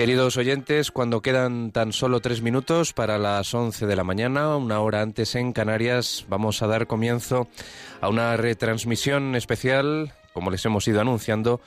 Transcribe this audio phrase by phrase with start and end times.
[0.00, 4.80] Queridos oyentes, cuando quedan tan solo tres minutos para las once de la mañana, una
[4.80, 7.48] hora antes en Canarias, vamos a dar comienzo
[8.00, 11.60] a una retransmisión especial, como les hemos ido anunciando,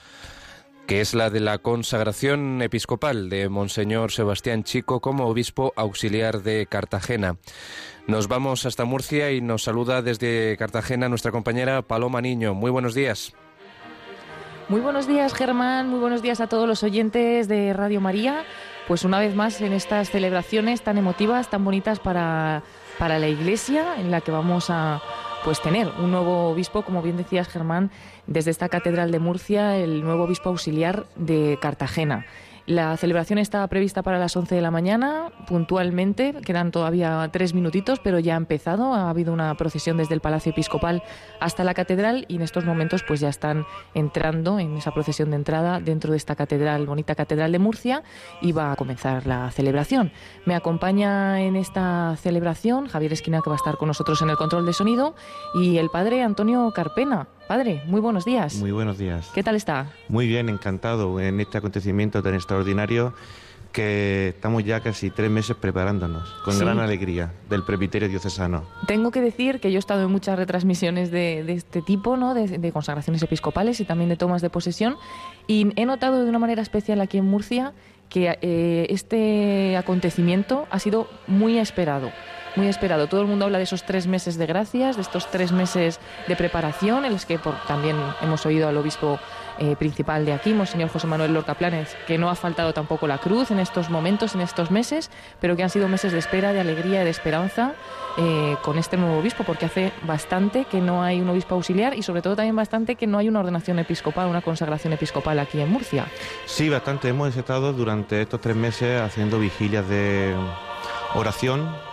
[0.88, 6.66] que es la de la consagración episcopal de Monseñor Sebastián Chico como obispo auxiliar de
[6.66, 7.38] Cartagena.
[8.08, 12.56] Nos vamos hasta Murcia y nos saluda desde Cartagena nuestra compañera Paloma Niño.
[12.56, 13.36] Muy buenos días.
[14.70, 15.90] Muy buenos días, Germán.
[15.90, 18.46] Muy buenos días a todos los oyentes de Radio María.
[18.88, 22.64] Pues una vez más en estas celebraciones tan emotivas, tan bonitas para,
[22.98, 25.02] para la Iglesia, en la que vamos a
[25.44, 27.92] pues tener un nuevo obispo, como bien decías, Germán,
[28.26, 32.26] desde esta catedral de Murcia, el nuevo obispo auxiliar de Cartagena.
[32.66, 38.00] La celebración estaba prevista para las 11 de la mañana, puntualmente, quedan todavía tres minutitos,
[38.00, 38.94] pero ya ha empezado.
[38.94, 41.04] Ha habido una procesión desde el Palacio Episcopal
[41.42, 45.36] hasta la catedral y en estos momentos pues ya están entrando en esa procesión de
[45.36, 48.02] entrada dentro de esta catedral, bonita catedral de Murcia,
[48.42, 50.14] y va a comenzar la celebración.
[50.46, 54.38] Me acompaña en esta celebración Javier Esquina, que va a estar con nosotros en el
[54.38, 55.16] control de sonido,
[55.54, 57.28] y el padre Antonio Carpena.
[57.48, 58.56] Padre, muy buenos días.
[58.56, 59.30] Muy buenos días.
[59.34, 59.92] ¿Qué tal está?
[60.08, 63.14] Muy bien, encantado en este acontecimiento tan extraordinario
[63.74, 68.64] que estamos ya casi tres meses preparándonos, con gran alegría, del presbiterio diocesano.
[68.86, 72.36] Tengo que decir que yo he estado en muchas retransmisiones de, este tipo, ¿no?
[72.36, 74.96] De, consagraciones episcopales y también de tomas de posesión,
[75.48, 77.74] y he notado de una manera especial aquí en Murcia
[78.10, 82.12] que eh, este acontecimiento ha sido muy esperado
[82.56, 83.08] muy esperado.
[83.08, 86.36] Todo el mundo habla de esos tres meses de gracias, de estos tres meses de
[86.36, 89.20] preparación, en los que por, también hemos oído al obispo
[89.60, 93.20] eh, principal de aquí, Monseñor José Manuel Lorca Planes, que no ha faltado tampoco la
[93.20, 96.60] cruz en estos momentos, en estos meses, pero que han sido meses de espera, de
[96.60, 97.74] alegría y de esperanza
[98.18, 102.02] eh, con este nuevo obispo, porque hace bastante que no hay un obispo auxiliar y
[102.02, 105.70] sobre todo también bastante que no hay una ordenación episcopal, una consagración episcopal aquí en
[105.70, 106.08] Murcia.
[106.46, 107.10] Sí, bastante.
[107.10, 110.36] Hemos estado durante estos tres meses haciendo vigilias de
[111.14, 111.93] oración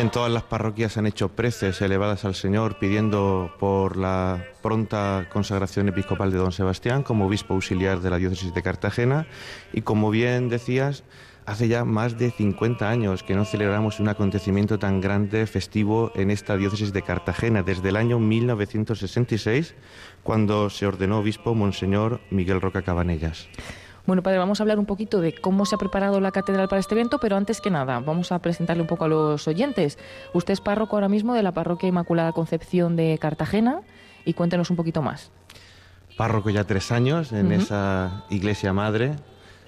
[0.00, 5.88] en todas las parroquias han hecho preces elevadas al Señor pidiendo por la pronta consagración
[5.88, 9.26] episcopal de don Sebastián como obispo auxiliar de la diócesis de Cartagena
[9.74, 11.04] y como bien decías,
[11.44, 16.30] hace ya más de 50 años que no celebramos un acontecimiento tan grande, festivo en
[16.30, 19.74] esta diócesis de Cartagena, desde el año 1966,
[20.22, 23.48] cuando se ordenó obispo Monseñor Miguel Roca Cabanellas.
[24.06, 26.80] Bueno, padre, vamos a hablar un poquito de cómo se ha preparado la catedral para
[26.80, 29.98] este evento, pero antes que nada, vamos a presentarle un poco a los oyentes.
[30.32, 33.82] Usted es párroco ahora mismo de la Parroquia Inmaculada Concepción de Cartagena
[34.24, 35.30] y cuéntenos un poquito más.
[36.16, 39.16] Párroco ya tres años en esa iglesia madre,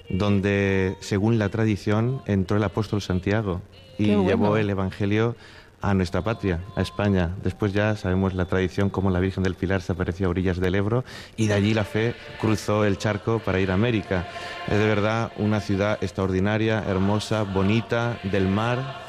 [0.08, 3.62] donde, según la tradición, entró el apóstol Santiago
[3.98, 5.36] y llevó el Evangelio
[5.82, 7.34] a nuestra patria, a España.
[7.42, 10.76] Después ya sabemos la tradición como la Virgen del Pilar se apareció a orillas del
[10.76, 11.04] Ebro
[11.36, 14.26] y de allí la fe cruzó el charco para ir a América.
[14.68, 19.02] Es de verdad una ciudad extraordinaria, hermosa, bonita, del mar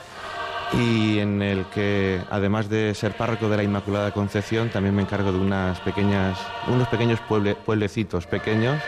[0.74, 5.32] y en el que además de ser párroco de la Inmaculada Concepción también me encargo
[5.32, 7.20] de unas pequeñas, unos pequeños
[7.66, 8.82] pueblecitos pequeños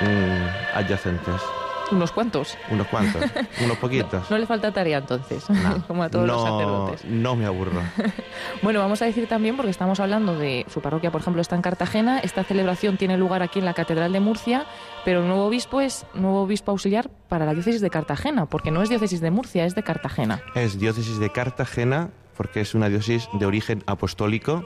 [0.00, 1.59] mm, adyacentes.
[1.90, 2.56] Unos cuantos.
[2.70, 3.22] Unos cuantos,
[3.64, 4.30] unos poquitos.
[4.30, 5.44] No, le falta tarea entonces,
[5.86, 7.04] como a todos los sacerdotes.
[7.04, 7.82] No me aburro.
[8.62, 11.62] bueno, vamos a decir también, porque estamos hablando de su parroquia, por ejemplo, está en
[11.62, 14.66] Cartagena, esta celebración tiene lugar aquí en la Catedral de Murcia,
[15.04, 18.82] pero el nuevo obispo es nuevo obispo auxiliar para la diócesis de Cartagena, porque no
[18.82, 20.42] es diócesis de Murcia, es de Cartagena.
[20.54, 24.64] Es diócesis de Cartagena, porque es una diócesis de origen apostólico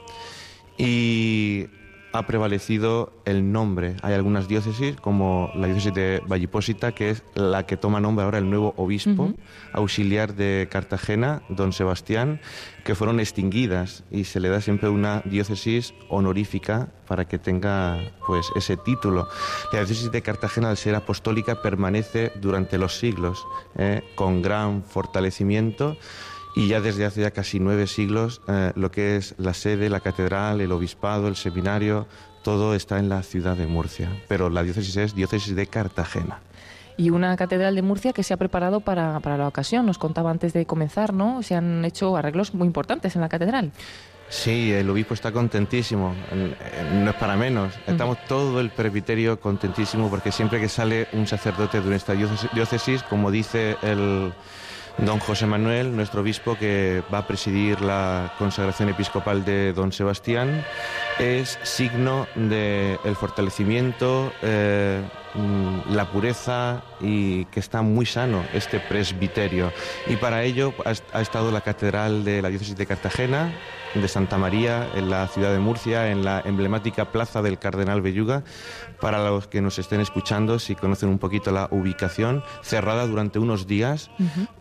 [0.77, 1.67] y
[2.17, 3.95] ha prevalecido el nombre.
[4.01, 8.37] Hay algunas diócesis, como la diócesis de Vallipósita, que es la que toma nombre ahora
[8.37, 9.33] el nuevo obispo
[9.73, 12.39] auxiliar de Cartagena, don Sebastián,
[12.83, 18.47] que fueron extinguidas y se le da siempre una diócesis honorífica para que tenga pues
[18.55, 19.27] ese título.
[19.73, 23.45] La diócesis de Cartagena, al ser apostólica, permanece durante los siglos
[23.77, 24.01] ¿eh?
[24.15, 25.97] con gran fortalecimiento
[26.55, 29.99] y ya desde hace ya casi nueve siglos eh, lo que es la sede, la
[29.99, 32.07] catedral, el obispado, el seminario,
[32.43, 36.39] todo está en la ciudad de Murcia, pero la diócesis es diócesis de Cartagena.
[36.97, 40.31] Y una catedral de Murcia que se ha preparado para, para la ocasión, nos contaba
[40.31, 41.43] antes de comenzar, ¿no?
[41.43, 43.73] Se han hecho arreglos muy importantes en la catedral.
[44.29, 46.15] Sí, el obispo está contentísimo,
[46.93, 47.73] no es para menos.
[47.85, 53.29] Estamos todo el presbiterio contentísimo porque siempre que sale un sacerdote de nuestra diócesis, como
[53.29, 54.33] dice el,
[54.97, 60.63] don José Manuel, nuestro obispo que va a presidir la consagración episcopal de don Sebastián,
[61.19, 65.01] es signo del el fortalecimiento, eh,
[65.33, 69.71] mm, la pureza y que está muy sano este presbiterio.
[70.07, 73.53] Y para ello ha, estado la catedral de la diócesis de Cartagena,
[73.93, 78.43] de Santa María, en la ciudad de Murcia, en la emblemática plaza del Cardenal Belluga.
[78.99, 83.67] Para los que nos estén escuchando, si conocen un poquito la ubicación, cerrada durante unos
[83.67, 84.09] días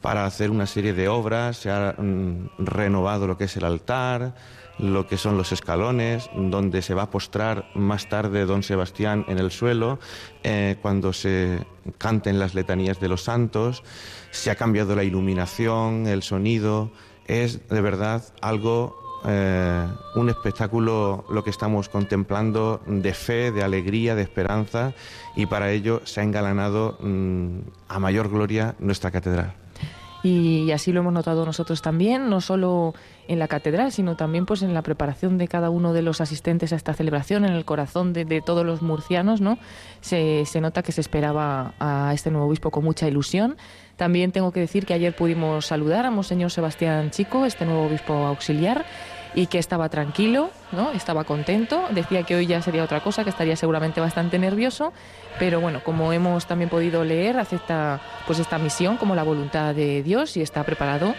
[0.01, 4.35] para hacer una serie de obras, se ha mm, renovado lo que es el altar,
[4.79, 9.39] lo que son los escalones, donde se va a postrar más tarde don Sebastián en
[9.39, 9.99] el suelo,
[10.43, 11.67] eh, cuando se
[11.99, 13.83] canten las letanías de los santos,
[14.31, 16.91] se ha cambiado la iluminación, el sonido,
[17.27, 19.87] es de verdad algo, eh,
[20.17, 24.93] un espectáculo lo que estamos contemplando de fe, de alegría, de esperanza,
[25.37, 29.55] y para ello se ha engalanado mm, a mayor gloria nuestra catedral.
[30.25, 32.95] Y así lo hemos notado nosotros también, no solo
[33.29, 36.73] en la catedral, sino también pues en la preparación de cada uno de los asistentes
[36.73, 39.59] a esta celebración, en el corazón de, todos los murcianos, ¿no?
[40.01, 43.57] Se, se, nota que se esperaba a este nuevo obispo con mucha ilusión.
[43.97, 48.13] También tengo que decir que ayer pudimos saludar a Monseñor Sebastián Chico, este nuevo obispo
[48.13, 48.85] auxiliar,
[49.35, 50.93] y que estaba tranquilo, ¿no?
[50.93, 54.93] Estaba contento, decía que hoy ya sería otra cosa, que estaría seguramente bastante nervioso,
[55.39, 60.03] pero bueno, como hemos también podido leer, acepta pues esta misión como la voluntad de
[60.03, 61.15] Dios y está preparado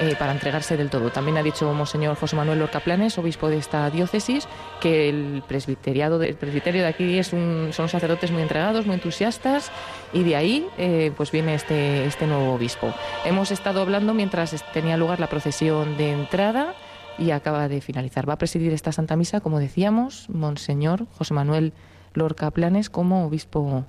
[0.00, 1.10] eh, para entregarse del todo.
[1.10, 4.48] También ha dicho Monseñor José Manuel Lorca Planes, obispo de esta diócesis,
[4.80, 9.70] que el presbiteriado el presbiterio de aquí es un, son sacerdotes muy entregados, muy entusiastas
[10.14, 12.94] y de ahí eh, pues viene este, este nuevo obispo.
[13.26, 16.74] Hemos estado hablando mientras tenía lugar la procesión de entrada
[17.18, 18.28] y acaba de finalizar.
[18.28, 21.72] Va a presidir esta Santa Misa, como decíamos, Monseñor José Manuel
[22.14, 23.84] Lorca Planes como obispo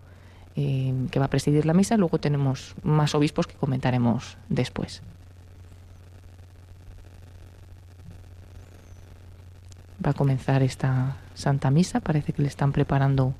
[0.55, 1.97] eh, que va a presidir la misa.
[1.97, 5.01] Luego tenemos más obispos que comentaremos después.
[10.05, 11.99] Va a comenzar esta Santa Misa.
[11.99, 13.33] Parece que le están preparando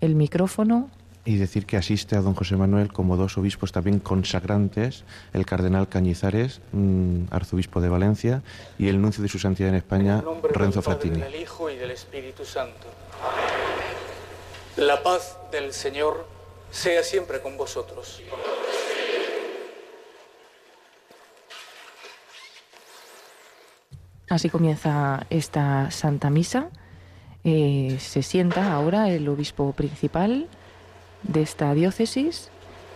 [0.00, 0.90] el micrófono
[1.28, 5.04] y decir que asiste a don José Manuel como dos obispos también consagrantes,
[5.34, 8.42] el cardenal Cañizares, mm, arzobispo de Valencia,
[8.78, 11.20] y el nuncio de su santidad en España, Renzo Fratini.
[11.20, 12.86] Del Hijo y del Espíritu Santo.
[14.78, 16.26] La paz del Señor
[16.70, 18.22] sea siempre con vosotros.
[24.30, 26.70] Así comienza esta Santa Misa.
[27.44, 30.48] Eh, se sienta ahora el obispo principal,
[31.22, 32.50] de esta diócesis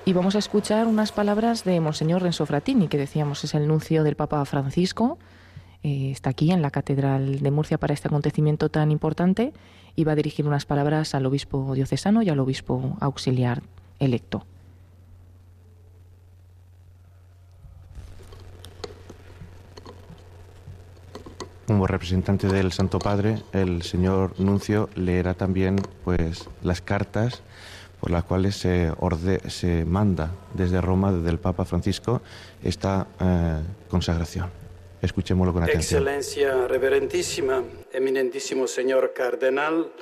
[0.04, 4.02] y vamos a escuchar unas palabras de Monseñor Renzo Fratini, que decíamos es el nuncio
[4.02, 5.16] del Papa Francisco.
[5.84, 9.52] Eh, está aquí en la Catedral de Murcia para este acontecimiento tan importante
[9.94, 13.62] y va a dirigir unas palabras al obispo diocesano y al obispo auxiliar
[14.00, 14.44] electo.
[21.66, 27.42] Como representante del Santo Padre, el señor nuncio leerá también pues las cartas
[28.02, 28.90] por las cuales se,
[29.48, 32.20] se manda desde Roma, desde el Papa Francisco,
[32.64, 34.50] esta eh, consagración.
[35.00, 36.02] Escuchémoslo con atención.
[36.02, 37.62] Excelencia reverentísima,
[37.92, 39.92] eminentísimo señor cardenal,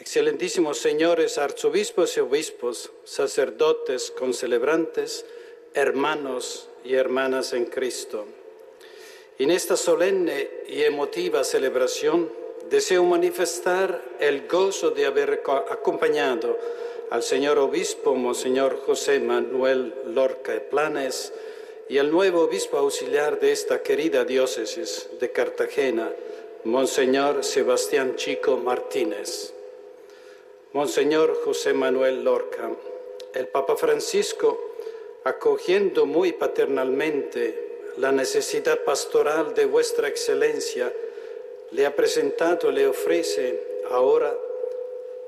[0.00, 5.24] excelentísimos señores arzobispos y obispos, sacerdotes, concelebrantes,
[5.74, 8.26] hermanos y hermanas en Cristo.
[9.38, 12.32] En esta solemne y emotiva celebración
[12.68, 16.58] deseo manifestar el gozo de haber acompañado
[17.12, 21.30] al señor obispo, Monseñor José Manuel Lorca Planes,
[21.90, 26.10] y al nuevo obispo auxiliar de esta querida diócesis de Cartagena,
[26.64, 29.52] Monseñor Sebastián Chico Martínez.
[30.72, 32.70] Monseñor José Manuel Lorca,
[33.34, 34.58] el Papa Francisco,
[35.24, 40.90] acogiendo muy paternalmente la necesidad pastoral de vuestra excelencia,
[41.72, 44.34] le ha presentado, le ofrece ahora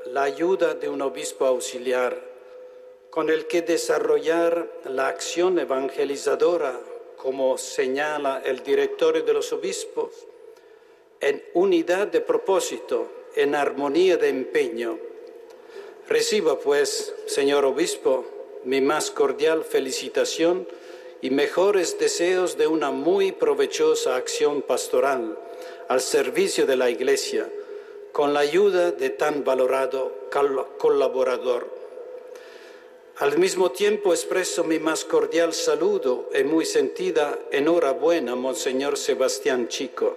[0.07, 2.21] la ayuda de un obispo auxiliar
[3.11, 6.81] con el que desarrollar la acción evangelizadora,
[7.17, 10.27] como señala el directorio de los obispos,
[11.21, 14.99] en unidad de propósito, en armonía de empeño.
[16.09, 18.25] Reciba, pues, señor obispo,
[18.65, 20.67] mi más cordial felicitación
[21.23, 25.39] y mejores deseos de una muy provechosa acción pastoral
[25.89, 27.49] al servicio de la Iglesia
[28.15, 30.29] con la ayuda de tan valorado
[30.79, 31.67] colaborador.
[33.17, 40.17] Al mismo tiempo expreso mi más cordial saludo y muy sentida enhorabuena, Monseñor Sebastián Chico.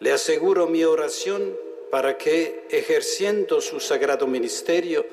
[0.00, 1.54] Le aseguro mi oración
[1.90, 5.04] para que, ejerciendo su sagrado ministerio,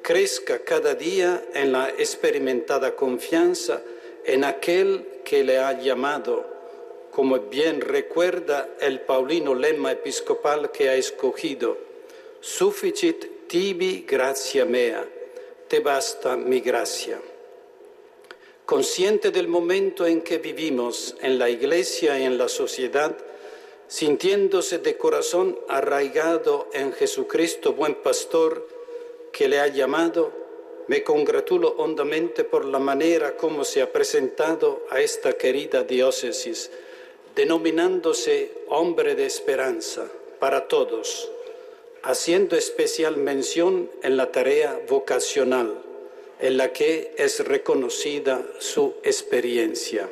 [0.00, 3.82] crezca cada día en la experimentada confianza
[4.24, 6.51] en aquel que le ha llamado
[7.12, 11.76] como bien recuerda el paulino lema episcopal que ha escogido,
[12.40, 15.06] Sufficit tibi gracia mea,
[15.68, 17.20] te basta mi gracia.
[18.64, 23.14] Consciente del momento en que vivimos en la iglesia y en la sociedad,
[23.88, 28.66] sintiéndose de corazón arraigado en Jesucristo, buen pastor,
[29.32, 30.32] que le ha llamado,
[30.88, 36.70] me congratulo hondamente por la manera como se ha presentado a esta querida diócesis,
[37.34, 40.06] denominándose hombre de esperanza
[40.38, 41.30] para todos,
[42.02, 45.74] haciendo especial mención en la tarea vocacional,
[46.40, 50.08] en la que es reconocida su experiencia.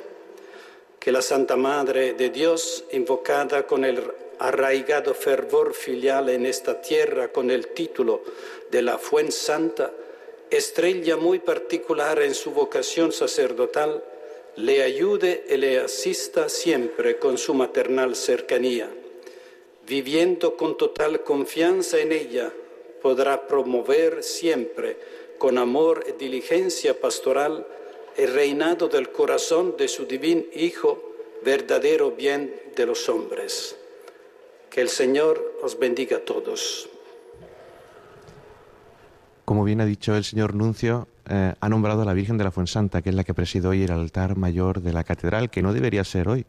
[0.98, 4.02] Que la Santa Madre de Dios, invocada con el
[4.38, 8.22] arraigado fervor filial en esta tierra con el título
[8.70, 9.92] de la Fuente Santa,
[10.50, 14.02] estrella muy particular en su vocación sacerdotal,
[14.56, 18.90] le ayude y le asista siempre con su maternal cercanía.
[19.86, 22.52] Viviendo con total confianza en ella,
[23.02, 24.98] podrá promover siempre
[25.38, 27.66] con amor y diligencia pastoral
[28.16, 31.02] el reinado del corazón de su divino Hijo,
[31.42, 33.76] verdadero bien de los hombres.
[34.68, 36.88] Que el Señor os bendiga a todos.
[39.44, 42.50] Como bien ha dicho el señor Nuncio, eh, ha nombrado a la Virgen de la
[42.50, 45.72] Fuensanta, que es la que preside hoy el altar mayor de la catedral, que no
[45.72, 46.44] debería ser hoy.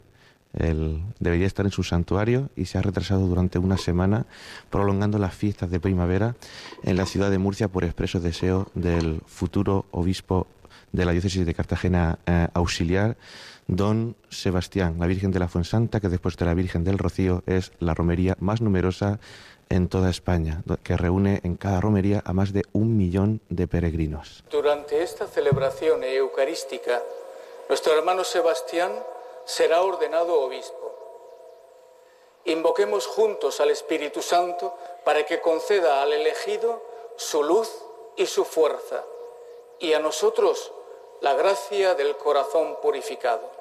[1.19, 4.25] debería estar en su santuario y se ha retrasado durante una semana,
[4.69, 6.35] prolongando las fiestas de primavera
[6.83, 10.47] en la ciudad de Murcia por expreso deseo del futuro obispo
[10.91, 13.17] de la diócesis de Cartagena eh, auxiliar,
[13.67, 17.71] don Sebastián, la Virgen de la Fuensanta, que después de la Virgen del Rocío es
[17.79, 19.19] la romería más numerosa
[19.71, 24.43] en toda España, que reúne en cada romería a más de un millón de peregrinos.
[24.49, 27.01] Durante esta celebración eucarística,
[27.69, 28.91] nuestro hermano Sebastián
[29.45, 30.91] será ordenado obispo.
[32.45, 34.75] Invoquemos juntos al Espíritu Santo
[35.05, 36.83] para que conceda al elegido
[37.15, 37.71] su luz
[38.17, 39.05] y su fuerza,
[39.79, 40.73] y a nosotros
[41.21, 43.60] la gracia del corazón purificado.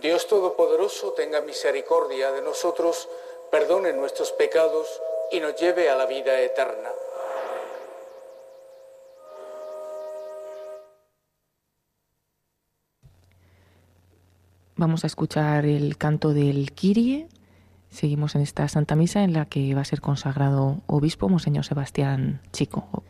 [0.00, 3.06] Dios Todopoderoso tenga misericordia de nosotros,
[3.50, 4.86] perdone nuestros pecados
[5.30, 6.88] y nos lleve a la vida eterna.
[14.76, 17.28] Vamos a escuchar el canto del Kirie.
[17.90, 22.40] Seguimos en esta Santa Misa en la que va a ser consagrado obispo Monseñor Sebastián
[22.52, 23.04] Chico.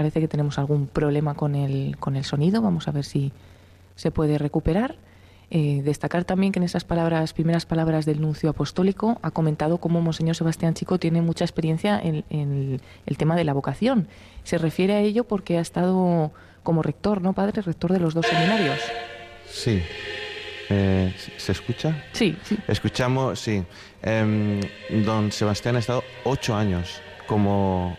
[0.00, 2.62] Parece que tenemos algún problema con el, con el sonido.
[2.62, 3.32] Vamos a ver si
[3.96, 4.96] se puede recuperar.
[5.50, 10.00] Eh, destacar también que en esas palabras, primeras palabras del nuncio apostólico, ha comentado cómo
[10.00, 14.08] Monseñor Sebastián Chico tiene mucha experiencia en, el tema de la vocación.
[14.42, 17.60] Se refiere a ello porque ha estado como rector, ¿no, padre?
[17.60, 18.78] Rector de los dos seminarios.
[19.50, 19.82] Sí.
[20.70, 22.04] Eh, ¿Se escucha?
[22.12, 22.56] Sí, sí.
[22.66, 23.62] Escuchamos, sí.
[24.00, 24.62] Em,
[25.04, 27.98] don Sebastián ha estado ocho años como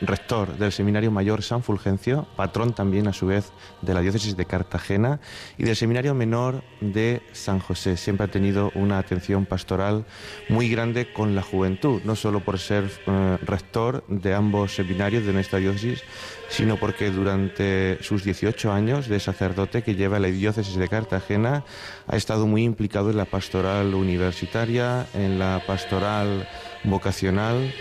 [0.00, 4.44] rector del Seminario Mayor San Fulgencio, patrón también a su vez de la diócesis de
[4.44, 5.20] Cartagena
[5.58, 7.96] y del Seminario Menor de San José.
[7.96, 10.06] Siempre ha tenido una atención pastoral
[10.48, 15.32] muy grande con la juventud, no solo por ser eh, rector de ambos seminarios de
[15.32, 16.02] nuestra diócesis,
[16.48, 21.64] sino porque durante sus 18 años de sacerdote que lleva la diócesis de Cartagena
[22.06, 26.48] ha estado muy implicado en la pastoral universitaria, en la pastoral
[26.84, 27.72] vocacional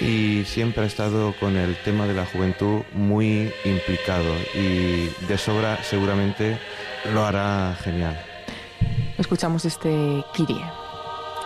[0.00, 5.82] y siempre ha estado con el tema de la juventud muy implicado y de sobra
[5.82, 6.58] seguramente
[7.12, 8.18] lo hará genial.
[9.18, 10.64] Escuchamos este Kirie.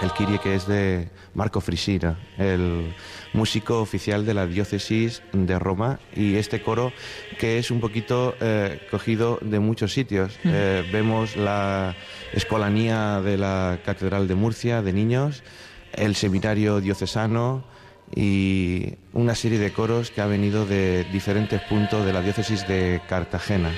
[0.03, 2.95] El Kirie que es de Marco Frisina, el
[3.35, 6.93] músico oficial de la diócesis de Roma y este coro
[7.39, 10.39] que es un poquito eh, cogido de muchos sitios.
[10.45, 11.95] Eh, vemos la
[12.33, 15.43] escolanía de la Catedral de Murcia de niños,
[15.93, 17.65] el seminario diocesano,
[18.15, 23.01] y una serie de coros que ha venido de diferentes puntos de la diócesis de
[23.09, 23.71] Cartagena.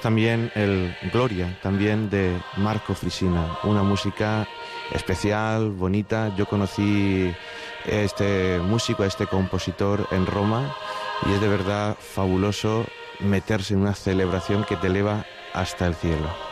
[0.00, 4.46] También el Gloria, también de Marco Frisina, una música
[4.92, 6.34] especial, bonita.
[6.36, 7.32] Yo conocí
[7.86, 10.74] este músico, este compositor en Roma
[11.28, 12.86] y es de verdad fabuloso
[13.20, 16.51] meterse en una celebración que te eleva hasta el cielo.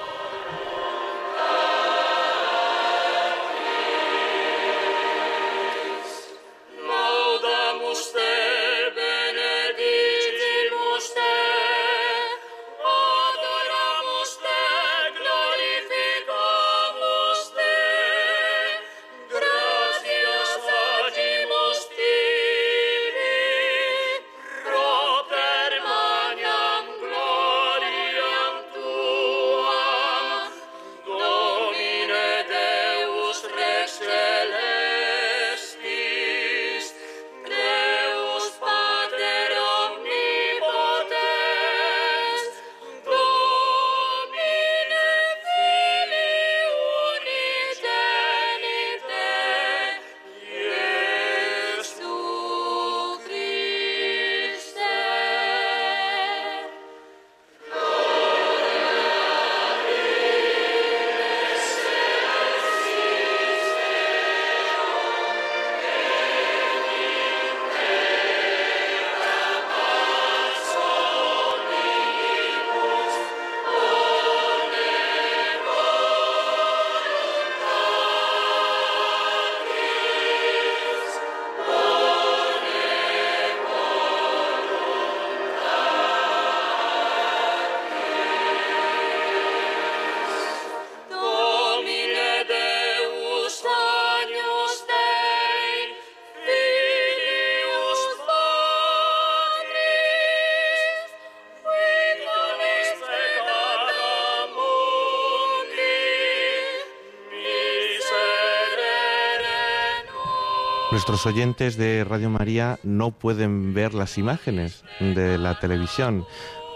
[111.10, 116.24] Nuestros oyentes de Radio María no pueden ver las imágenes de la televisión,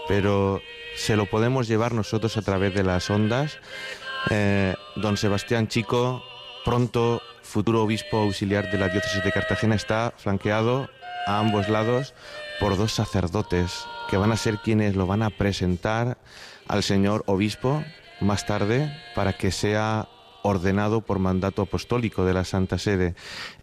[0.09, 0.59] pero
[0.97, 3.59] se lo podemos llevar nosotros a través de las ondas.
[4.29, 6.21] Eh, don Sebastián Chico,
[6.65, 10.89] pronto futuro obispo auxiliar de la diócesis de Cartagena, está flanqueado
[11.27, 12.13] a ambos lados
[12.59, 16.17] por dos sacerdotes que van a ser quienes lo van a presentar
[16.67, 17.85] al señor obispo
[18.19, 20.09] más tarde para que sea
[20.45, 23.15] ordenado por mandato apostólico de la Santa Sede.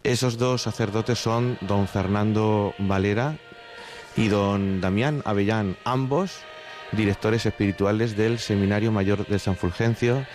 [0.03, 3.37] Esos dos sacerdotes son don Fernando Valera
[4.17, 6.41] y don Damián Avellán, ambos
[6.91, 10.25] directores espirituales del Seminario Mayor de San Fulgencio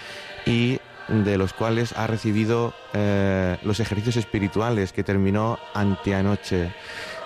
[0.46, 6.72] y de los cuales ha recibido eh, los ejercicios espirituales que terminó anteanoche.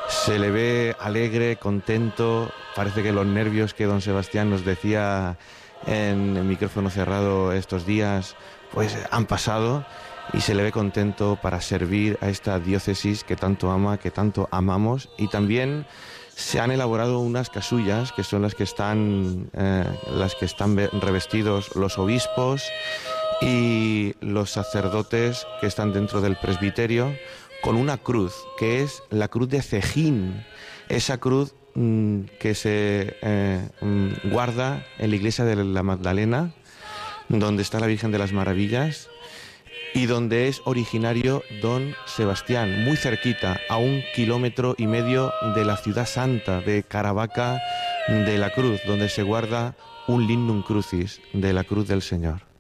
[0.08, 5.36] Se le ve alegre, contento, parece que los nervios que don Sebastián nos decía
[5.86, 8.36] en el micrófono cerrado estos días
[8.72, 9.84] pues han pasado
[10.32, 14.48] y se le ve contento para servir a esta diócesis que tanto ama, que tanto
[14.50, 15.10] amamos.
[15.18, 15.86] Y también
[16.34, 21.76] se han elaborado unas casullas que son las que están eh, las que están revestidos
[21.76, 22.64] los obispos
[23.42, 27.14] y los sacerdotes que están dentro del presbiterio
[27.60, 30.44] con una cruz que es la cruz de Cejín.
[30.88, 36.52] Esa cruz mm, que se eh, mm, guarda en la iglesia de la Magdalena
[37.28, 39.08] donde está la Virgen de las Maravillas
[39.94, 45.76] y donde es originario don Sebastián, muy cerquita, a un kilómetro y medio de la
[45.76, 47.60] ciudad santa de Caravaca
[48.08, 49.76] de la Cruz, donde se guarda
[50.08, 52.51] un lindum crucis de la Cruz del Señor.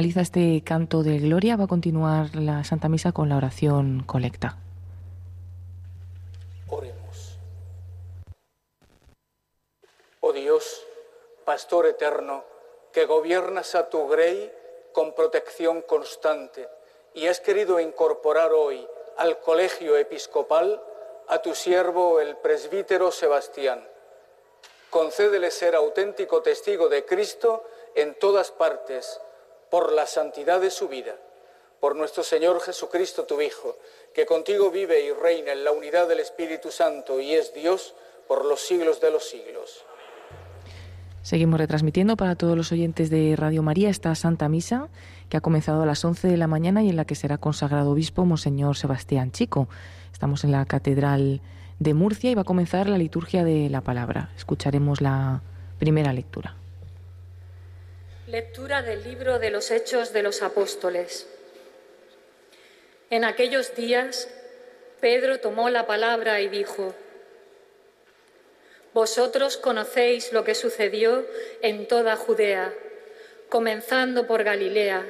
[0.00, 4.56] Finaliza este canto de gloria, va a continuar la Santa Misa con la oración colecta.
[6.70, 7.36] Oremos.
[10.20, 10.86] Oh Dios,
[11.44, 12.44] Pastor eterno,
[12.94, 14.50] que gobiernas a tu Grey
[14.94, 16.66] con protección constante
[17.12, 20.82] y has querido incorporar hoy al colegio episcopal
[21.28, 23.86] a tu siervo el presbítero Sebastián.
[24.88, 29.20] Concédele ser auténtico testigo de Cristo en todas partes
[29.70, 31.14] por la santidad de su vida,
[31.80, 33.76] por nuestro Señor Jesucristo, tu Hijo,
[34.14, 37.94] que contigo vive y reina en la unidad del Espíritu Santo y es Dios
[38.28, 39.84] por los siglos de los siglos.
[41.22, 44.88] Seguimos retransmitiendo para todos los oyentes de Radio María esta Santa Misa
[45.28, 47.90] que ha comenzado a las 11 de la mañana y en la que será consagrado
[47.90, 49.68] obispo Monseñor Sebastián Chico.
[50.12, 51.40] Estamos en la Catedral
[51.78, 54.30] de Murcia y va a comenzar la liturgia de la palabra.
[54.36, 55.42] Escucharemos la
[55.78, 56.56] primera lectura.
[58.30, 61.26] Lectura del libro de los Hechos de los Apóstoles.
[63.10, 64.28] En aquellos días,
[65.00, 66.94] Pedro tomó la palabra y dijo,
[68.94, 71.26] vosotros conocéis lo que sucedió
[71.60, 72.72] en toda Judea,
[73.48, 75.04] comenzando por Galilea,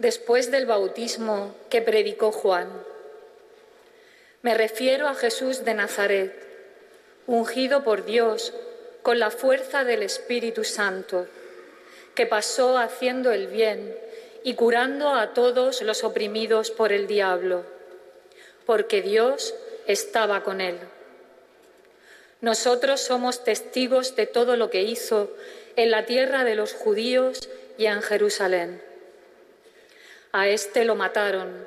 [0.00, 2.68] después del bautismo que predicó Juan.
[4.42, 6.34] Me refiero a Jesús de Nazaret,
[7.28, 8.52] ungido por Dios
[9.02, 11.28] con la fuerza del Espíritu Santo,
[12.20, 13.96] que pasó haciendo el bien
[14.42, 17.64] y curando a todos los oprimidos por el diablo,
[18.66, 19.54] porque Dios
[19.86, 20.78] estaba con él.
[22.42, 25.34] Nosotros somos testigos de todo lo que hizo
[25.76, 28.82] en la tierra de los judíos y en Jerusalén.
[30.32, 31.66] A éste lo mataron,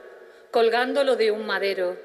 [0.51, 1.97] colgándolo de un madero,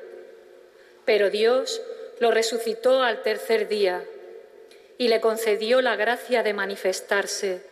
[1.04, 1.82] pero Dios
[2.18, 4.02] lo resucitó al tercer día
[4.96, 7.68] y le concedió la gracia de manifestarse,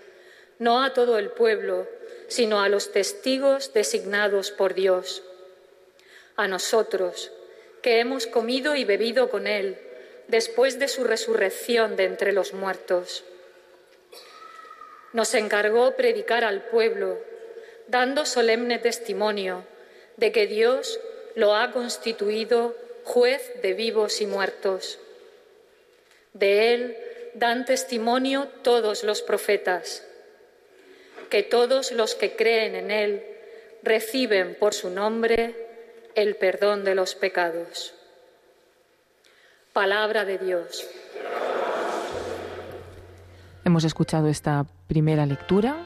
[0.59, 1.87] no a todo el pueblo,
[2.29, 5.23] sino a los testigos designados por Dios.
[6.37, 7.33] A nosotros,
[7.83, 9.79] que hemos comido y bebido con Él,
[10.29, 13.25] después de su resurrección de entre los muertos.
[15.13, 17.19] Nos encargó predicar al pueblo,
[17.87, 19.65] dando solemne testimonio
[20.17, 20.99] de que Dios
[21.35, 24.99] lo ha constituido juez de vivos y muertos.
[26.33, 26.97] De él
[27.35, 30.06] dan testimonio todos los profetas,
[31.29, 33.23] que todos los que creen en él
[33.83, 35.55] reciben por su nombre
[36.15, 37.95] el perdón de los pecados.
[39.73, 40.89] Palabra de Dios.
[43.65, 45.77] Hemos escuchado esta primera lectura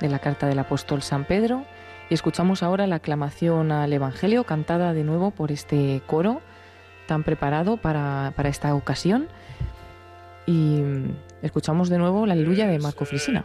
[0.00, 1.64] de la carta del apóstol San Pedro
[2.08, 6.40] y escuchamos ahora la aclamación al Evangelio cantada de nuevo por este coro
[7.06, 9.28] tan preparado para, para esta ocasión.
[10.46, 10.82] Y
[11.42, 13.44] escuchamos de nuevo la aleluya de Marco Frisina.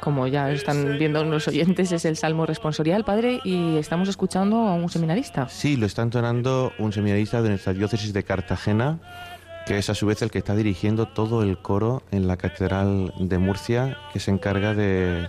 [0.00, 4.74] como ya están viendo los oyentes, es el salmo responsorial, padre, y estamos escuchando a
[4.74, 5.48] un seminarista.
[5.48, 8.98] Sí, lo está entonando un seminarista de nuestra diócesis de Cartagena,
[9.66, 13.12] que es a su vez el que está dirigiendo todo el coro en la Catedral
[13.18, 15.26] de Murcia, que se encarga de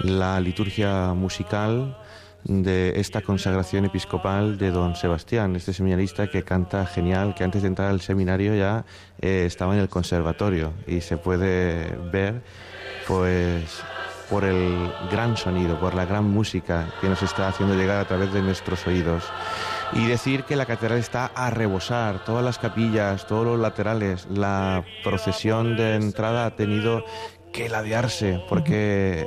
[0.00, 1.96] la liturgia musical
[2.44, 7.68] de esta consagración episcopal de don Sebastián, este seminarista que canta genial, que antes de
[7.68, 8.84] entrar al seminario ya
[9.20, 12.42] eh, estaba en el conservatorio y se puede ver
[13.06, 13.82] pues
[14.30, 18.32] por el gran sonido, por la gran música que nos está haciendo llegar a través
[18.32, 19.24] de nuestros oídos.
[19.92, 24.84] Y decir que la catedral está a rebosar, todas las capillas, todos los laterales, la
[25.04, 27.04] procesión de entrada ha tenido
[27.56, 29.26] que ladearse porque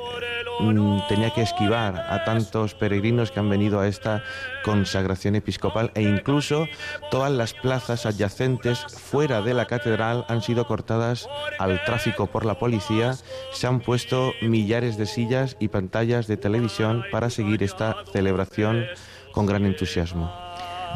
[0.60, 4.24] Mm, tenía que esquivar a tantos peregrinos que han venido a esta
[4.66, 6.68] consagración episcopal e incluso
[7.10, 12.60] todas las plazas adyacentes fuera de la catedral han sido cortadas al tráfico por la
[12.60, 13.16] policía,
[13.54, 18.86] se han puesto millares de sillas y pantallas de televisión para seguir esta celebración
[19.32, 20.30] con gran entusiasmo.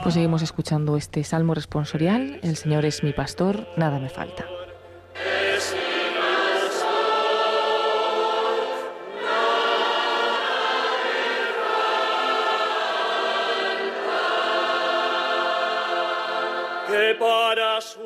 [0.01, 4.45] Pues seguimos escuchando este salmo responsorial, El Señor es mi pastor, nada me falta.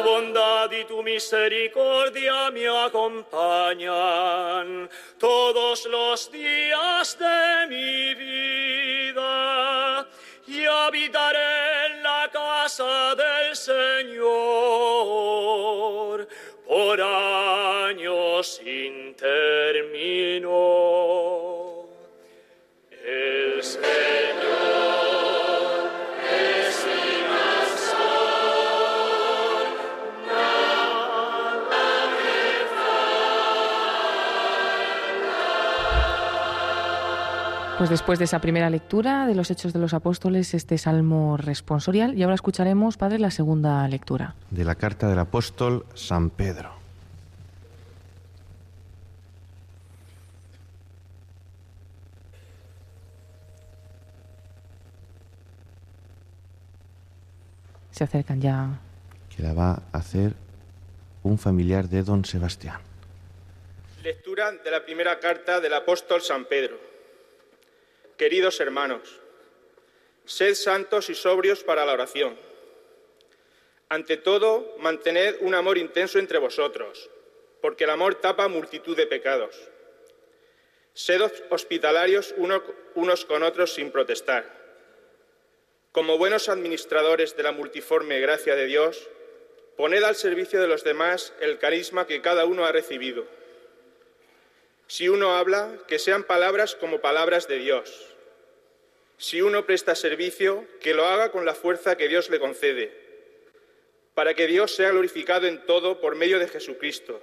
[0.00, 3.88] Tu bondad y tu misericordia me acompañan
[5.18, 10.08] todos los días de mi vida
[10.46, 14.26] y habitaré en la casa del Señor
[16.66, 20.48] por años sin término.
[23.04, 24.29] El Señor
[37.80, 42.14] Pues después de esa primera lectura de los Hechos de los Apóstoles, este salmo responsorial,
[42.14, 44.34] y ahora escucharemos, Padre, la segunda lectura.
[44.50, 46.74] De la carta del apóstol San Pedro.
[57.92, 58.78] Se acercan ya.
[59.34, 60.34] que la va a hacer
[61.22, 62.82] un familiar de don Sebastián.
[64.02, 66.89] Lectura de la primera carta del apóstol San Pedro.
[68.20, 69.18] Queridos hermanos,
[70.26, 72.36] sed santos y sobrios para la oración.
[73.88, 77.08] Ante todo, mantened un amor intenso entre vosotros,
[77.62, 79.56] porque el amor tapa multitud de pecados.
[80.92, 82.62] Sed hospitalarios uno-
[82.94, 84.44] unos con otros sin protestar.
[85.90, 89.08] Como buenos administradores de la multiforme gracia de Dios,
[89.78, 93.24] poned al servicio de los demás el carisma que cada uno ha recibido.
[94.88, 98.08] Si uno habla, que sean palabras como palabras de Dios.
[99.20, 102.90] Si uno presta servicio, que lo haga con la fuerza que Dios le concede,
[104.14, 107.20] para que Dios sea glorificado en todo por medio de Jesucristo,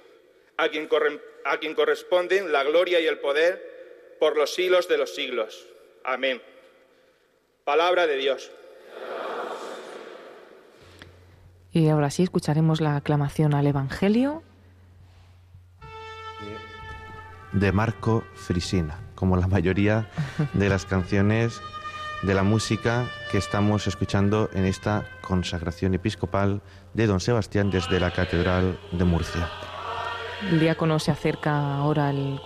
[0.56, 4.96] a quien, corre- a quien corresponden la gloria y el poder por los siglos de
[4.96, 5.66] los siglos.
[6.04, 6.40] Amén.
[7.64, 8.52] Palabra de Dios.
[11.72, 14.44] Y ahora sí, escucharemos la aclamación al Evangelio.
[17.52, 20.08] de Marco Frisina, como la mayoría
[20.52, 21.60] de las canciones
[22.22, 26.60] de la música que estamos escuchando en esta consagración episcopal
[26.94, 29.48] de don Sebastián desde la Catedral de Murcia.
[30.50, 32.40] El diácono se acerca ahora al,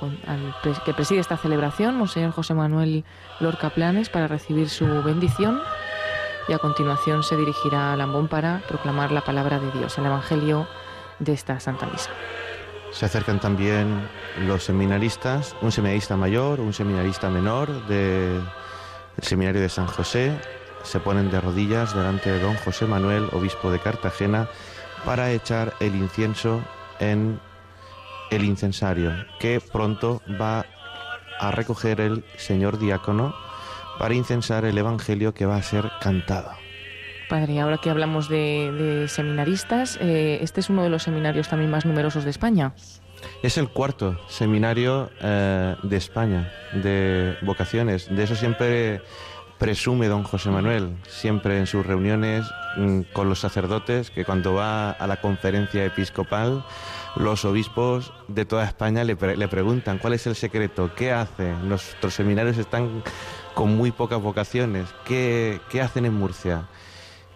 [0.85, 3.05] que preside esta celebración, Monseñor José Manuel
[3.41, 5.61] Lorca Planes, para recibir su bendición
[6.49, 10.67] y a continuación se dirigirá a Lambón para proclamar la palabra de Dios, el Evangelio
[11.19, 12.11] de esta Santa Misa.
[12.91, 14.09] Se acercan también
[14.47, 17.87] los seminaristas, un seminarista mayor, un seminarista menor
[19.17, 20.33] del seminario de San José,
[20.83, 24.49] se ponen de rodillas delante de don José Manuel, obispo de Cartagena,
[25.05, 26.63] para echar el incienso
[27.01, 27.41] en
[28.31, 30.65] el incensario, que pronto va
[31.39, 33.35] a recoger el señor diácono
[33.99, 36.51] para incensar el evangelio que va a ser cantado.
[37.29, 41.71] Padre, ahora que hablamos de, de seminaristas, eh, este es uno de los seminarios también
[41.71, 42.75] más numerosos de España.
[43.43, 48.09] Es el cuarto seminario eh, de España de vocaciones.
[48.15, 49.03] De eso siempre
[49.59, 52.45] presume don José Manuel, siempre en sus reuniones
[52.77, 56.65] mm, con los sacerdotes, que cuando va a la conferencia episcopal,
[57.15, 61.53] los obispos de toda España le, pre- le preguntan cuál es el secreto, qué hace.
[61.63, 63.05] Nuestros seminarios están
[63.55, 66.67] con muy pocas vocaciones, ¿qué, qué hacen en Murcia?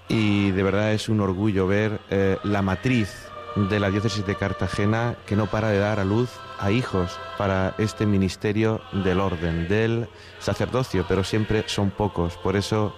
[0.08, 3.25] y de verdad es un orgullo ver eh, la matriz
[3.56, 7.74] de la diócesis de Cartagena que no para de dar a luz a hijos para
[7.78, 12.36] este ministerio del orden, del sacerdocio, pero siempre son pocos.
[12.36, 12.94] Por eso,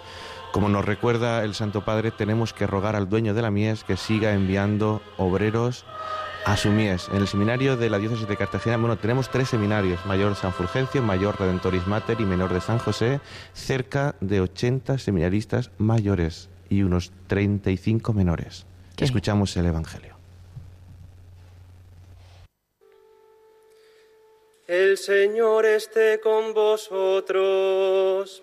[0.53, 3.97] como nos recuerda el Santo Padre, tenemos que rogar al dueño de la mies que
[3.97, 5.85] siga enviando obreros
[6.45, 7.09] a su mies.
[7.13, 11.03] En el seminario de la diócesis de Cartagena, bueno, tenemos tres seminarios, Mayor San Fulgencio,
[11.03, 13.21] Mayor Redentoris Mater y Menor de San José,
[13.53, 18.67] cerca de 80 seminaristas mayores y unos 35 menores.
[18.97, 19.05] Qué.
[19.05, 20.18] Escuchamos el Evangelio.
[24.69, 28.43] El Señor esté con vosotros.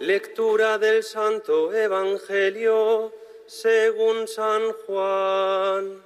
[0.00, 3.12] Lectura del Santo Evangelio
[3.44, 6.02] según San Juan.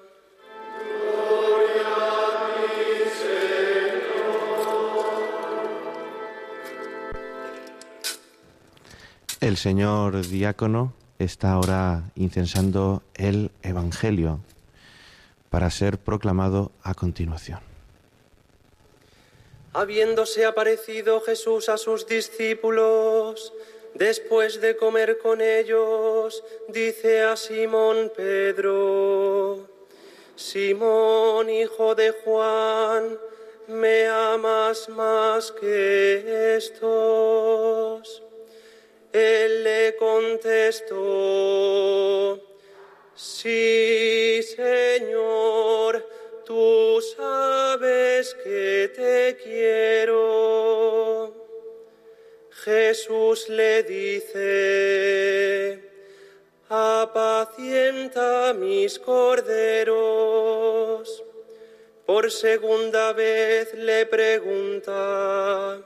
[9.40, 14.40] El señor diácono está ahora incensando el Evangelio
[15.50, 17.60] para ser proclamado a continuación.
[19.72, 23.52] Habiéndose aparecido Jesús a sus discípulos,
[23.94, 29.68] después de comer con ellos, dice a Simón Pedro,
[30.36, 33.18] Simón, hijo de Juan,
[33.66, 38.22] ¿me amas más que estos?
[39.12, 40.96] Él le contestó,
[43.14, 46.06] sí, Señor,
[46.44, 51.32] tú sabes que te quiero.
[52.50, 55.80] Jesús le dice,
[56.68, 60.38] apacienta mis corderos.
[62.04, 65.80] Por segunda vez le pregunta,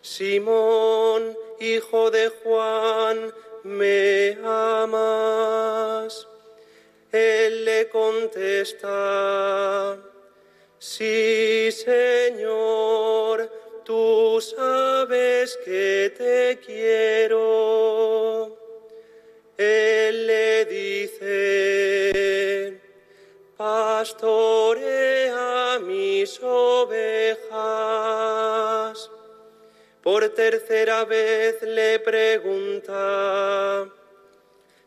[0.00, 6.26] Simón, hijo de Juan, ¿me amas?
[7.12, 8.90] Él le contesta,
[10.78, 13.50] sí, Señor,
[13.84, 18.58] tú sabes que te quiero.
[19.56, 22.10] Él le dice,
[23.56, 24.92] pastorea
[25.80, 27.51] mis ovejas.
[30.02, 33.88] Por tercera vez le pregunta,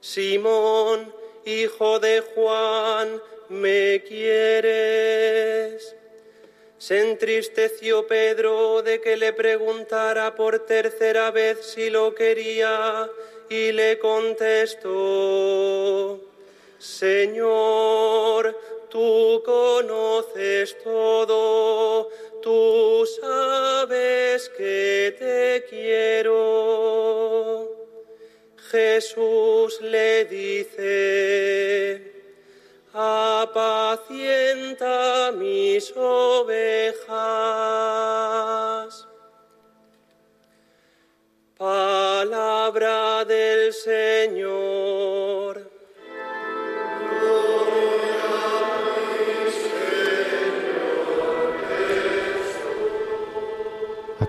[0.02, 1.14] Simón,
[1.46, 5.96] hijo de Juan, ¿me quieres?
[6.78, 13.10] Se entristeció Pedro de que le preguntara por tercera vez si lo quería
[13.50, 14.90] y le contestó,
[16.78, 22.10] Señor, tú conoces todo,
[22.46, 26.36] tú sabes que te quiero.
[28.70, 32.14] Jesús le dice,
[32.94, 34.12] apacienta
[35.36, 37.16] mis ovejas.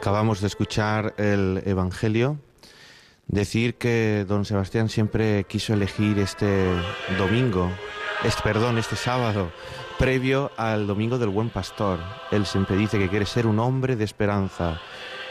[0.07, 2.39] Acabamos de escuchar el Evangelio.
[3.27, 6.69] Decir que don Sebastián siempre quiso elegir este
[7.19, 7.73] domingo,
[8.23, 9.51] este, perdón, este sábado,
[9.99, 11.99] previo al domingo del Buen Pastor.
[12.31, 14.81] Él siempre dice que quiere ser un hombre de esperanza,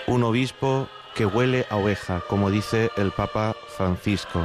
[0.07, 4.41] un obispo que huele a oveja, como dice el Papa Francisco.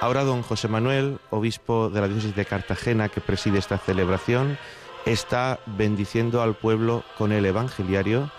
[0.00, 4.56] Ahora don José Manuel, obispo de la diócesis de Cartagena, que preside esta celebración,
[5.04, 8.30] está bendiciendo al pueblo con el Evangeliario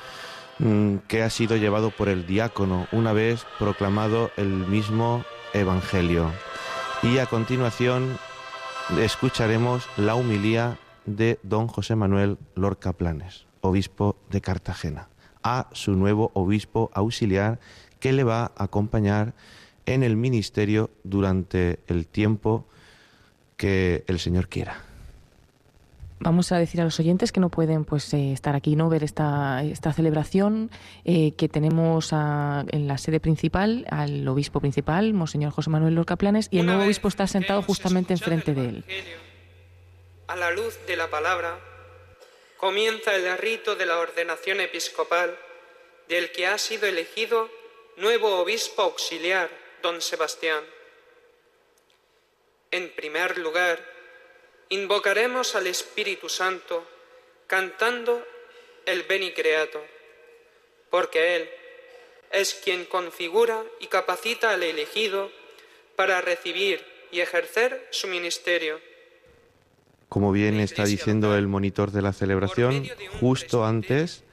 [1.08, 6.32] que ha sido llevado por el diácono una vez proclamado el mismo Evangelio.
[7.02, 8.18] Y a continuación
[8.98, 15.08] escucharemos la humilía de don José Manuel Lorca Planes, obispo de Cartagena,
[15.44, 17.60] a su nuevo obispo auxiliar
[18.00, 19.34] que le va a acompañar
[19.86, 22.66] en el ministerio durante el tiempo
[23.56, 24.89] que el Señor quiera.
[26.22, 29.04] Vamos a decir a los oyentes que no pueden pues eh, estar aquí, no ver
[29.06, 30.70] esta, esta celebración
[31.06, 36.18] eh, que tenemos a- en la sede principal al obispo principal, Monseñor José Manuel Lorca
[36.18, 38.86] Planes, y el Una nuevo obispo está sentado justamente enfrente de él.
[40.28, 41.58] A la luz de la palabra,
[42.58, 45.34] comienza el rito de la ordenación episcopal
[46.10, 47.50] del que ha sido elegido
[47.98, 49.50] nuevo obispo auxiliar,
[49.82, 50.64] don Sebastián.
[52.72, 53.80] En primer lugar,
[54.70, 56.86] invocaremos al Espíritu Santo
[57.48, 58.24] cantando
[58.86, 59.84] el Beni Creator,
[60.90, 61.50] porque Él
[62.32, 65.32] es quien configura y capacita al elegido
[65.96, 66.80] para recibir
[67.12, 68.80] y ejercer su ministerio.
[70.08, 72.88] Como bien está diciendo el monitor de la celebración,
[73.20, 74.24] justo antes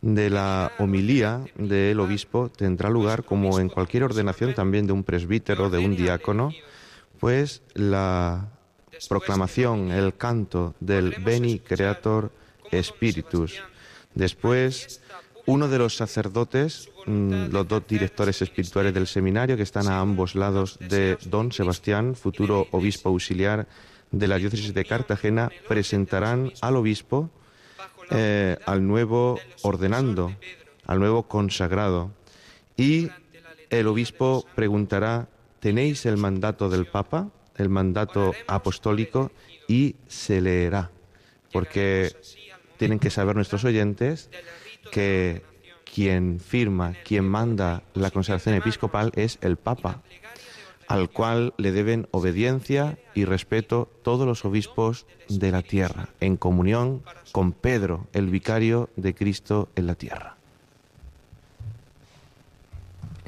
[0.00, 5.70] de la homilía del obispo tendrá lugar, como en cualquier ordenación también de un presbítero,
[5.70, 6.52] de un diácono,
[7.18, 8.48] pues la
[9.08, 12.30] proclamación, el canto del Beni Creator
[12.72, 13.60] Spiritus.
[14.14, 15.00] Después,
[15.46, 20.34] uno de los sacerdotes, mm, los dos directores espirituales del seminario, que están a ambos
[20.34, 23.66] lados de don Sebastián, futuro obispo auxiliar
[24.10, 27.30] de la diócesis de Cartagena, presentarán al obispo
[28.10, 30.34] eh, al nuevo ordenando,
[30.86, 32.10] al nuevo consagrado.
[32.76, 33.08] Y
[33.70, 35.28] el obispo preguntará,
[35.60, 37.30] ¿tenéis el mandato del Papa,
[37.60, 39.30] el mandato apostólico?
[39.68, 40.90] Y se leerá,
[41.52, 42.12] porque
[42.76, 44.30] tienen que saber nuestros oyentes
[44.90, 45.42] que
[45.94, 50.02] quien firma, quien manda la consagración episcopal es el Papa,
[50.88, 57.02] al cual le deben obediencia y respeto todos los obispos de la tierra, en comunión
[57.32, 60.39] con Pedro, el vicario de Cristo en la tierra.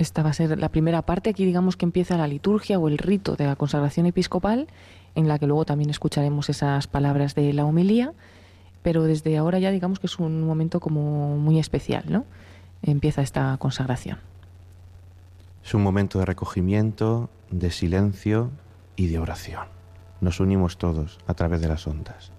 [0.03, 1.31] Esta va a ser la primera parte.
[1.31, 4.67] Aquí digamos que empieza la liturgia o el rito de la consagración episcopal,
[5.15, 8.13] en la que luego también escucharemos esas palabras de la homilía.
[8.83, 12.25] Pero desde ahora ya digamos que es un momento como muy especial, ¿no?
[12.83, 14.19] Empieza esta consagración.
[15.65, 18.51] Es un momento de recogimiento, de silencio
[18.97, 19.69] y de oración.
[20.21, 22.33] Nos unimos todos a través de las ondas.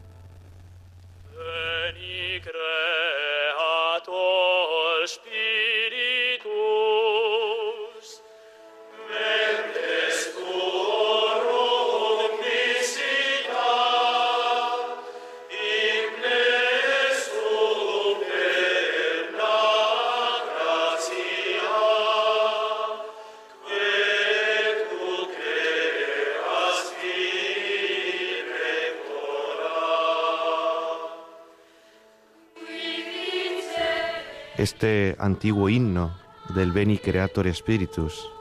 [34.63, 36.15] Este antiguo himno
[36.55, 38.31] del Beni Creator Spiritus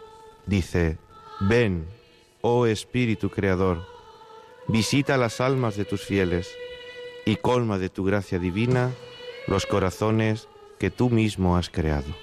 [0.46, 0.96] dice,
[1.40, 1.84] ven,
[2.42, 3.84] oh Espíritu Creador,
[4.68, 6.48] visita las almas de tus fieles
[7.26, 8.92] y colma de tu gracia divina
[9.48, 10.46] los corazones
[10.78, 12.14] que tú mismo has creado.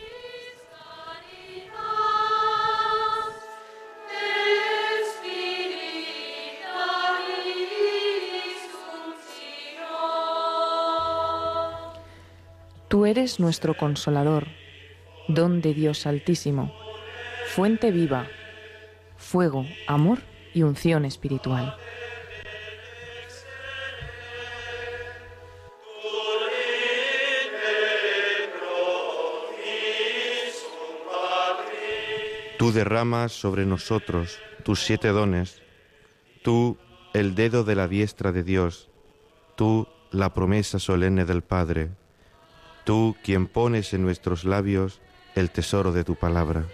[13.10, 14.48] Eres nuestro consolador,
[15.28, 16.72] don de Dios altísimo,
[17.48, 18.28] fuente viva,
[19.18, 20.20] fuego, amor
[20.54, 21.76] y unción espiritual.
[32.60, 35.62] Tú derramas sobre nosotros tus siete dones,
[36.44, 36.78] tú
[37.14, 38.90] el dedo de la diestra de Dios,
[39.56, 41.90] tú la promesa solemne del Padre,
[42.90, 45.00] tú quien pones en nuestros labios
[45.36, 46.66] el tesoro de tu palabra.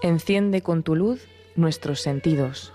[0.00, 2.72] Enciende con tu luz nuestros sentidos,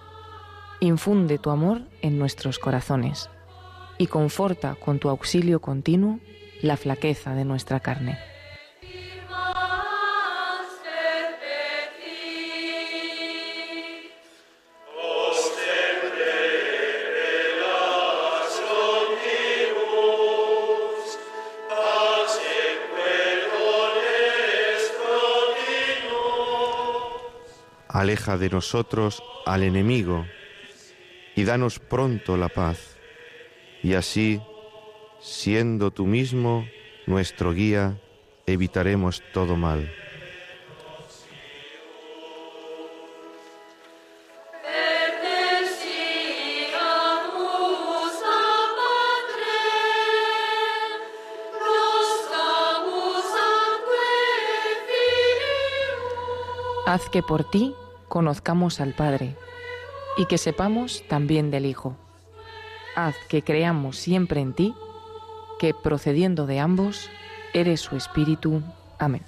[0.79, 3.31] infunde tu amor en nuestros corazones
[3.97, 6.19] y conforta con tu auxilio continuo
[6.61, 8.19] la flaqueza de nuestra carne.
[27.99, 30.25] Aleja de nosotros al enemigo
[31.35, 32.95] y danos pronto la paz.
[33.83, 34.39] Y así,
[35.19, 36.65] siendo tú mismo
[37.07, 37.99] nuestro guía,
[38.45, 39.91] evitaremos todo mal.
[56.85, 57.75] Haz que por ti
[58.09, 59.35] conozcamos al Padre
[60.17, 61.95] y que sepamos también del Hijo.
[62.95, 64.73] Haz que creamos siempre en ti,
[65.59, 67.09] que procediendo de ambos,
[67.53, 68.61] eres su Espíritu.
[68.97, 69.23] Amén.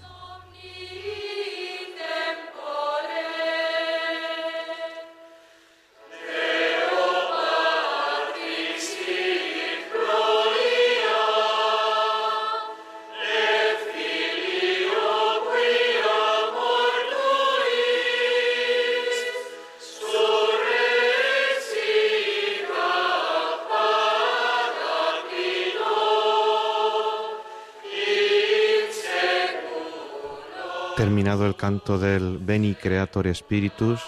[31.62, 34.02] Canto del Beni Creator Spiritus,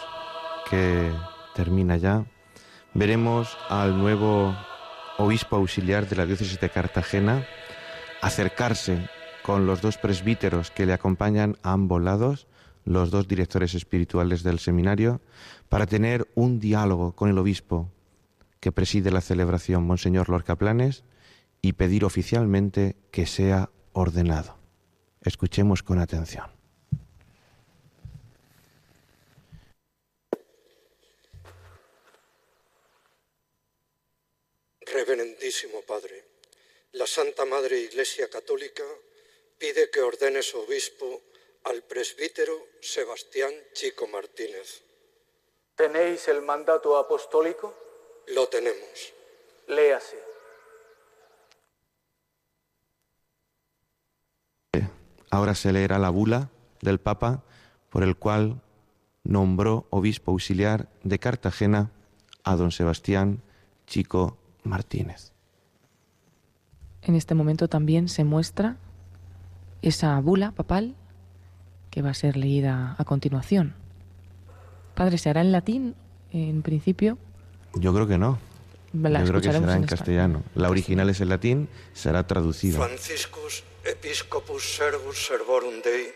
[0.67, 1.11] que
[1.53, 2.25] termina ya,
[2.95, 4.57] veremos al nuevo
[5.19, 7.45] obispo auxiliar de la diócesis de Cartagena
[8.23, 9.07] acercarse
[9.43, 12.47] con los dos presbíteros que le acompañan a ambos lados,
[12.85, 15.21] los dos directores espirituales del seminario,
[15.69, 17.91] para tener un diálogo con el obispo
[18.61, 21.03] que preside la celebración, Monseñor Lorca Planes,
[21.61, 24.57] y pedir oficialmente que sea ordenado.
[25.21, 26.45] Escuchemos con atención.
[34.93, 36.23] Reverendísimo Padre,
[36.93, 38.81] la Santa Madre Iglesia Católica
[39.59, 41.21] pide que ordenes obispo
[41.65, 44.81] al presbítero Sebastián Chico Martínez.
[45.75, 47.71] ¿Tenéis el mandato apostólico?
[48.29, 49.13] Lo tenemos.
[49.67, 50.17] Léase.
[55.29, 56.49] Ahora se leerá la bula
[56.81, 57.43] del Papa
[57.91, 58.63] por el cual
[59.23, 61.91] nombró obispo auxiliar de Cartagena
[62.43, 63.43] a don Sebastián
[63.85, 65.32] Chico Martínez.
[67.05, 68.77] En este momento también se muestra
[69.81, 70.95] esa bula papal
[71.91, 73.75] que va a ser leída a continuación.
[74.95, 75.95] Padre, ¿se hará en latín
[76.31, 77.17] en principio?
[77.75, 78.39] Yo creo que no.
[78.93, 80.43] La Yo creo que será en castellano.
[80.55, 82.77] La original es en latín, será traducida.
[82.77, 86.13] Franciscus Episcopus Servus Servorum Dei,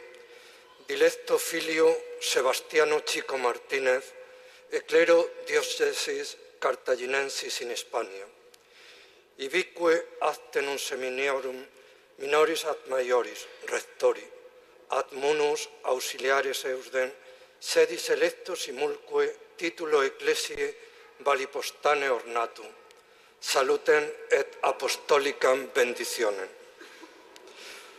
[0.88, 1.88] dilecto filio
[2.21, 4.13] Sebastiano Chico Martínez,
[4.71, 8.36] e clero diocesis cartaginensis in Hispania.
[9.38, 11.57] Ibique actenum seminiorum
[12.17, 14.25] minoris ad maioris rectori,
[14.89, 17.11] ad munus auxiliares eusden,
[17.59, 20.73] sedis electos simulque titulo ecclesiae
[21.25, 22.65] valipostane ornatum,
[23.39, 26.49] saluten et apostolicam bendicionem.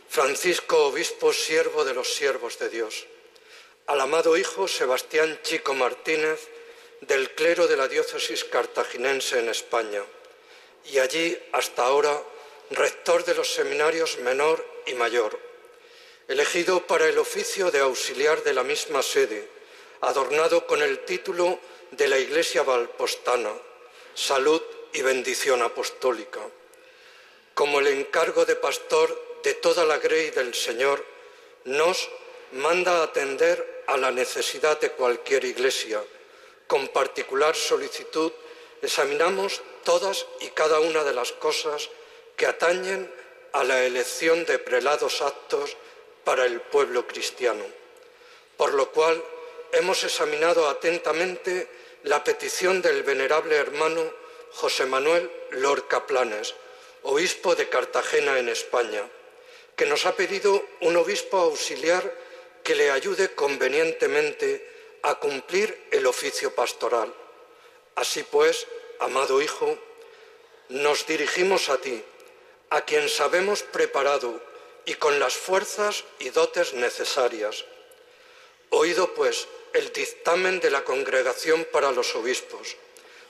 [0.09, 3.05] Francisco, obispo, siervo de los siervos de Dios.
[3.85, 6.49] Al amado hijo Sebastián Chico Martínez,
[7.01, 10.03] del clero de la diócesis cartaginense en España,
[10.91, 12.21] y allí hasta ahora
[12.71, 15.39] rector de los seminarios menor y mayor,
[16.27, 19.47] elegido para el oficio de auxiliar de la misma sede,
[20.01, 21.59] adornado con el título
[21.91, 23.51] de la Iglesia Valpostana,
[24.13, 24.61] Salud
[24.93, 26.41] y Bendición Apostólica.
[27.53, 31.03] Como el encargo de pastor de toda la grey del Señor,
[31.65, 32.09] nos
[32.53, 36.03] manda atender a la necesidad de cualquier iglesia.
[36.67, 38.31] Con particular solicitud
[38.81, 41.89] examinamos todas y cada una de las cosas
[42.35, 43.11] que atañen
[43.53, 45.75] a la elección de prelados aptos
[46.23, 47.65] para el pueblo cristiano.
[48.57, 49.23] Por lo cual
[49.71, 51.67] hemos examinado atentamente
[52.03, 54.13] la petición del venerable hermano
[54.51, 56.55] José Manuel Lorca Planes,
[57.03, 59.03] obispo de Cartagena en España,
[59.75, 62.13] que nos ha pedido un obispo auxiliar
[62.63, 64.67] que le ayude convenientemente
[65.03, 67.13] a cumplir el oficio pastoral.
[67.95, 68.67] Así pues,
[68.99, 69.77] amado Hijo,
[70.69, 72.03] nos dirigimos a ti,
[72.69, 74.41] a quien sabemos preparado
[74.85, 77.65] y con las fuerzas y dotes necesarias.
[78.69, 82.75] Oído pues el dictamen de la Congregación para los Obispos,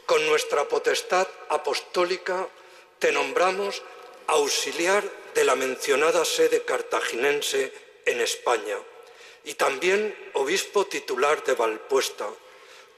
[0.06, 2.48] con nuestra potestad apostólica
[3.00, 3.82] te nombramos
[4.28, 5.04] auxiliar
[5.34, 7.72] de la mencionada sede cartaginense
[8.06, 8.78] en España
[9.44, 12.28] y también obispo titular de Valpuesta,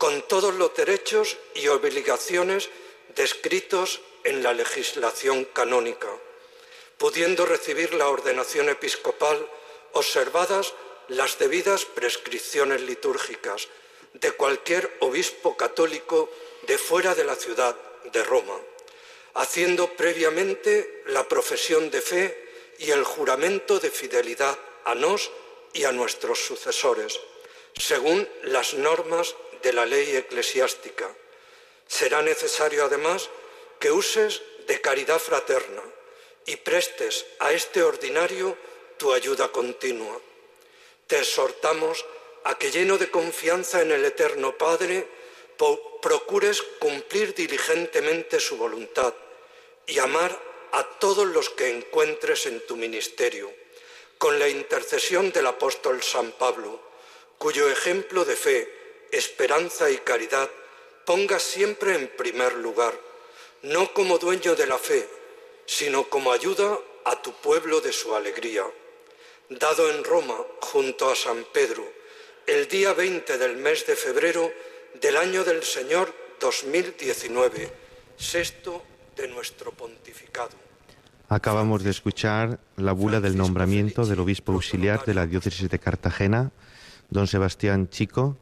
[0.02, 2.72] con todos los derechos y obligaciones
[3.16, 6.10] descritos en la legislación canónica,
[6.98, 9.48] pudiendo recibir la ordenación episcopal
[9.92, 10.74] observadas
[11.08, 13.68] las debidas prescripciones litúrgicas
[14.16, 16.32] de cualquier obispo católico
[16.66, 17.76] de fuera de la ciudad
[18.12, 18.58] de Roma,
[19.36, 22.50] haciendo previamente la profesión de fe
[22.80, 25.30] y el juramento de fidelidad a nos
[25.74, 27.20] y a nuestros sucesores,
[27.78, 31.10] según las normas de la ley eclesiástica.
[31.88, 33.30] Será necesario además
[33.80, 35.84] que uses de caridad fraterna
[36.46, 38.58] y prestes a este ordinario
[38.98, 40.20] tu ayuda continua.
[41.08, 42.06] Te exhortamos
[42.44, 45.08] a que lleno de confianza en el Eterno Padre,
[46.02, 49.14] procures cumplir diligentemente su voluntad
[49.86, 50.38] y amar
[50.72, 53.54] a todos los que encuentres en tu ministerio,
[54.18, 56.80] con la intercesión del apóstol San Pablo,
[57.38, 58.81] cuyo ejemplo de fe,
[59.12, 60.50] esperanza y caridad
[61.06, 62.94] pongas siempre en primer lugar,
[63.64, 65.08] no como dueño de la fe,
[65.66, 68.64] sino como ayuda a tu pueblo de su alegría.
[69.50, 71.84] Dado en Roma, junto a San Pedro,
[72.48, 74.52] el día 20 del mes de febrero
[75.02, 77.72] del año del Señor 2019,
[78.18, 78.84] sexto
[79.16, 80.56] de nuestro pontificado.
[81.30, 86.52] Acabamos de escuchar la bula del nombramiento del obispo auxiliar de la diócesis de Cartagena,
[87.10, 88.38] don Sebastián Chico,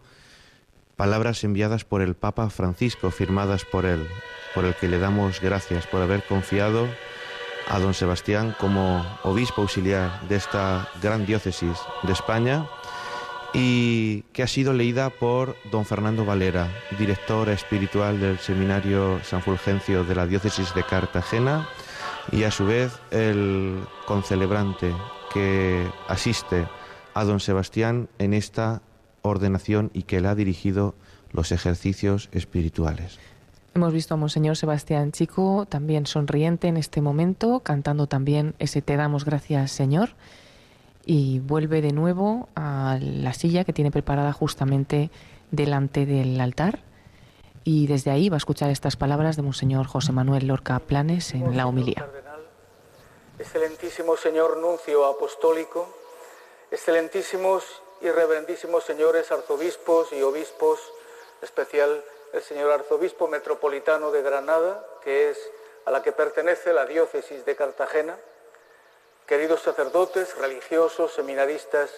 [1.00, 4.06] palabras enviadas por el Papa Francisco, firmadas por él,
[4.54, 6.90] por el que le damos gracias por haber confiado
[7.70, 12.68] a don Sebastián como obispo auxiliar de esta gran diócesis de España
[13.54, 20.04] y que ha sido leída por don Fernando Valera, director espiritual del Seminario San Fulgencio
[20.04, 21.66] de la diócesis de Cartagena
[22.34, 24.94] y a su vez el concelebrante
[25.34, 26.68] que asiste
[27.14, 28.82] a don Sebastián en esta
[29.22, 30.96] ordenación y que le ha dirigido
[31.32, 33.20] los ejercicios espirituales.
[33.76, 38.96] Hemos visto a Monseñor Sebastián Chico también sonriente en este momento, cantando también ese Te
[38.98, 40.10] damos gracias, Señor,
[41.06, 45.12] y vuelve de nuevo a la silla que tiene preparada justamente
[45.52, 46.80] delante del altar.
[47.64, 51.56] Y desde ahí va a escuchar estas palabras de Monseñor José Manuel Lorca Planes en
[51.56, 52.08] la homilía.
[53.38, 55.88] Excelentísimo señor nuncio apostólico,
[56.72, 57.64] excelentísimos
[58.02, 60.80] y reverendísimos señores arzobispos y obispos,
[61.42, 65.38] especial el señor arzobispo metropolitano de Granada, que es
[65.86, 68.18] a la que pertenece la diócesis de Cartagena,
[69.26, 71.90] queridos sacerdotes, religiosos, seminaristas,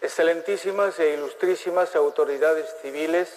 [0.00, 3.28] excelentísimas e ilustrísimas autoridades civiles,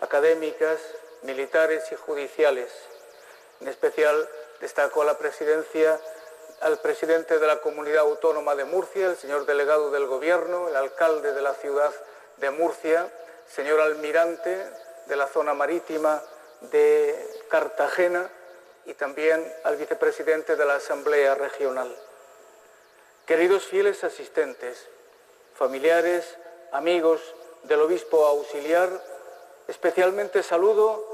[0.00, 0.80] académicas,
[1.22, 2.70] militares y judiciales,
[3.60, 4.28] En especial
[4.60, 6.00] destaco a la presidencia
[6.60, 11.32] al presidente de la Comunidad Autónoma de Murcia, el señor delegado del Gobierno, el alcalde
[11.32, 11.92] de la ciudad
[12.38, 13.08] de Murcia,
[13.48, 14.66] señor almirante
[15.06, 16.22] de la zona marítima
[16.62, 18.28] de Cartagena
[18.86, 21.94] y también al vicepresidente de la Asamblea Regional.
[23.26, 24.86] Queridos fieles asistentes,
[25.54, 26.36] familiares,
[26.72, 27.20] amigos
[27.64, 28.88] del obispo auxiliar,
[29.68, 31.04] especialmente saludo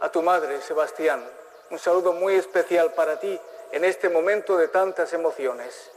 [0.00, 1.28] a tu madre, Sebastián.
[1.70, 3.38] Un saludo muy especial para ti
[3.72, 5.90] en este momento de tantas emociones.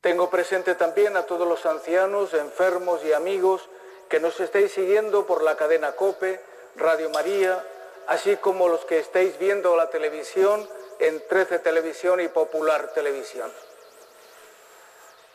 [0.00, 3.68] Tengo presente también a todos los ancianos, enfermos y amigos
[4.08, 6.40] que nos estáis siguiendo por la cadena Cope,
[6.76, 7.64] Radio María,
[8.06, 13.52] así como los que estáis viendo la televisión en 13 Televisión y Popular Televisión.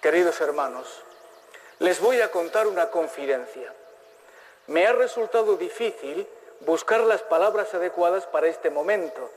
[0.02, 0.88] Queridos hermanos,
[1.80, 3.74] les voy a contar una confidencia.
[4.68, 6.28] Me ha resultado difícil
[6.62, 9.30] buscar las palabras adecuadas para este momento,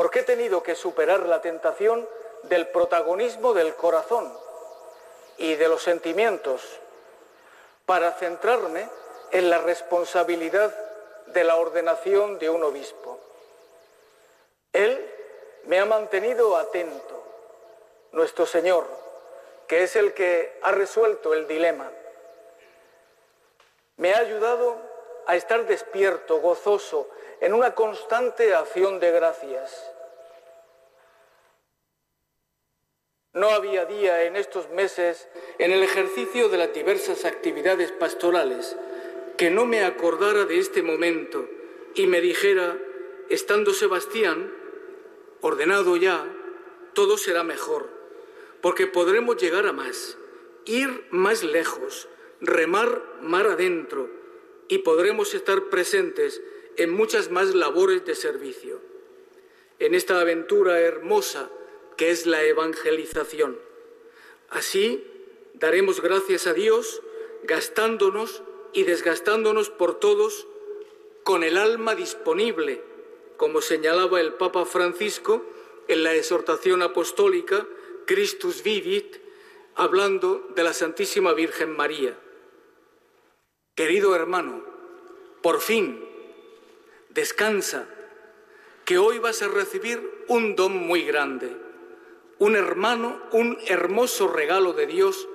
[0.00, 2.08] porque he tenido que superar la tentación
[2.44, 4.34] del protagonismo del corazón
[5.36, 6.62] y de los sentimientos
[7.84, 8.88] para centrarme
[9.30, 10.74] en la responsabilidad
[11.26, 13.20] de la ordenación de un obispo.
[14.72, 15.06] Él
[15.64, 17.22] me ha mantenido atento,
[18.12, 18.86] nuestro Señor,
[19.66, 21.90] que es el que ha resuelto el dilema.
[23.98, 24.78] Me ha ayudado
[25.30, 27.08] a estar despierto, gozoso,
[27.40, 29.92] en una constante acción de gracias.
[33.32, 35.28] No había día en estos meses,
[35.58, 38.76] en el ejercicio de las diversas actividades pastorales,
[39.36, 41.48] que no me acordara de este momento
[41.94, 42.76] y me dijera,
[43.28, 44.52] estando Sebastián,
[45.42, 46.26] ordenado ya,
[46.92, 47.88] todo será mejor,
[48.60, 50.18] porque podremos llegar a más,
[50.64, 52.08] ir más lejos,
[52.40, 54.19] remar mar adentro,
[54.70, 56.40] y podremos estar presentes
[56.76, 58.80] en muchas más labores de servicio.
[59.80, 61.50] En esta aventura hermosa
[61.96, 63.58] que es la evangelización.
[64.48, 65.04] Así
[65.54, 67.02] daremos gracias a Dios
[67.42, 70.46] gastándonos y desgastándonos por todos
[71.24, 72.80] con el alma disponible,
[73.36, 75.44] como señalaba el Papa Francisco
[75.88, 77.66] en la exhortación apostólica
[78.06, 79.16] Christus Vivit,
[79.74, 82.16] hablando de la Santísima Virgen María.
[83.80, 84.62] Querido hermano,
[85.40, 86.04] por fin,
[87.08, 87.88] descansa,
[88.84, 91.56] que hoy vas a recibir un don muy grande,
[92.38, 95.26] un hermano, un hermoso regalo de Dios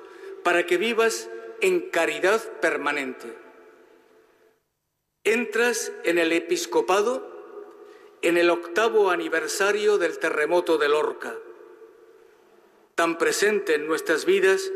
[0.43, 1.27] para que vivas
[1.59, 3.35] en caridad permanente.
[5.23, 7.27] Entras en el episcopado
[8.21, 11.35] en el octavo aniversario del terremoto de Lorca,
[12.93, 14.71] tan presente en nuestras vidas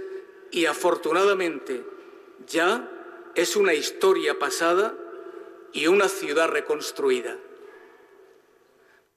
[0.49, 1.84] y afortunadamente
[2.47, 2.95] ya
[3.40, 4.94] es una historia pasada
[5.72, 7.38] y una ciudad reconstruida.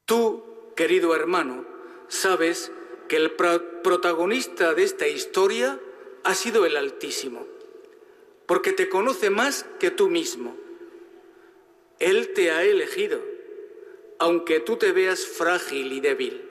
[0.07, 0.45] Tú,
[0.77, 1.67] querido hermano,
[2.07, 2.71] sabes
[3.09, 5.81] que el protagonista de esta historia
[6.23, 7.49] ha sido el Altísimo,
[8.47, 10.57] porque te conoce más que tú mismo.
[11.99, 13.21] Él te ha elegido,
[14.21, 16.49] aunque tú te veas frágil y débil.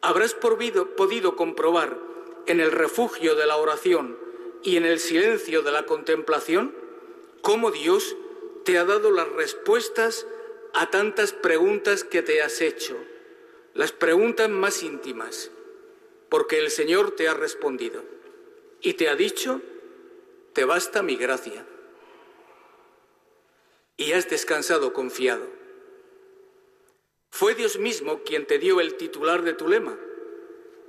[0.00, 2.00] Habrás podido comprobar
[2.46, 4.21] en el refugio de la oración
[4.62, 6.74] y en el silencio de la contemplación
[7.40, 8.16] cómo Dios
[8.64, 10.26] te ha dado las respuestas
[10.74, 12.96] a tantas preguntas que te has hecho,
[13.74, 15.50] las preguntas más íntimas,
[16.28, 18.02] porque el Señor te ha respondido
[18.80, 19.60] y te ha dicho,
[20.52, 21.66] te basta mi gracia.
[23.96, 25.46] Y has descansado confiado.
[27.30, 29.96] Fue Dios mismo quien te dio el titular de tu lema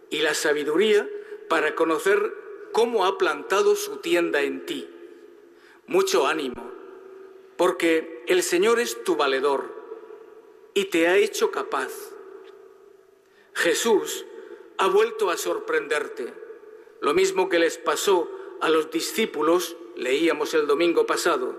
[0.09, 1.07] y la sabiduría
[1.49, 2.43] para conocer
[2.74, 4.89] cómo ha plantado su tienda en ti.
[5.88, 6.71] Mucho ánimo,
[7.55, 9.63] porque el Señor es tu valedor
[10.74, 11.91] y te ha hecho capaz.
[13.53, 14.26] Jesús
[14.78, 16.34] ha vuelto a sorprenderte,
[16.99, 21.55] lo mismo que les pasó a los discípulos, leíamos el domingo pasado,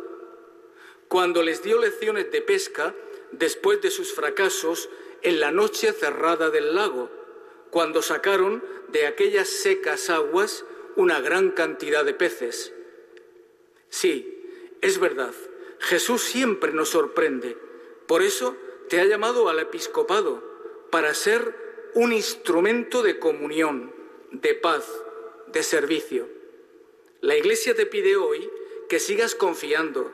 [1.06, 2.94] cuando les dio lecciones de pesca
[3.30, 4.88] después de sus fracasos
[5.22, 7.08] en la noche cerrada del lago,
[7.70, 10.64] cuando sacaron de aquellas secas aguas
[10.96, 12.72] una gran cantidad de peces.
[13.88, 14.44] Sí,
[14.80, 15.32] es verdad,
[15.80, 17.56] Jesús siempre nos sorprende.
[18.06, 18.56] Por eso
[18.88, 20.42] te ha llamado al episcopado,
[20.90, 23.92] para ser un instrumento de comunión,
[24.30, 24.90] de paz,
[25.48, 26.28] de servicio.
[27.20, 28.50] La Iglesia te pide hoy
[28.88, 30.12] que sigas confiando,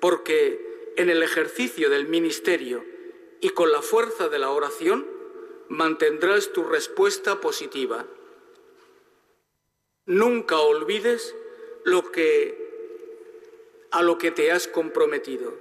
[0.00, 2.84] porque en el ejercicio del ministerio
[3.40, 5.06] y con la fuerza de la oración
[5.68, 8.06] mantendrás tu respuesta positiva.
[10.12, 11.34] Nunca olvides
[11.84, 12.60] lo que
[13.90, 15.54] a lo que te has comprometido,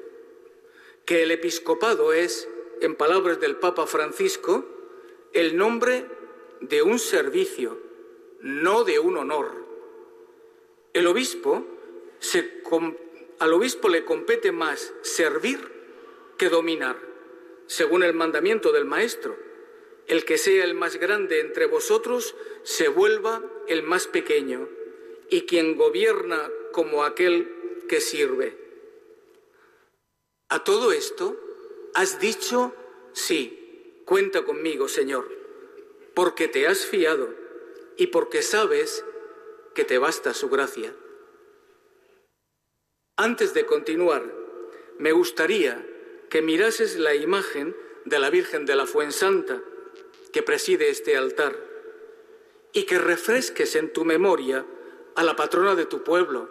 [1.06, 2.50] que el episcopado es
[2.82, 4.66] en palabras del Papa Francisco,
[5.32, 6.06] el nombre
[6.60, 7.80] de un servicio,
[8.42, 9.54] no de un honor.
[10.92, 11.66] El obispo
[13.40, 15.62] al obispo le compete más servir
[16.38, 16.98] que dominar,
[17.68, 19.34] según el mandamiento del Maestro.
[20.08, 23.42] El que sea el más grande entre vosotros se vuelva
[23.72, 24.68] el más pequeño,
[25.30, 27.50] y quien gobierna como aquel
[27.88, 28.58] que sirve.
[30.50, 31.38] A todo esto
[31.94, 32.76] has dicho,
[33.14, 35.30] sí, cuenta conmigo, Señor,
[36.14, 37.34] porque te has fiado
[37.96, 39.06] y porque sabes
[39.74, 40.94] que te basta su gracia.
[43.16, 44.24] Antes de continuar,
[44.98, 45.88] me gustaría
[46.30, 49.64] que mirases la imagen de la Virgen de la Fuensanta
[50.34, 51.71] que preside este altar
[52.74, 54.66] y que refresques en tu memoria
[55.16, 56.50] a la patrona de tu pueblo,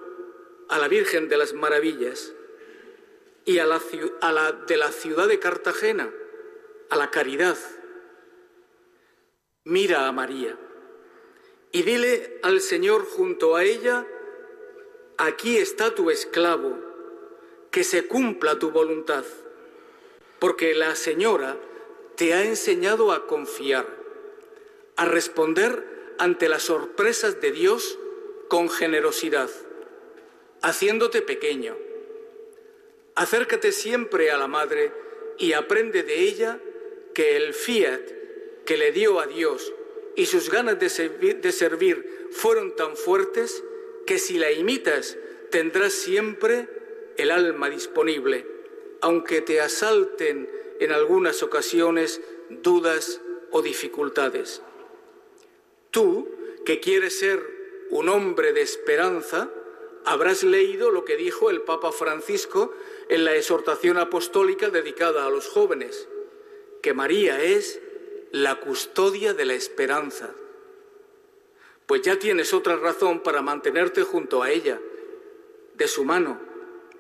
[0.69, 2.33] a la Virgen de las Maravillas
[3.45, 3.81] y a la,
[4.21, 6.13] a la de la ciudad de Cartagena,
[6.91, 7.57] a la caridad.
[9.65, 10.59] Mira a María
[11.73, 14.07] y dile al Señor junto a ella,
[15.17, 16.79] aquí está tu esclavo,
[17.71, 19.25] que se cumpla tu voluntad,
[20.39, 21.57] porque la Señora
[22.17, 23.87] te ha enseñado a confiar,
[24.97, 27.99] a responder ante las sorpresas de Dios
[28.49, 29.49] con generosidad,
[30.61, 31.79] haciéndote pequeño.
[33.15, 34.93] Acércate siempre a la Madre
[35.39, 36.61] y aprende de ella
[37.15, 38.03] que el fiat
[38.67, 39.73] que le dio a Dios
[40.15, 43.65] y sus ganas de servir, fueron tan fuertes
[44.07, 45.17] que si la imitas
[45.51, 46.69] tendrás siempre
[47.17, 48.47] el alma disponible,
[49.01, 50.51] aunque te asalten
[50.81, 54.61] en algunas ocasiones dudas o dificultades.
[55.91, 56.29] Tú,
[56.65, 59.51] que quieres ser un hombre de esperanza,
[60.05, 62.73] habrás leído lo que dijo el Papa Francisco
[63.09, 66.09] en la exhortación apostólica dedicada a los jóvenes,
[66.83, 67.81] que María es
[68.31, 70.31] la custodia de la esperanza.
[71.87, 74.81] Pues ya tienes otra razón para mantenerte junto a ella,
[75.75, 76.41] de su mano,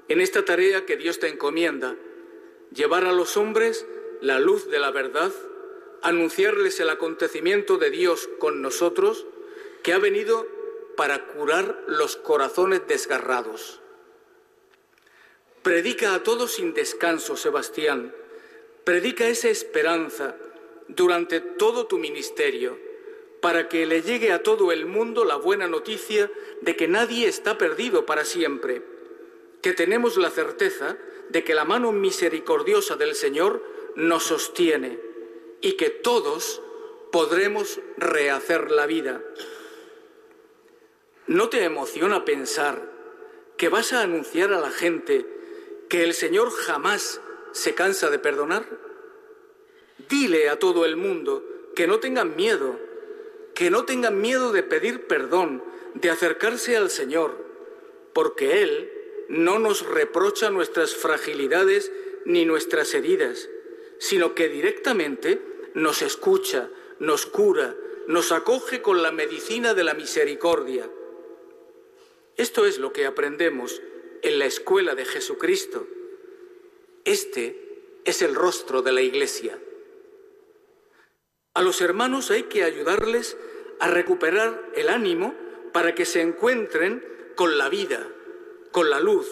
[0.08, 1.96] en esta tarea que Dios te encomienda,
[2.74, 3.86] llevar a los hombres
[4.20, 5.32] la luz de la verdad,
[6.02, 9.26] anunciarles el acontecimiento de Dios con nosotros,
[9.82, 10.46] que ha venido
[10.96, 13.80] para curar los corazones desgarrados.
[15.62, 18.14] Predica a todos sin descanso, Sebastián.
[18.84, 20.36] Predica esa esperanza
[20.88, 22.78] durante todo tu ministerio,
[23.40, 26.30] para que le llegue a todo el mundo la buena noticia
[26.60, 28.82] de que nadie está perdido para siempre,
[29.62, 30.98] que tenemos la certeza
[31.28, 33.62] de que la mano misericordiosa del Señor
[33.96, 35.09] nos sostiene
[35.60, 36.62] y que todos
[37.10, 39.22] podremos rehacer la vida.
[41.26, 42.90] ¿No te emociona pensar
[43.56, 45.26] que vas a anunciar a la gente
[45.88, 47.20] que el Señor jamás
[47.52, 48.64] se cansa de perdonar?
[50.08, 51.44] Dile a todo el mundo
[51.74, 52.78] que no tengan miedo,
[53.54, 55.62] que no tengan miedo de pedir perdón,
[55.94, 57.36] de acercarse al Señor,
[58.12, 58.92] porque Él
[59.28, 61.92] no nos reprocha nuestras fragilidades
[62.24, 63.48] ni nuestras heridas,
[63.98, 66.68] sino que directamente nos escucha,
[66.98, 67.74] nos cura,
[68.06, 70.88] nos acoge con la medicina de la misericordia.
[72.36, 73.80] Esto es lo que aprendemos
[74.22, 75.86] en la escuela de Jesucristo.
[77.04, 79.58] Este es el rostro de la Iglesia.
[81.54, 83.36] A los hermanos hay que ayudarles
[83.80, 85.34] a recuperar el ánimo
[85.72, 87.04] para que se encuentren
[87.34, 88.06] con la vida,
[88.72, 89.28] con la luz,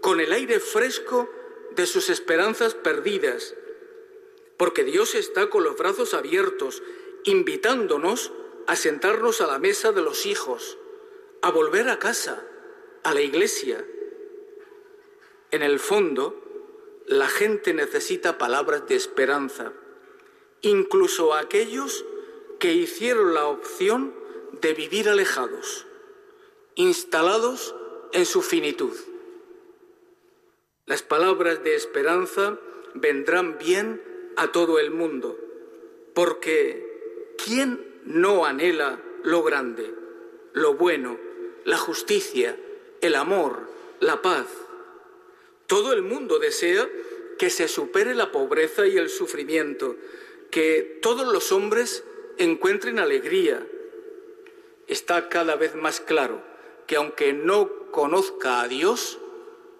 [0.00, 1.28] con el aire fresco
[1.74, 3.54] de sus esperanzas perdidas,
[4.58, 6.82] porque Dios está con los brazos abiertos,
[7.24, 8.32] invitándonos
[8.66, 10.76] a sentarnos a la mesa de los hijos,
[11.40, 12.44] a volver a casa,
[13.04, 13.86] a la iglesia.
[15.52, 16.44] En el fondo,
[17.06, 19.72] la gente necesita palabras de esperanza,
[20.60, 22.04] incluso aquellos
[22.58, 24.12] que hicieron la opción
[24.60, 25.86] de vivir alejados,
[26.74, 27.74] instalados
[28.12, 28.92] en su finitud.
[30.84, 32.58] Las palabras de esperanza
[32.94, 34.07] vendrán bien
[34.38, 35.36] a todo el mundo,
[36.14, 39.92] porque ¿quién no anhela lo grande,
[40.52, 41.18] lo bueno,
[41.64, 42.56] la justicia,
[43.00, 43.68] el amor,
[43.98, 44.46] la paz?
[45.66, 46.88] Todo el mundo desea
[47.36, 49.96] que se supere la pobreza y el sufrimiento,
[50.52, 52.04] que todos los hombres
[52.38, 53.66] encuentren alegría.
[54.86, 56.40] Está cada vez más claro
[56.86, 59.18] que aunque no conozca a Dios,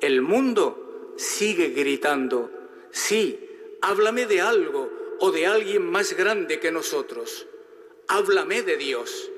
[0.01, 2.51] el mundo sigue gritando,
[2.91, 3.48] sí,
[3.83, 7.47] háblame de algo o de alguien más grande que nosotros.
[8.09, 9.31] Háblame de Dios.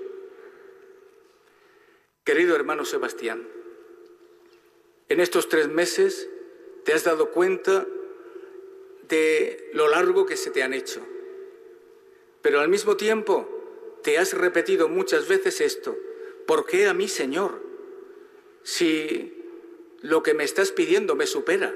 [2.25, 3.49] Querido hermano Sebastián,
[5.09, 6.29] en estos tres meses
[6.85, 7.87] te has dado cuenta
[9.09, 11.01] de lo largo que se te han hecho.
[12.43, 13.49] Pero al mismo tiempo
[14.03, 15.97] te has repetido muchas veces esto.
[16.47, 17.61] ¿Por qué a mí, Señor?
[18.63, 19.37] Si
[20.01, 21.75] lo que me estás pidiendo me supera.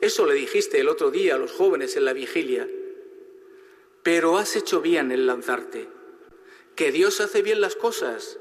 [0.00, 2.68] Eso le dijiste el otro día a los jóvenes en la vigilia.
[4.02, 5.88] Pero has hecho bien en lanzarte.
[6.74, 8.38] Que Dios hace bien las cosas.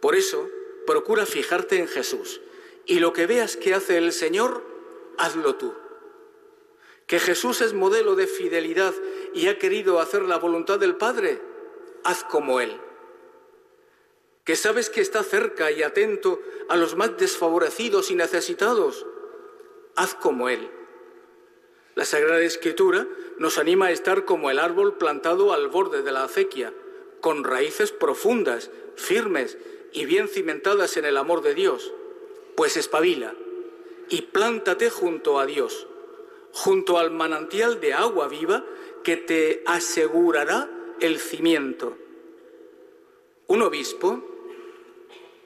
[0.00, 0.48] Por eso,
[0.86, 2.40] procura fijarte en Jesús.
[2.86, 4.64] Y lo que veas que hace el Señor,
[5.18, 5.74] hazlo tú.
[7.06, 8.94] Que Jesús es modelo de fidelidad
[9.34, 11.40] y ha querido hacer la voluntad del Padre,
[12.04, 12.80] haz como Él.
[14.44, 19.06] Que sabes que está cerca y atento a los más desfavorecidos y necesitados,
[19.96, 20.70] haz como Él.
[21.94, 23.06] La Sagrada Escritura
[23.38, 26.72] nos anima a estar como el árbol plantado al borde de la acequia,
[27.20, 29.58] con raíces profundas, firmes
[29.92, 31.92] y bien cimentadas en el amor de Dios.
[32.56, 33.34] Pues espabila
[34.08, 35.86] y plántate junto a Dios,
[36.52, 38.64] junto al manantial de agua viva
[39.04, 40.70] que te asegurará
[41.00, 41.96] el cimiento.
[43.46, 44.22] Un obispo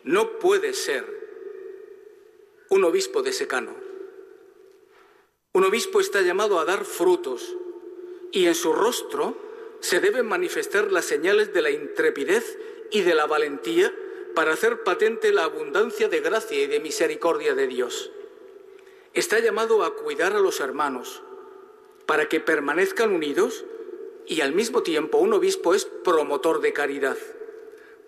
[0.05, 1.16] no puede ser
[2.68, 3.86] un obispo de secano.
[5.57, 7.57] Un obispo está llamado a dar frutos
[8.31, 9.35] y en su rostro
[9.81, 12.59] se deben manifestar las señales de la intrepidez
[12.91, 13.91] y de la valentía
[14.35, 18.11] para hacer patente la abundancia de gracia y de misericordia de Dios.
[19.15, 21.23] Está llamado a cuidar a los hermanos
[22.05, 23.65] para que permanezcan unidos
[24.27, 27.17] y al mismo tiempo un obispo es promotor de caridad,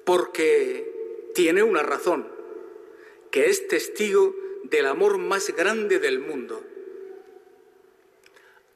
[0.05, 2.29] porque tiene una razón,
[3.31, 6.63] que es testigo del amor más grande del mundo.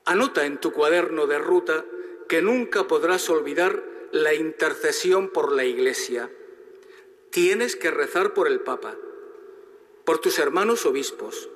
[0.04, 1.84] Anota en tu cuaderno de ruta
[2.28, 6.30] que nunca podrás olvidar la intercesión por la Iglesia.
[7.30, 8.96] Tienes que rezar por el Papa,
[10.04, 11.48] por tus hermanos obispos.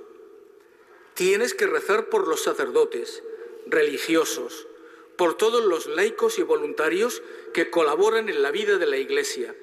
[1.14, 3.22] Tienes que rezar por los sacerdotes,
[3.66, 4.68] religiosos,
[5.16, 7.22] por todos los laicos y voluntarios
[7.52, 9.54] que colaboran en la vida de la Iglesia.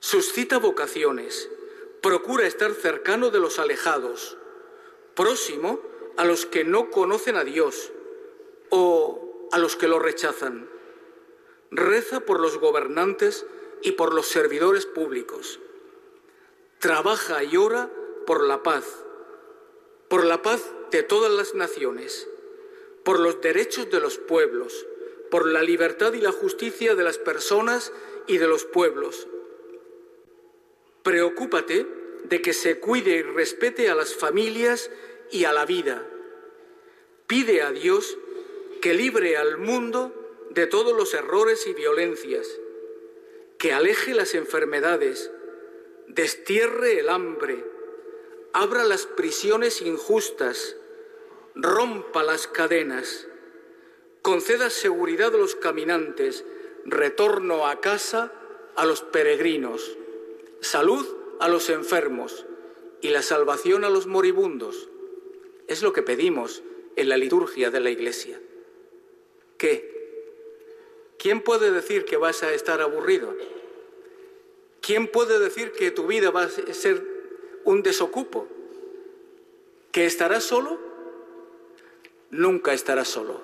[0.00, 1.50] Suscita vocaciones,
[2.02, 4.36] procura estar cercano de los alejados,
[5.14, 5.80] próximo
[6.16, 7.92] a los que no conocen a Dios
[8.70, 10.68] o a los que lo rechazan.
[11.70, 13.46] Reza por los gobernantes
[13.82, 15.60] y por los servidores públicos.
[16.78, 17.90] Trabaja y ora
[18.26, 18.84] por la paz,
[20.08, 22.28] por la paz de todas las naciones,
[23.04, 24.86] por los derechos de los pueblos,
[25.30, 27.92] por la libertad y la justicia de las personas
[28.26, 29.26] y de los pueblos.
[31.02, 31.86] Preocúpate
[32.24, 34.90] de que se cuide y respete a las familias
[35.30, 36.06] y a la vida.
[37.26, 38.18] Pide a Dios
[38.80, 40.12] que libre al mundo
[40.50, 42.48] de todos los errores y violencias,
[43.58, 45.30] que aleje las enfermedades,
[46.06, 47.64] destierre el hambre,
[48.52, 50.76] abra las prisiones injustas,
[51.54, 53.26] rompa las cadenas,
[54.22, 56.44] conceda seguridad a los caminantes,
[56.84, 58.32] retorno a casa
[58.76, 59.96] a los peregrinos,
[60.60, 61.06] salud
[61.40, 62.46] a los enfermos
[63.00, 64.88] y la salvación a los moribundos.
[65.68, 66.62] Es lo que pedimos
[66.96, 68.40] en la liturgia de la Iglesia.
[69.58, 69.94] ¿Qué?
[71.18, 73.34] ¿Quién puede decir que vas a estar aburrido?
[74.80, 77.02] ¿Quién puede decir que tu vida va a ser
[77.64, 78.46] un desocupo?
[79.92, 80.78] ¿Que estarás solo?
[82.30, 83.40] Nunca estarás solo.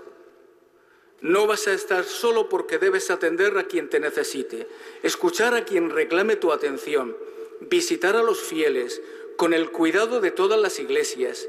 [1.21, 4.66] No vas a estar solo porque debes atender a quien te necesite,
[5.03, 7.16] escuchar a quien reclame tu atención,
[7.61, 9.01] visitar a los fieles
[9.37, 11.49] con el cuidado de todas las iglesias,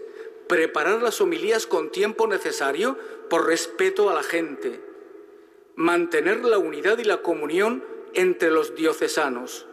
[0.52, 2.98] preparar las homilías con tiempo necesario
[3.30, 4.82] por respeto a la gente,
[5.76, 7.86] mantener la unidad y la comunión
[8.16, 9.66] entre los diocesanos,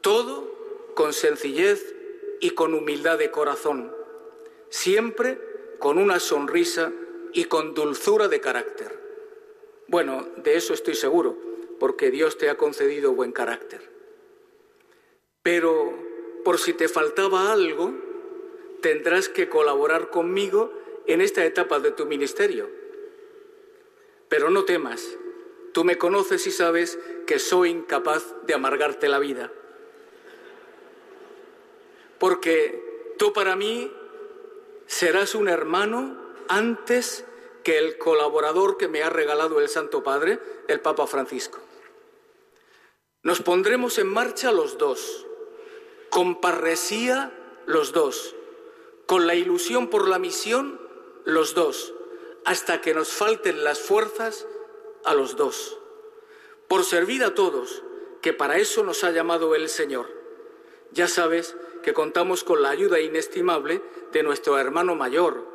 [0.00, 1.96] todo con sencillez
[2.40, 3.92] y con humildad de corazón,
[4.68, 5.40] siempre
[5.80, 6.92] con una sonrisa
[7.32, 8.96] y con dulzura de carácter.
[9.88, 11.36] Bueno, de eso estoy seguro,
[11.80, 13.90] porque Dios te ha concedido buen carácter.
[15.42, 15.92] Pero
[16.44, 18.11] por si te faltaba algo,
[18.82, 20.72] tendrás que colaborar conmigo
[21.06, 22.68] en esta etapa de tu ministerio.
[24.28, 25.16] Pero no temas,
[25.72, 29.50] tú me conoces y sabes que soy incapaz de amargarte la vida.
[32.18, 33.90] Porque tú para mí
[34.86, 36.16] serás un hermano
[36.48, 37.24] antes
[37.64, 41.60] que el colaborador que me ha regalado el Santo Padre, el Papa Francisco.
[43.22, 45.26] Nos pondremos en marcha los dos,
[46.10, 47.32] con parresía
[47.66, 48.34] los dos,
[49.06, 50.80] con la ilusión por la misión
[51.24, 51.94] los dos,
[52.44, 54.46] hasta que nos falten las fuerzas
[55.04, 55.78] a los dos,
[56.68, 57.82] por servir a todos,
[58.20, 60.06] que para eso nos ha llamado el Señor.
[60.92, 63.82] Ya sabes que contamos con la ayuda inestimable
[64.12, 65.46] de nuestro hermano mayor,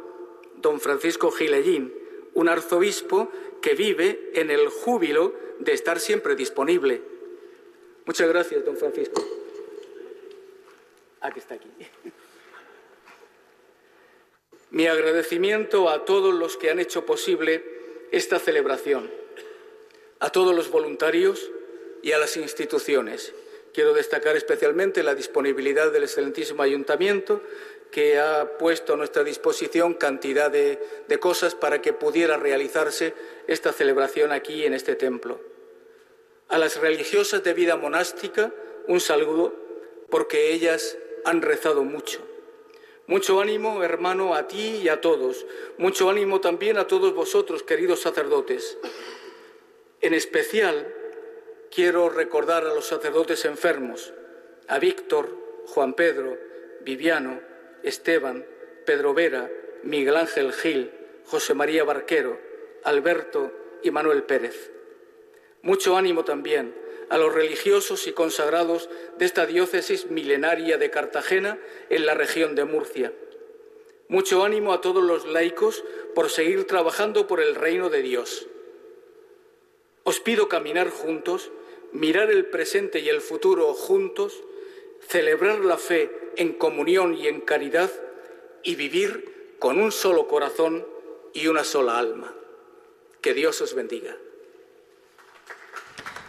[0.55, 1.93] don Francisco Gilellín,
[2.33, 3.31] un arzobispo
[3.61, 7.01] que vive en el júbilo de estar siempre disponible.
[8.05, 9.23] Muchas gracias, don Francisco.
[11.21, 11.69] Aquí está aquí.
[14.77, 17.63] Mi agradecimiento a todos los que han hecho posible
[18.11, 19.09] esta celebración,
[20.19, 21.49] a todos los voluntarios
[22.03, 23.33] y a las instituciones.
[23.73, 27.41] Quiero destacar especialmente la disponibilidad del excelentísimo ayuntamiento
[27.89, 33.15] que ha puesto a nuestra disposición cantidad de, de cosas para que pudiera realizarse
[33.47, 35.41] esta celebración aquí en este templo.
[36.49, 38.53] A las religiosas de vida monástica,
[38.87, 39.55] un saludo,
[40.11, 42.36] porque ellas han rezado mucho.
[43.07, 45.45] Mucho ánimo, hermano, a ti y a todos.
[45.77, 48.77] Mucho ánimo también a todos vosotros, queridos sacerdotes.
[50.01, 50.93] En especial,
[51.73, 54.13] quiero recordar a los sacerdotes enfermos,
[54.67, 55.29] a Víctor,
[55.67, 56.37] Juan Pedro,
[56.81, 57.39] Viviano,
[57.81, 58.45] Esteban,
[58.85, 59.49] Pedro Vera,
[59.83, 60.91] Miguel Ángel Gil,
[61.25, 62.37] José María Barquero,
[62.83, 63.53] Alberto
[63.83, 64.69] y Manuel Pérez.
[65.61, 66.75] Mucho ánimo también
[67.09, 72.65] a los religiosos y consagrados de esta diócesis milenaria de Cartagena en la región de
[72.65, 73.13] Murcia.
[74.09, 75.83] Mucho ánimo a todos los laicos
[76.15, 78.47] por seguir trabajando por el reino de Dios.
[80.03, 81.51] Os pido caminar juntos,
[81.91, 84.43] mirar el presente y el futuro juntos,
[85.01, 87.91] celebrar la fe en comunión y en caridad
[88.63, 90.87] y vivir con un solo corazón
[91.33, 92.33] y una sola alma.
[93.21, 94.17] Que Dios os bendiga.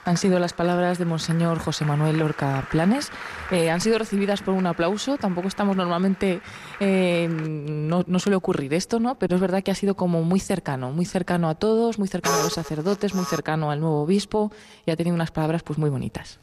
[0.08, 3.10] Han sido las palabras de Monseñor José Manuel Lorca Planes.
[3.50, 5.18] Eh, han sido recibidas por un aplauso.
[5.18, 6.40] Tampoco estamos normalmente,
[6.80, 9.16] eh, no, no, suele ocurrir esto, ¿no?
[9.18, 12.36] Pero es verdad que ha sido como muy cercano, muy cercano a todos, muy cercano
[12.36, 14.50] a los sacerdotes, muy cercano al nuevo obispo
[14.86, 16.40] y ha tenido unas palabras pues muy bonitas.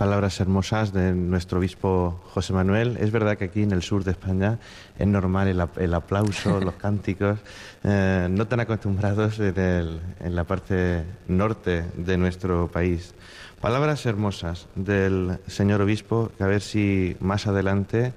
[0.00, 2.96] Palabras hermosas de nuestro obispo José Manuel.
[3.00, 4.58] Es verdad que aquí en el sur de España
[4.98, 7.38] es normal el, el aplauso, los cánticos,
[7.84, 13.12] eh, no tan acostumbrados en, el, en la parte norte de nuestro país.
[13.60, 18.14] Palabras hermosas del señor obispo, que a ver si más adelante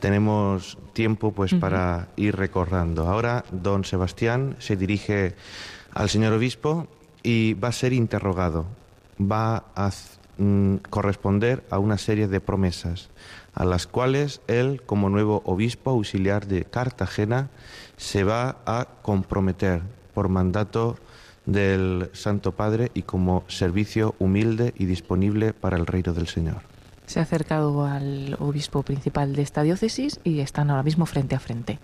[0.00, 1.60] tenemos tiempo pues uh -huh.
[1.60, 3.08] para ir recordando.
[3.08, 5.34] Ahora don Sebastián se dirige
[5.92, 6.86] al señor obispo
[7.22, 8.64] y va a ser interrogado.
[9.20, 9.90] Va a
[10.38, 13.08] mm, corresponder a una serie de promesas
[13.56, 17.48] a las cuales él, como nuevo obispo auxiliar de Cartagena,
[17.96, 19.80] se va a comprometer
[20.12, 20.98] por mandato
[21.46, 26.58] del Santo Padre y como servicio humilde y disponible para el reino del Señor.
[27.06, 31.40] Se ha acercado al obispo principal de esta diócesis y están ahora mismo frente a
[31.40, 31.78] frente.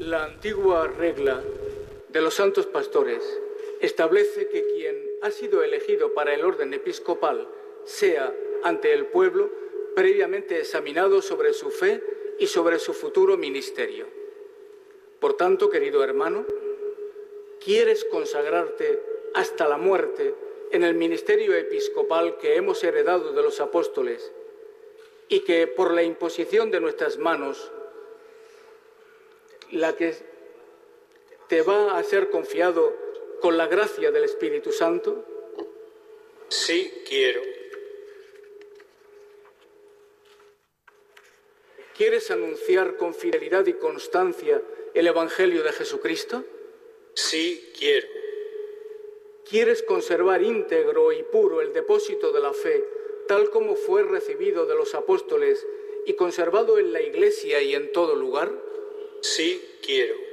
[0.00, 1.40] La antigua regla
[2.12, 3.22] de los santos pastores
[3.80, 7.48] establece que quien ha sido elegido para el orden episcopal
[7.84, 9.50] sea ante el pueblo
[9.94, 12.02] previamente examinado sobre su fe
[12.38, 14.06] y sobre su futuro ministerio.
[15.18, 16.44] Por tanto, querido hermano,
[17.64, 19.02] ¿quieres consagrarte
[19.34, 20.34] hasta la muerte
[20.70, 24.32] en el ministerio episcopal que hemos heredado de los apóstoles
[25.28, 27.70] y que por la imposición de nuestras manos,
[29.70, 30.14] la que
[31.48, 32.94] te va a ser confiado
[33.40, 35.24] con la gracia del Espíritu Santo?
[36.48, 37.42] Sí, quiero.
[41.96, 44.62] ¿Quieres anunciar con fidelidad y constancia
[44.94, 46.44] el Evangelio de Jesucristo?
[47.14, 48.06] Sí, quiero.
[49.48, 52.84] ¿Quieres conservar íntegro y puro el depósito de la fe,
[53.26, 55.66] tal como fue recibido de los apóstoles
[56.06, 58.52] y conservado en la Iglesia y en todo lugar?
[59.20, 60.27] Sí, quiero.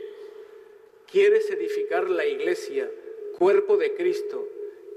[1.12, 2.92] ¿Quieres edificar la Iglesia,
[3.38, 4.48] cuerpo de Cristo,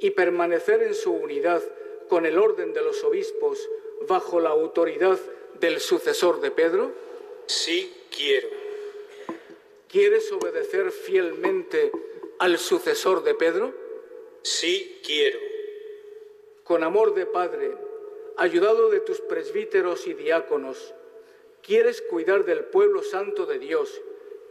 [0.00, 1.62] y permanecer en su unidad
[2.08, 3.68] con el orden de los obispos
[4.08, 5.18] bajo la autoridad
[5.60, 6.92] del sucesor de Pedro?
[7.46, 8.48] Sí, quiero.
[9.88, 11.90] ¿Quieres obedecer fielmente
[12.38, 13.72] al sucesor de Pedro?
[14.42, 15.38] Sí, quiero.
[16.64, 17.72] Con amor de Padre,
[18.36, 20.94] ayudado de tus presbíteros y diáconos,
[21.62, 24.00] ¿quieres cuidar del pueblo santo de Dios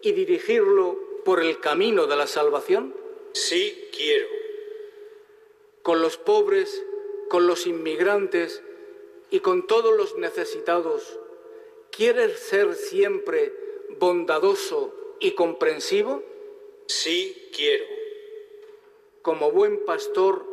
[0.01, 2.95] y dirigirlo por el camino de la salvación?
[3.33, 4.27] Sí, quiero.
[5.83, 6.83] Con los pobres,
[7.29, 8.61] con los inmigrantes
[9.29, 11.19] y con todos los necesitados,
[11.91, 13.53] ¿quieres ser siempre
[13.99, 16.23] bondadoso y comprensivo?
[16.87, 17.85] Sí, quiero.
[19.21, 20.45] Como buen pastor,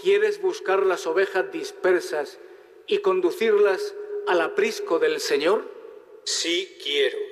[0.00, 2.38] ¿quieres buscar las ovejas dispersas
[2.86, 3.94] y conducirlas
[4.26, 5.64] al aprisco del Señor?
[6.24, 7.31] Sí, quiero.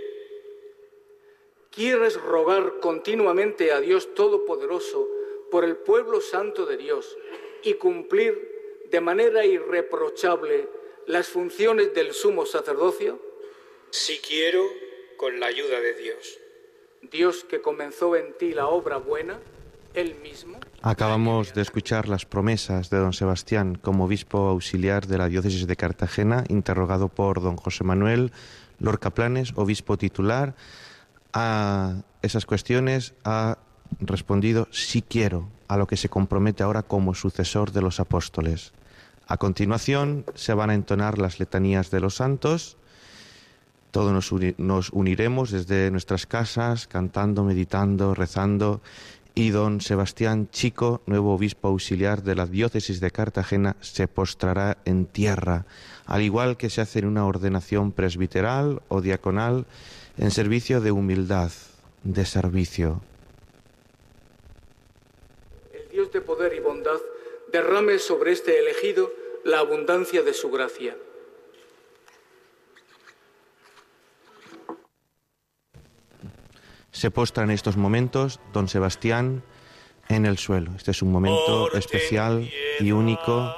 [1.71, 5.07] ¿Quieres rogar continuamente a Dios Todopoderoso
[5.53, 7.16] por el pueblo santo de Dios
[7.62, 10.68] y cumplir de manera irreprochable
[11.07, 13.21] las funciones del sumo sacerdocio?
[13.91, 14.64] Si quiero,
[15.16, 16.39] con la ayuda de Dios.
[17.03, 19.39] Dios que comenzó en ti la obra buena,
[19.95, 25.29] Él mismo Acabamos de escuchar las promesas de don Sebastián como obispo auxiliar de la
[25.29, 28.33] diócesis de Cartagena, interrogado por don José Manuel
[28.79, 30.55] Lorca Planes, obispo titular.
[31.33, 33.59] A esas cuestiones ha
[34.01, 38.72] respondido sí quiero, a lo que se compromete ahora como sucesor de los apóstoles.
[39.26, 42.76] A continuación se van a entonar las letanías de los santos.
[43.93, 48.81] Todos nos, uni- nos uniremos desde nuestras casas, cantando, meditando, rezando.
[49.33, 55.07] Y don Sebastián Chico, nuevo obispo auxiliar de la diócesis de Cartagena, se postrará en
[55.07, 55.66] tierra,
[56.07, 59.66] al igual que se hace en una ordenación presbiteral o diaconal,
[60.21, 61.51] en servicio de humildad,
[62.05, 63.01] de servicio.
[65.73, 67.01] el Dios de poder y bondad,
[67.51, 69.11] derrame sobre este elegido
[69.45, 70.95] la abundancia de su gracia.
[76.93, 79.43] Se postra en estos momentos don Sebastián
[80.11, 80.73] en el suelo.
[80.77, 82.47] Este es un momento especial
[82.79, 83.55] y único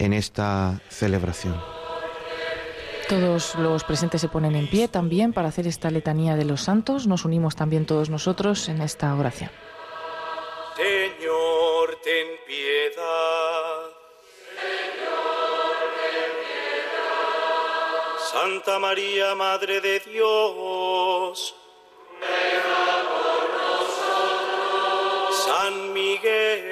[0.00, 1.81] en esta celebración.
[3.08, 7.06] Todos los presentes se ponen en pie también para hacer esta letanía de los santos.
[7.06, 9.50] Nos unimos también todos nosotros en esta oración.
[10.76, 13.92] Señor, ten piedad.
[18.32, 21.54] Santa María, Madre de Dios.
[25.44, 26.71] San Miguel.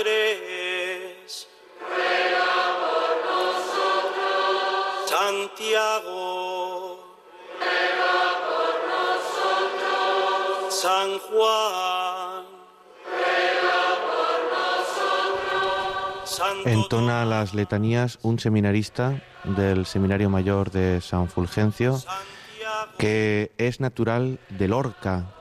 [0.00, 1.48] San Andrés.
[5.06, 6.98] Santiago.
[10.70, 12.44] San Juan.
[16.24, 22.00] Santo Entona las letanías un seminarista del Seminario Mayor de San Fulgencio,
[22.96, 25.34] que es natural de Lorca,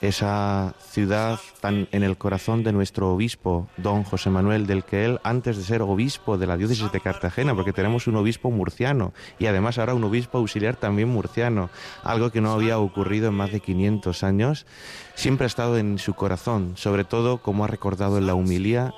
[0.00, 5.20] esa ciudad tan en el corazón de nuestro obispo, don José Manuel, del que él,
[5.24, 9.46] antes de ser obispo de la diócesis de Cartagena, porque tenemos un obispo murciano y
[9.46, 11.70] además ahora un obispo auxiliar también murciano,
[12.04, 14.66] algo que no había ocurrido en más de 500 años,
[15.14, 18.94] siempre ha estado en su corazón, sobre todo como ha recordado en la humilía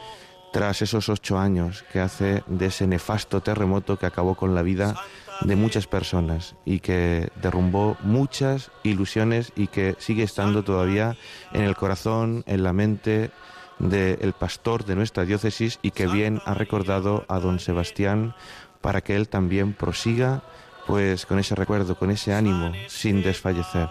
[0.52, 4.96] tras esos ocho años que hace de ese nefasto terremoto que acabó con la vida
[5.42, 11.16] de muchas personas y que derrumbó muchas ilusiones y que sigue estando todavía
[11.52, 13.30] en el corazón, en la mente
[13.78, 18.34] del pastor de nuestra diócesis y que bien ha recordado a don Sebastián
[18.80, 20.42] para que él también prosiga
[20.86, 23.88] pues con ese recuerdo, con ese ánimo, sin desfallecer.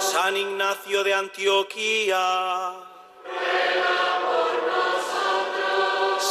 [0.00, 2.72] San Ignacio de Antioquía.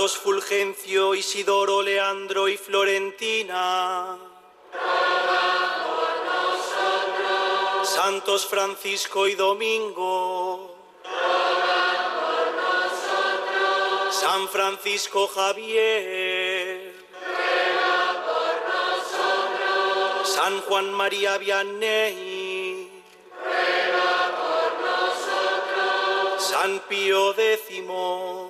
[0.00, 4.16] Santos Fulgencio, Isidoro, Leandro y Florentina.
[7.82, 10.74] Santos Francisco y Domingo.
[14.10, 16.94] San Francisco Javier.
[20.24, 22.88] San Juan María Vianney.
[26.38, 28.49] San Pío X.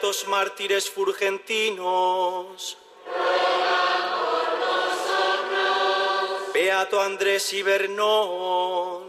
[0.00, 2.78] Beatos mártires furgentinos.
[6.54, 9.04] Beato Andrés Ibernón.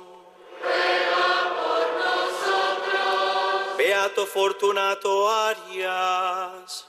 [3.77, 6.85] Beato Fortunato Arias.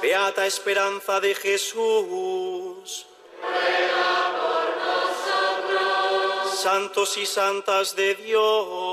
[0.00, 3.06] Beata Esperanza de Jesús.
[6.54, 8.85] Santos y santas de Dios.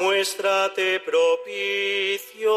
[0.00, 2.54] Muéstrate propicio.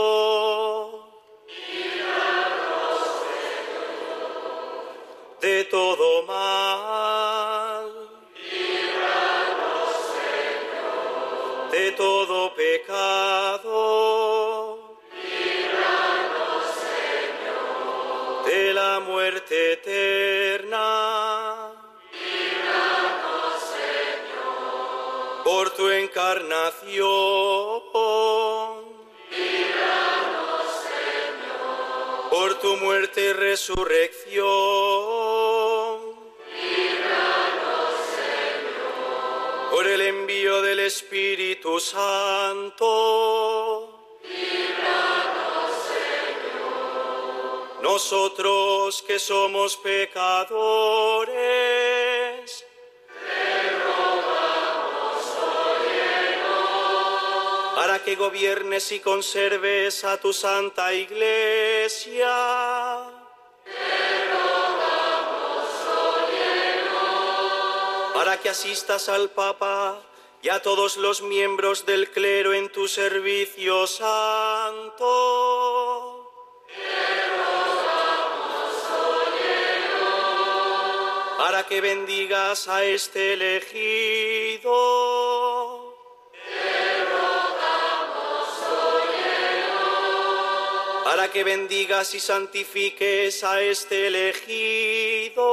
[5.41, 7.91] De todo mal.
[11.70, 13.70] De todo pecado.
[18.45, 21.74] De la muerte eterna.
[25.44, 26.82] Por tu encarnación.
[33.14, 34.44] Muerte y resurrección.
[39.72, 42.80] Por el envío del Espíritu Santo.
[47.81, 51.82] Nosotros que somos pecadores.
[58.15, 62.30] Gobiernes y conserves a tu santa iglesia.
[68.14, 70.02] Para que asistas al Papa
[70.41, 75.10] y a todos los miembros del clero en tu servicio santo.
[81.38, 84.73] Para que bendigas a este elegido.
[91.15, 95.45] Para que bendigas y santifiques a este elegido.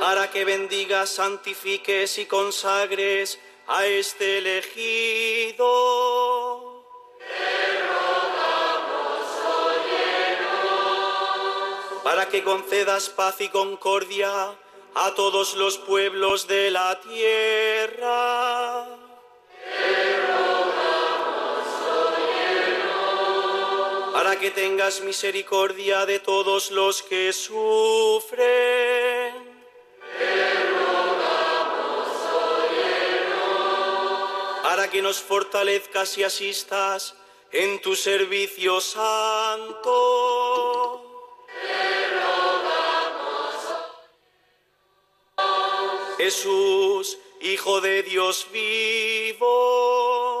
[0.00, 5.66] Para que bendigas, santifiques y consagres a este elegido.
[12.02, 14.56] Para que concedas paz y concordia
[14.94, 18.97] a todos los pueblos de la tierra.
[24.40, 28.46] Que tengas misericordia de todos los que sufren.
[34.62, 37.16] Para que nos fortalezcas y asistas
[37.50, 40.28] en tu servicio santo.
[46.16, 50.37] Jesús, Hijo de Dios vivo.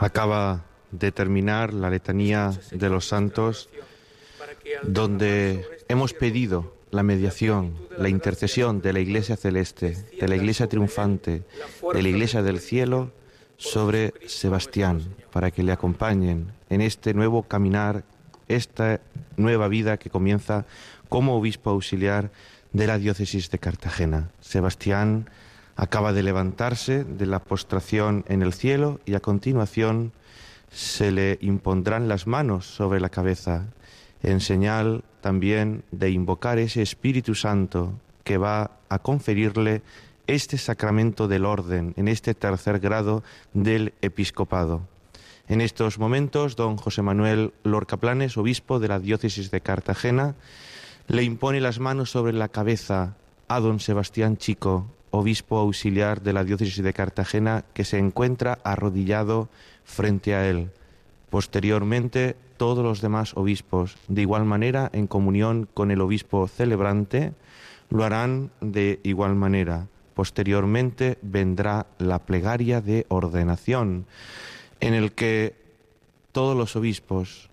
[0.00, 3.68] Acaba de terminar la letanía de los santos
[4.82, 11.44] donde hemos pedido la mediación, la intercesión de la Iglesia celeste, de la Iglesia triunfante,
[11.92, 13.12] de la Iglesia del cielo
[13.58, 15.02] sobre Sebastián,
[15.32, 18.04] para que le acompañen en este nuevo caminar,
[18.48, 19.00] esta
[19.36, 20.64] nueva vida que comienza
[21.10, 22.30] como obispo auxiliar
[22.72, 24.30] de la diócesis de Cartagena.
[24.40, 25.28] Sebastián
[25.80, 30.12] acaba de levantarse de la postración en el cielo y a continuación
[30.70, 33.64] se le impondrán las manos sobre la cabeza
[34.22, 37.94] en señal también de invocar ese Espíritu Santo
[38.24, 39.80] que va a conferirle
[40.26, 43.22] este sacramento del orden en este tercer grado
[43.54, 44.82] del episcopado.
[45.48, 50.34] En estos momentos, don José Manuel Lorca Planes, obispo de la diócesis de Cartagena,
[51.08, 53.16] le impone las manos sobre la cabeza
[53.48, 59.48] a don Sebastián Chico obispo auxiliar de la diócesis de Cartagena, que se encuentra arrodillado
[59.84, 60.70] frente a él.
[61.30, 67.32] Posteriormente, todos los demás obispos, de igual manera, en comunión con el obispo celebrante,
[67.88, 69.86] lo harán de igual manera.
[70.14, 74.06] Posteriormente vendrá la plegaria de ordenación,
[74.80, 75.54] en el que
[76.32, 77.48] todos los obispos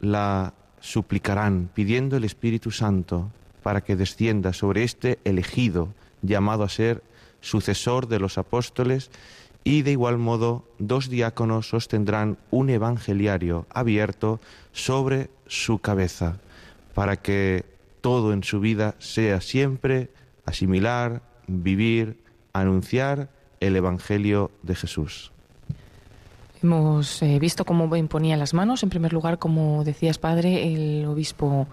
[0.00, 3.30] la suplicarán pidiendo el Espíritu Santo
[3.62, 5.88] para que descienda sobre este elegido
[6.26, 7.02] llamado a ser
[7.40, 9.10] sucesor de los apóstoles
[9.64, 14.40] y de igual modo dos diáconos sostendrán un evangeliario abierto
[14.72, 16.38] sobre su cabeza
[16.94, 17.64] para que
[18.00, 20.10] todo en su vida sea siempre
[20.44, 22.22] asimilar, vivir,
[22.52, 23.28] anunciar
[23.60, 25.32] el Evangelio de Jesús.
[26.62, 31.66] Hemos eh, visto cómo imponía las manos, en primer lugar, como decías, padre, el obispo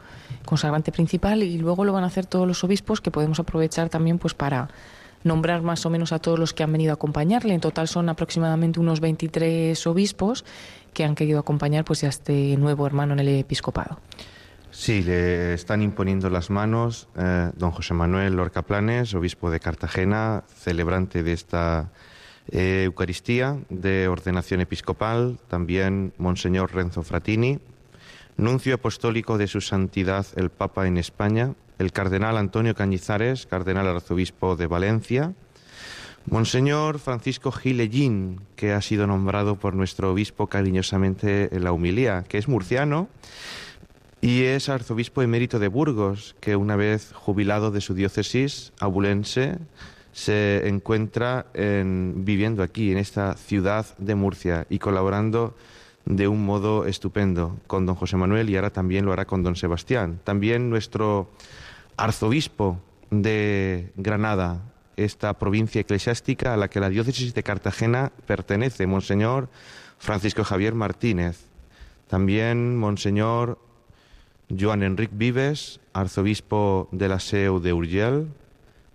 [0.46, 4.20] consagrante principal, y luego lo van a hacer todos los obispos, que podemos aprovechar también
[4.20, 4.70] pues para
[5.24, 7.54] nombrar más o menos a todos los que han venido a acompañarle.
[7.54, 10.44] En total son aproximadamente unos 23 obispos
[10.94, 14.00] que han querido acompañar pues a este nuevo hermano en el episcopado.
[14.70, 20.44] Sí, le están imponiendo las manos eh, don José Manuel Lorca Planes, obispo de Cartagena,
[20.48, 21.92] celebrante de esta
[22.52, 27.60] eh, Eucaristía de ordenación episcopal, también Monseñor Renzo Fratini,
[28.38, 34.56] nuncio apostólico de su santidad el Papa en España, el cardenal Antonio Cañizares, cardenal arzobispo
[34.56, 35.34] de Valencia,
[36.26, 42.38] Monseñor Francisco Gilellín, que ha sido nombrado por nuestro obispo cariñosamente en la humilía, que
[42.38, 43.10] es murciano
[44.22, 49.58] y es arzobispo emérito de Burgos, que una vez jubilado de su diócesis abulense,
[50.14, 55.56] se encuentra en- viviendo aquí, en esta ciudad de Murcia, y colaborando
[56.06, 59.56] de un modo estupendo con don José Manuel y ahora también lo hará con don
[59.56, 60.20] Sebastián.
[60.24, 61.30] También nuestro
[61.98, 62.80] arzobispo
[63.10, 64.62] de Granada,
[64.98, 69.50] esta provincia eclesiástica a la que la diócesis de Cartagena pertenece, Monseñor
[69.98, 71.46] Francisco Javier Martínez.
[72.08, 73.58] También Monseñor
[74.50, 78.28] Joan Enric Vives, arzobispo de la Seu de Urgell,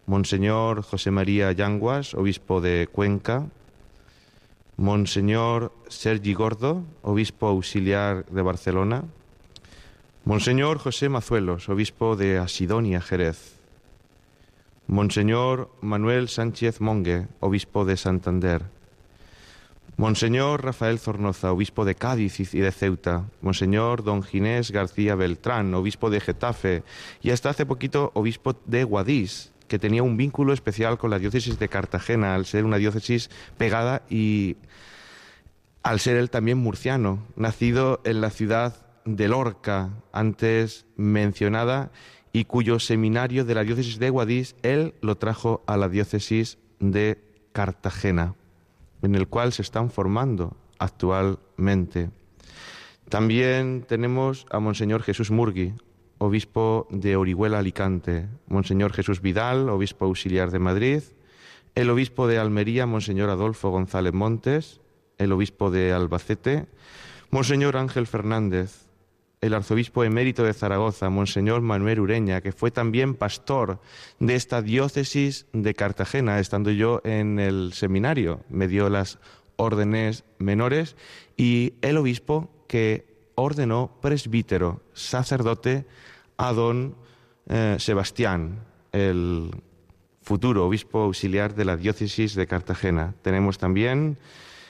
[0.08, 3.44] Monseñor José María Yanguas, obispo de Cuenca,
[4.78, 9.04] Monseñor Sergi Gordo, obispo auxiliar de Barcelona,
[10.24, 13.58] Monseñor José Mazuelos, obispo de Asidonia, Jerez,
[14.86, 18.62] Monseñor Manuel Sánchez Monge, obispo de Santander,
[19.98, 26.08] Monseñor Rafael Zornoza, obispo de Cádiz y de Ceuta, Monseñor Don Ginés García Beltrán, obispo
[26.08, 26.82] de Getafe,
[27.20, 31.58] y hasta hace poquito obispo de Guadix, que tenía un vínculo especial con la diócesis
[31.58, 34.56] de Cartagena, al ser una diócesis pegada y
[35.82, 41.90] al ser él también murciano, nacido en la ciudad de Lorca, antes mencionada,
[42.32, 47.22] y cuyo seminario de la diócesis de Guadix, él lo trajo a la diócesis de
[47.52, 48.34] Cartagena,
[49.02, 52.10] en el cual se están formando actualmente.
[53.08, 55.74] También tenemos a Monseñor Jesús Murgui,
[56.18, 61.02] obispo de Orihuela Alicante, Monseñor Jesús Vidal, obispo auxiliar de Madrid,
[61.74, 64.80] el obispo de Almería, Monseñor Adolfo González Montes,
[65.18, 66.66] el obispo de Albacete,
[67.30, 68.88] Monseñor Ángel Fernández,
[69.40, 73.80] el arzobispo emérito de Zaragoza, Monseñor Manuel Ureña, que fue también pastor
[74.18, 79.18] de esta diócesis de Cartagena, estando yo en el seminario, me dio las
[79.56, 80.96] órdenes menores,
[81.36, 83.07] y el obispo que
[83.38, 85.86] ordenó presbítero, sacerdote,
[86.36, 86.96] a don
[87.48, 89.50] eh, Sebastián, el
[90.22, 93.14] futuro obispo auxiliar de la diócesis de Cartagena.
[93.22, 94.18] Tenemos también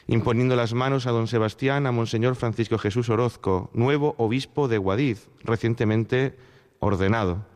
[0.06, 5.28] imponiendo las manos a don Sebastián, a Monseñor Francisco Jesús Orozco, nuevo obispo de Guadix,
[5.44, 6.36] recientemente
[6.78, 7.46] ordenado.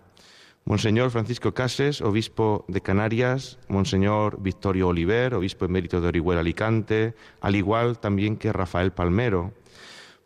[0.65, 7.57] Monseñor Francisco Cases, obispo de Canarias, Monseñor Victorio Oliver, obispo emérito de Orihuela Alicante, al
[7.57, 9.53] igual también que Rafael Palmero.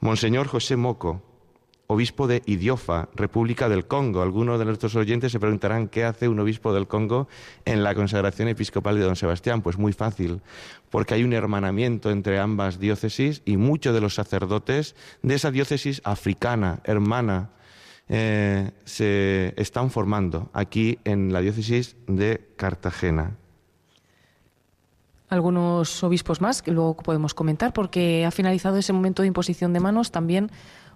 [0.00, 1.22] Monseñor José Moco,
[1.86, 4.22] obispo de Idiofa, República del Congo.
[4.22, 7.28] Algunos de nuestros oyentes se preguntarán qué hace un obispo del Congo
[7.64, 9.62] en la consagración episcopal de don Sebastián.
[9.62, 10.42] Pues muy fácil,
[10.90, 16.02] porque hay un hermanamiento entre ambas diócesis y muchos de los sacerdotes de esa diócesis
[16.04, 17.50] africana, hermana,
[18.08, 23.36] eh, se están formando aquí en la diócesis de Cartagena.
[25.28, 29.80] Algunos obispos más que luego podemos comentar porque ha finalizado ese momento de imposición de
[29.80, 30.50] manos también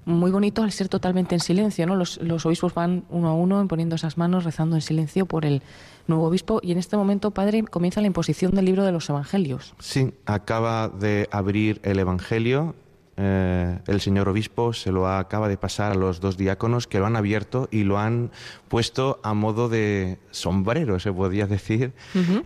[0.05, 1.97] muy bonito al ser totalmente en silencio, ¿no?
[1.97, 5.63] Los, los obispos van uno a uno imponiendo esas manos, rezando en silencio por el
[6.07, 9.75] nuevo obispo y en este momento, padre, comienza la imposición del libro de los evangelios.
[9.79, 12.75] Sí, acaba de abrir el Evangelio
[13.23, 17.05] eh, el señor obispo se lo acaba de pasar a los dos diáconos que lo
[17.05, 18.31] han abierto y lo han
[18.69, 21.93] puesto a modo de sombrero, se podría decir,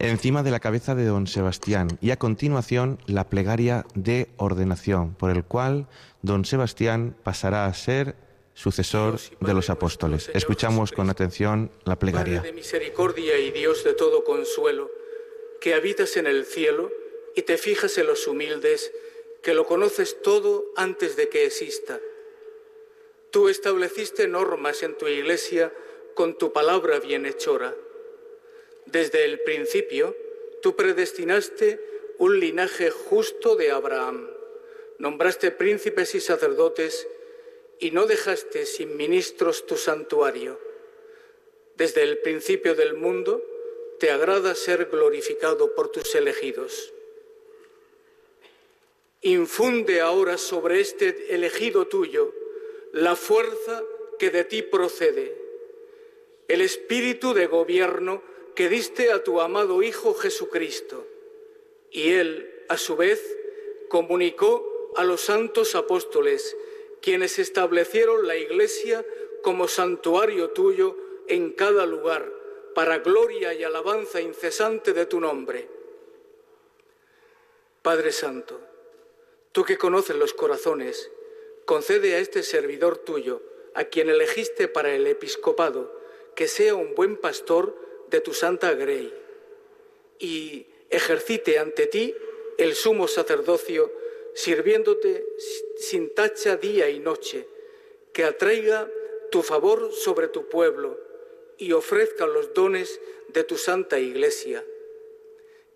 [0.00, 1.96] encima de la cabeza de don Sebastián.
[2.00, 5.86] Y a continuación la plegaria de ordenación, por el cual
[6.22, 8.16] don Sebastián pasará a ser
[8.54, 10.28] sucesor de los apóstoles.
[10.34, 12.38] Escuchamos con atención la plegaria.
[12.38, 14.90] Padre de misericordia y Dios de todo consuelo,
[15.60, 16.90] que habitas en el cielo
[17.36, 18.90] y te fijas en los humildes,
[19.44, 22.00] que lo conoces todo antes de que exista.
[23.30, 25.70] Tú estableciste normas en tu iglesia
[26.14, 27.76] con tu palabra bienhechora.
[28.86, 30.16] Desde el principio,
[30.62, 31.78] tú predestinaste
[32.18, 34.30] un linaje justo de Abraham.
[34.98, 37.06] Nombraste príncipes y sacerdotes
[37.78, 40.58] y no dejaste sin ministros tu santuario.
[41.76, 43.44] Desde el principio del mundo,
[43.98, 46.93] te agrada ser glorificado por tus elegidos.
[49.24, 52.34] Infunde ahora sobre este elegido tuyo
[52.92, 53.82] la fuerza
[54.18, 55.34] que de ti procede,
[56.46, 58.22] el espíritu de gobierno
[58.54, 61.06] que diste a tu amado Hijo Jesucristo.
[61.90, 63.38] Y él, a su vez,
[63.88, 66.54] comunicó a los santos apóstoles,
[67.00, 69.06] quienes establecieron la Iglesia
[69.42, 70.98] como santuario tuyo
[71.28, 72.30] en cada lugar,
[72.74, 75.66] para gloria y alabanza incesante de tu nombre.
[77.80, 78.73] Padre Santo,
[79.54, 81.12] tú que conoces los corazones,
[81.64, 83.40] concede a este servidor tuyo,
[83.74, 85.96] a quien elegiste para el episcopado,
[86.34, 87.76] que sea un buen pastor
[88.10, 89.14] de tu santa grey,
[90.18, 92.16] y ejercite ante ti
[92.58, 93.92] el sumo sacerdocio,
[94.34, 95.24] sirviéndote
[95.76, 97.46] sin tacha día y noche,
[98.12, 98.90] que atraiga
[99.30, 100.98] tu favor sobre tu pueblo
[101.58, 104.64] y ofrezca los dones de tu santa iglesia,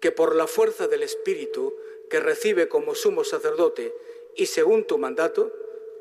[0.00, 1.76] que por la fuerza del Espíritu
[2.08, 3.94] que recibe como sumo sacerdote
[4.34, 5.52] y según tu mandato,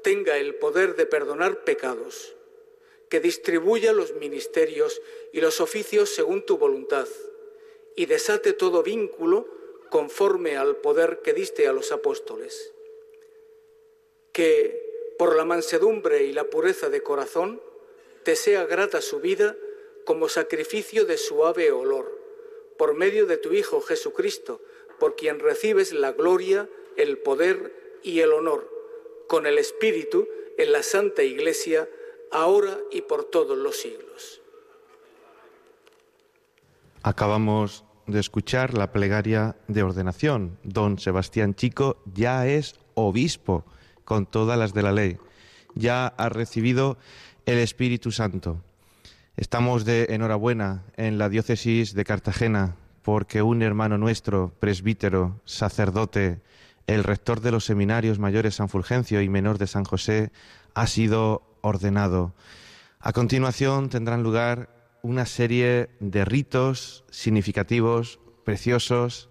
[0.03, 2.35] tenga el poder de perdonar pecados,
[3.09, 5.01] que distribuya los ministerios
[5.33, 7.07] y los oficios según tu voluntad,
[7.95, 9.47] y desate todo vínculo
[9.89, 12.73] conforme al poder que diste a los apóstoles.
[14.33, 17.61] Que por la mansedumbre y la pureza de corazón
[18.23, 19.57] te sea grata su vida
[20.05, 22.17] como sacrificio de suave olor,
[22.77, 24.61] por medio de tu Hijo Jesucristo,
[24.99, 28.69] por quien recibes la gloria, el poder y el honor,
[29.27, 31.87] con el Espíritu en la Santa Iglesia,
[32.31, 34.41] ahora y por todos los siglos.
[37.03, 40.57] Acabamos de escuchar la plegaria de ordenación.
[40.63, 43.65] Don Sebastián Chico ya es obispo
[44.03, 45.17] con todas las de la ley.
[45.75, 46.97] Ya ha recibido
[47.45, 48.61] el Espíritu Santo.
[49.35, 52.75] Estamos de enhorabuena en la diócesis de Cartagena
[53.07, 56.41] porque un hermano nuestro, presbítero, sacerdote,
[56.87, 60.29] el rector de los seminarios mayores San Fulgencio y menor de San José,
[60.73, 62.35] ha sido ordenado.
[62.99, 64.67] A continuación tendrán lugar
[65.03, 69.29] una serie de ritos significativos, preciosos,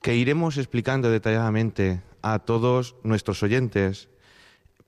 [0.00, 4.08] que iremos explicando detalladamente a todos nuestros oyentes.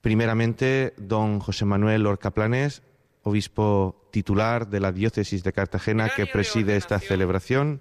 [0.01, 2.81] Primeramente, don José Manuel Orcaplanes,
[3.29, 7.81] obispo titular de la diócesis de Cartagena que preside esta celebración,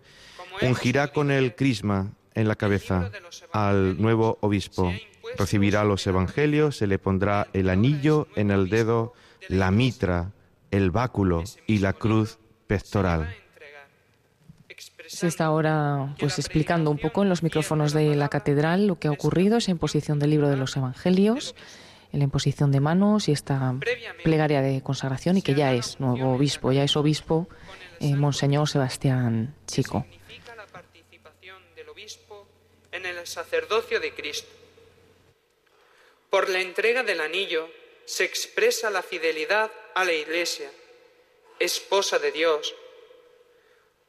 [0.61, 3.11] ungirá con el crisma en la cabeza
[3.51, 4.93] al nuevo obispo.
[5.37, 9.13] Recibirá los evangelios, se le pondrá el anillo en el dedo,
[9.49, 10.31] la mitra,
[10.71, 13.33] el báculo y la cruz pectoral.
[15.07, 19.07] Se está ahora pues explicando un poco en los micrófonos de la catedral lo que
[19.07, 21.55] ha ocurrido, esa imposición del libro de los evangelios,
[22.11, 23.75] la imposición de manos y esta
[24.23, 27.47] plegaria de consagración y que ya es nuevo obispo, ya es obispo
[27.99, 30.05] eh, Monseñor Sebastián Chico.
[30.55, 32.47] la participación del obispo
[32.91, 34.49] en el sacerdocio de Cristo.
[36.29, 37.69] Por la entrega del anillo
[38.05, 40.69] se expresa la fidelidad a la Iglesia,
[41.59, 42.73] esposa de Dios.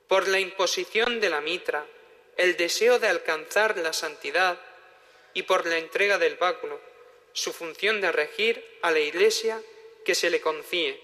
[0.09, 1.85] Por la imposición de la mitra,
[2.37, 4.59] el deseo de alcanzar la santidad
[5.35, 6.81] y por la entrega del báculo,
[7.39, 9.63] su función de regir a la Iglesia
[10.05, 11.01] que se le confíe.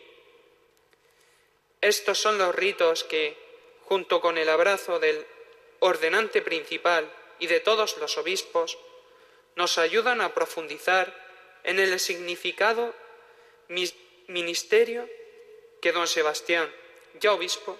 [1.81, 3.37] Estos son los ritos que,
[3.83, 5.25] junto con el abrazo del
[5.79, 8.79] ordenante principal y de todos los obispos,
[9.55, 11.15] nos ayudan a profundizar
[11.63, 12.95] en el significado
[14.27, 15.09] ministerio
[15.81, 16.75] que don Sebastián,
[17.21, 17.79] ya obispo,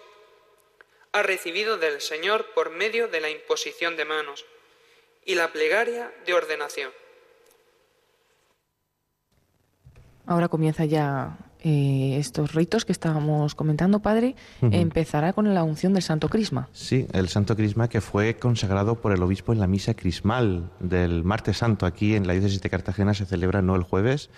[1.13, 4.45] ha recibido del Señor por medio de la imposición de manos
[5.25, 6.93] y la plegaria de ordenación.
[10.27, 11.37] Ahora comienza ya
[11.67, 16.69] eh, estos ritos que estábamos comentando, padre, empezará con la unción del Santo Crisma.
[16.73, 21.25] Sí, el Santo Crisma que fue consagrado por el obispo en la misa crismal del
[21.25, 21.87] martes santo.
[21.87, 24.29] Aquí en la diócesis de Cartagena se celebra no el jueves,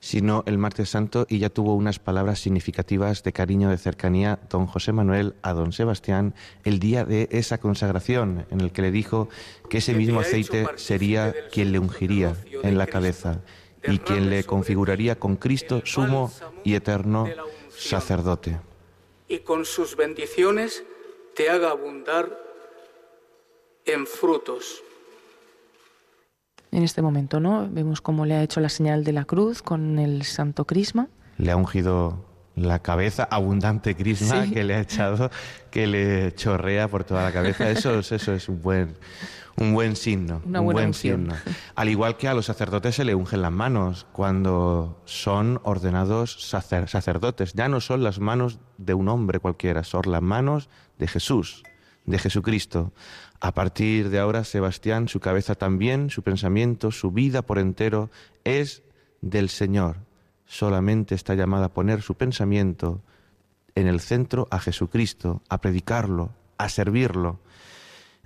[0.00, 4.66] sino el martes santo y ya tuvo unas palabras significativas de cariño, de cercanía, don
[4.66, 6.34] José Manuel a don Sebastián
[6.64, 9.30] el día de esa consagración, en el que le dijo
[9.70, 13.40] que ese mismo aceite sería quien le ungiría en la cabeza
[13.86, 16.30] y quien le configuraría con Cristo sumo
[16.64, 17.28] y eterno
[17.76, 18.58] sacerdote.
[19.28, 20.84] y con sus bendiciones
[21.34, 22.38] te haga abundar
[23.86, 24.82] en frutos.
[26.70, 27.68] En este momento, ¿no?
[27.70, 31.08] Vemos cómo le ha hecho la señal de la cruz con el Santo Crisma.
[31.38, 32.24] le ha ungido
[32.56, 34.50] la cabeza, abundante crisma Sí.
[34.54, 35.30] que le ha echado,
[35.70, 37.70] que le chorrea por toda la cabeza.
[37.70, 38.94] Eso, es- eso es un buen,
[39.56, 40.40] un buen signo.
[40.44, 41.20] Una un buen unción.
[41.30, 41.34] signo.
[41.74, 46.88] Al igual que a los sacerdotes se le ungen las manos cuando son ordenados sacer-
[46.88, 47.52] sacerdotes.
[47.54, 50.68] Ya no son las manos de un hombre cualquiera, son las manos
[50.98, 51.62] de Jesús,
[52.06, 52.92] de Jesucristo.
[53.40, 58.10] A partir de ahora, Sebastián, su cabeza también, su pensamiento, su vida por entero
[58.44, 58.82] es
[59.20, 59.96] del Señor.
[60.54, 63.02] Solamente está llamada a poner su pensamiento
[63.74, 67.40] en el centro a Jesucristo, a predicarlo, a servirlo.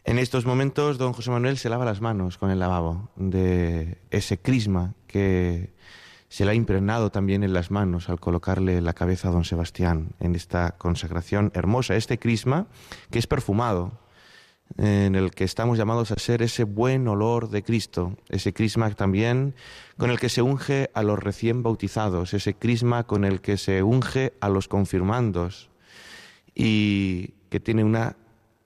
[0.05, 4.36] En estos momentos, don José Manuel se lava las manos con el lavabo de ese
[4.36, 5.72] crisma que
[6.28, 10.10] se le ha impregnado también en las manos al colocarle la cabeza a don Sebastián
[10.20, 11.96] en esta consagración hermosa.
[11.96, 12.66] Este crisma
[13.10, 13.92] que es perfumado,
[14.78, 19.55] en el que estamos llamados a ser ese buen olor de Cristo, ese crisma también
[19.96, 23.82] con el que se unge a los recién bautizados, ese crisma con el que se
[23.82, 25.68] unge a los confirmandos
[26.55, 28.16] y que tiene una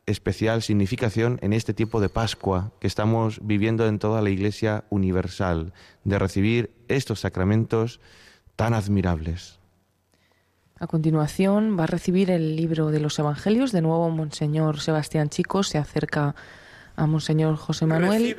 [0.04, 5.72] especial significación en este tiempo de Pascua que estamos viviendo en toda la Iglesia universal,
[6.04, 8.00] de recibir estos sacramentos
[8.56, 9.61] tan admirables.
[10.82, 13.70] A continuación va a recibir el libro de los Evangelios.
[13.70, 16.34] De nuevo, Monseñor Sebastián Chico se acerca
[16.96, 18.36] a Monseñor José Manuel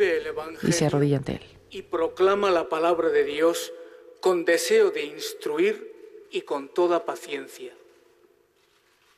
[0.62, 1.42] y se arrodilla ante él.
[1.70, 3.72] y proclama la palabra de Dios
[4.20, 5.90] con deseo de instruir
[6.34, 7.72] y con toda paciencia.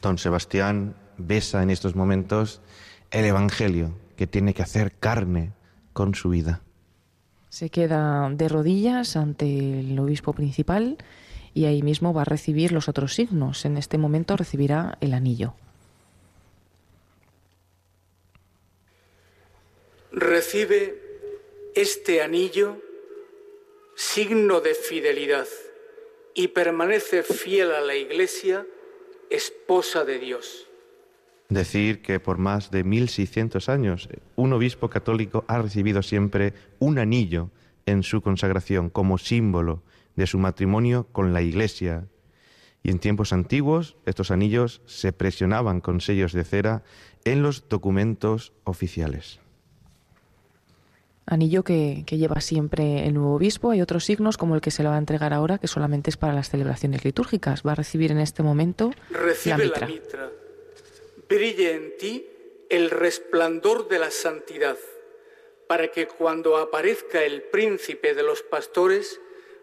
[0.04, 2.62] Don Sebastián besa en estos momentos
[3.10, 5.54] el Evangelio que tiene que hacer carne
[5.94, 6.62] con su vida.
[7.50, 11.00] Se queda de rodillas ante el obispo principal
[11.56, 13.66] y ahí mismo va a recibir los otros signos.
[13.66, 15.56] En este momento recibirá el anillo.
[20.12, 21.02] Recibe
[21.74, 22.78] este anillo,
[23.96, 25.48] signo de fidelidad,
[26.34, 28.66] y permanece fiel a la Iglesia,
[29.30, 30.68] esposa de Dios.
[31.48, 37.50] Decir que por más de 1600 años un obispo católico ha recibido siempre un anillo
[37.86, 39.84] en su consagración como símbolo
[40.16, 42.08] de su matrimonio con la Iglesia.
[42.84, 46.84] Y en tiempos antiguos estos anillos se presionaban con sellos de cera
[47.24, 49.40] en los documentos oficiales.
[51.26, 53.72] Anillo que, que lleva siempre el nuevo obispo.
[53.72, 56.18] Hay otros signos como el que se le va a entregar ahora, que solamente es
[56.18, 57.64] para las celebraciones litúrgicas.
[57.66, 59.80] Va a recibir en este momento Recibe la mitra.
[59.80, 60.30] la mitra.
[61.28, 62.28] Brille en ti
[62.70, 64.78] el resplandor de la santidad,
[65.68, 69.20] para que cuando aparezca el príncipe de los pastores,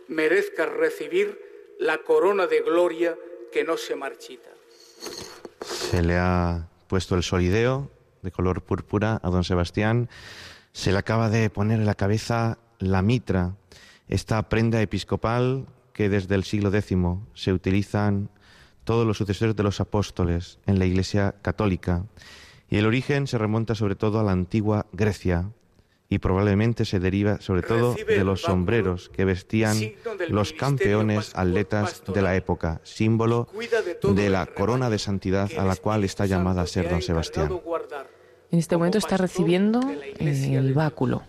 [0.08, 1.38] merezcas recibir
[1.78, 3.16] la corona de gloria
[3.52, 4.50] que no se marchita.
[5.60, 7.90] Se le ha puesto el solideo
[8.22, 10.08] de color púrpura a don Sebastián.
[10.72, 13.56] Se le acaba de poner en la cabeza la mitra,
[14.08, 16.96] esta prenda episcopal que desde el siglo X
[17.34, 18.30] se utilizan
[18.84, 22.04] todos los sucesores de los apóstoles en la Iglesia católica.
[22.68, 25.50] Y el origen se remonta sobre todo a la antigua Grecia
[26.12, 29.78] y probablemente se deriva sobre todo de los sombreros que vestían
[30.28, 33.48] los campeones atletas de la época, símbolo
[34.02, 37.50] de la corona de santidad a la cual está llamada a ser don Sebastián.
[38.50, 41.22] En este momento está recibiendo de el báculo.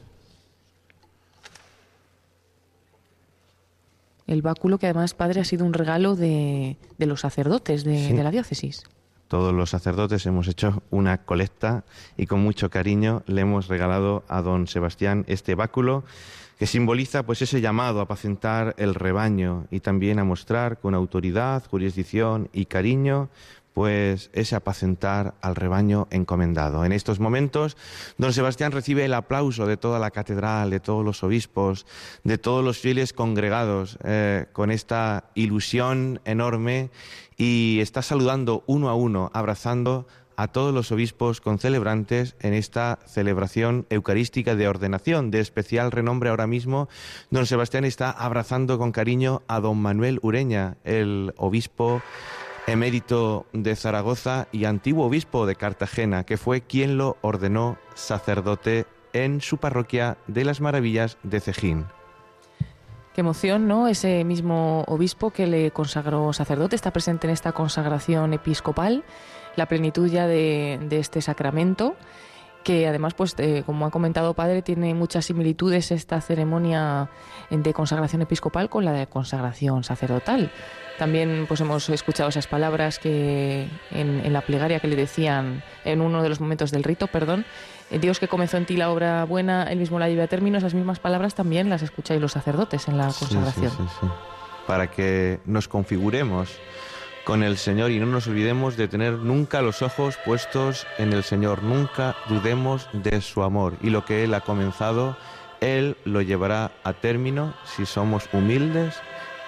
[4.27, 8.13] El báculo que además, padre, ha sido un regalo de, de los sacerdotes de, Sí.
[8.13, 8.83] de la diócesis.
[9.27, 11.83] Todos los sacerdotes hemos hecho una colecta
[12.17, 16.03] y con mucho cariño le hemos regalado a don Sebastián este báculo
[16.59, 21.63] que simboliza pues ese llamado a apacentar el rebaño y también a mostrar con autoridad,
[21.69, 23.29] jurisdicción y cariño
[23.73, 26.85] pues ese apacentar al rebaño encomendado.
[26.85, 27.75] En estos momentos,
[28.17, 31.85] don Sebastián recibe el aplauso de toda la catedral, de todos los obispos,
[32.23, 36.91] de todos los fieles congregados, eh, con esta ilusión enorme
[37.37, 43.85] y está saludando uno a uno, abrazando a todos los obispos concelebrantes en esta celebración
[43.89, 45.31] eucarística de ordenación.
[45.31, 46.89] De especial renombre ahora mismo,
[47.29, 52.01] don Sebastián está abrazando con cariño a don Manuel Ureña, el obispo
[52.67, 59.41] emérito de Zaragoza y antiguo obispo de Cartagena, que fue quien lo ordenó sacerdote en
[59.41, 61.85] su parroquia de las Maravillas de Cejín.
[63.13, 63.87] Qué emoción, ¿no?
[63.87, 69.03] Ese mismo obispo que le consagró sacerdote está presente en esta consagración episcopal,
[69.55, 71.95] la plenitud ya de, de este sacramento,
[72.63, 77.09] que además, pues, eh, como ha comentado padre, tiene muchas similitudes esta ceremonia
[77.49, 80.51] de consagración episcopal con la de consagración sacerdotal.
[80.97, 86.01] También, pues, hemos escuchado esas palabras que en, en la plegaria que le decían en
[86.01, 87.45] uno de los momentos del rito, perdón,
[87.91, 90.57] eh, Dios que comenzó en ti la obra buena, él mismo la lleva a término,
[90.57, 93.71] esas mismas palabras también las escucháis los sacerdotes en la consagración.
[93.71, 94.07] sí, sí, sí.
[94.67, 96.57] Para que nos configuremos
[97.25, 101.23] con el Señor y no nos olvidemos de tener nunca los ojos puestos en el
[101.23, 101.63] Señor.
[101.63, 103.75] Nunca dudemos de su amor.
[103.81, 105.15] Y lo que Él ha comenzado,
[105.61, 108.95] Él lo llevará a término si somos humildes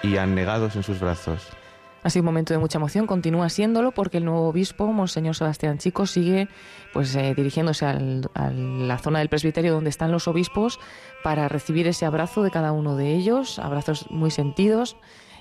[0.02, 1.48] y anegados en sus brazos.
[2.02, 5.78] Ha sido un momento de mucha emoción, continúa siéndolo porque el nuevo obispo, Monseñor Sebastián
[5.78, 6.48] Chico, sigue
[6.92, 10.78] pues eh, dirigiéndose al- a la zona del presbiterio donde están los obispos
[11.24, 14.96] para recibir ese abrazo de cada uno de ellos, abrazos muy sentidos,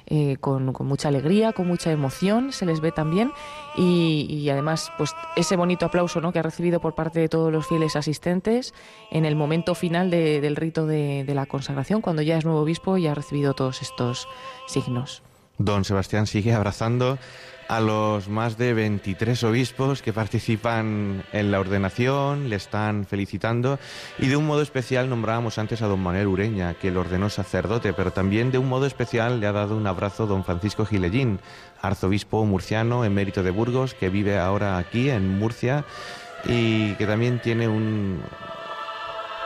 [0.07, 3.31] eh, con, con mucha alegría, con mucha emoción, se les ve también
[3.75, 6.31] y, y además pues ese bonito aplauso ¿no?
[6.31, 8.73] que ha recibido por parte de todos los fieles asistentes
[9.11, 12.61] en el momento final de- del rito de, de la consagración, cuando ya es nuevo
[12.61, 14.27] obispo y ha recibido todos estos
[14.67, 15.23] signos.
[15.57, 17.17] Don Sebastián sigue abrazando
[17.67, 23.79] a los más de 23 obispos que participan en la ordenación, le están felicitando
[24.19, 27.93] y de un modo especial nombrábamos antes a don Manuel Ureña, que lo ordenó sacerdote,
[27.93, 31.39] pero también de un modo especial le ha dado un abrazo don Francisco Gilellín,
[31.81, 35.85] arzobispo murciano emérito de Burgos, que vive ahora aquí en Murcia
[36.45, 38.21] y que también tiene un,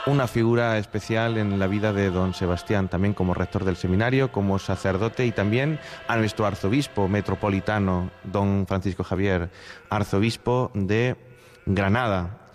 [0.06, 4.60] una figura especial en la vida de don Sebastián, también como rector del seminario, como
[4.60, 9.50] sacerdote y también a nuestro arzobispo metropolitano, don Francisco Javier,
[9.90, 11.16] arzobispo de
[11.66, 12.49] Granada.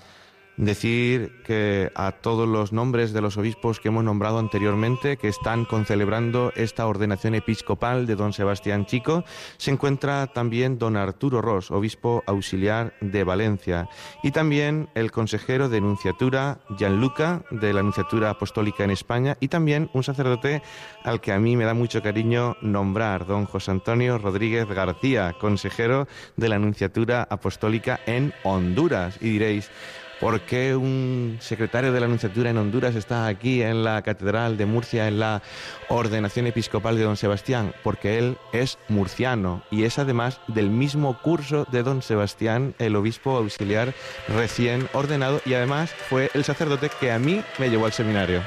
[0.56, 5.64] Decir que a todos los nombres de los obispos que hemos nombrado anteriormente, que están
[5.64, 9.24] concelebrando esta ordenación episcopal de don Sebastián Chico,
[9.56, 13.88] se encuentra también don Arturo Ros, obispo auxiliar de Valencia,
[14.22, 19.90] y también el consejero de Nunciatura, Gianluca, de la Nunciatura Apostólica en España, y también
[19.92, 20.62] un sacerdote
[21.02, 26.06] al que a mí me da mucho cariño nombrar, don José Antonio Rodríguez García, consejero
[26.36, 29.18] de la Nunciatura Apostólica en Honduras.
[29.20, 29.70] Y diréis,
[30.20, 34.66] ¿Por qué un secretario de la Anunciatura en Honduras está aquí en la Catedral de
[34.66, 35.42] Murcia en la
[35.88, 37.74] ordenación episcopal de don Sebastián?
[37.82, 43.36] Porque él es murciano y es además del mismo curso de don Sebastián, el obispo
[43.36, 43.92] auxiliar
[44.28, 48.42] recién ordenado y además fue el sacerdote que a mí me llevó al seminario.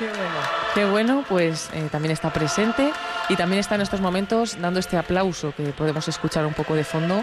[0.00, 0.34] Qué bueno.
[0.74, 2.90] Qué bueno, pues eh, también está presente
[3.28, 6.84] y también está en estos momentos dando este aplauso que podemos escuchar un poco de
[6.84, 7.22] fondo.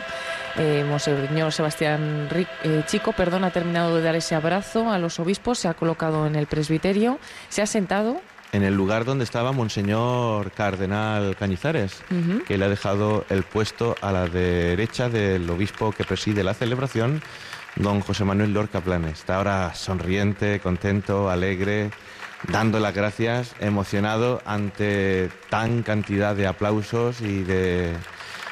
[0.58, 5.20] Eh, Monseñor Sebastián Ric- eh, Chico, perdón, ha terminado de dar ese abrazo a los
[5.20, 7.18] obispos, se ha colocado en el presbiterio,
[7.50, 8.22] se ha sentado.
[8.52, 12.04] En el lugar donde estaba Monseñor Cardenal Cañizares,
[12.48, 17.22] que le ha dejado el puesto a la derecha del obispo que preside la celebración,
[17.76, 19.20] don José Manuel Lorca Planes.
[19.20, 21.92] Está ahora sonriente, contento, alegre,
[22.48, 27.94] dando las gracias, emocionado ante tan cantidad de aplausos y de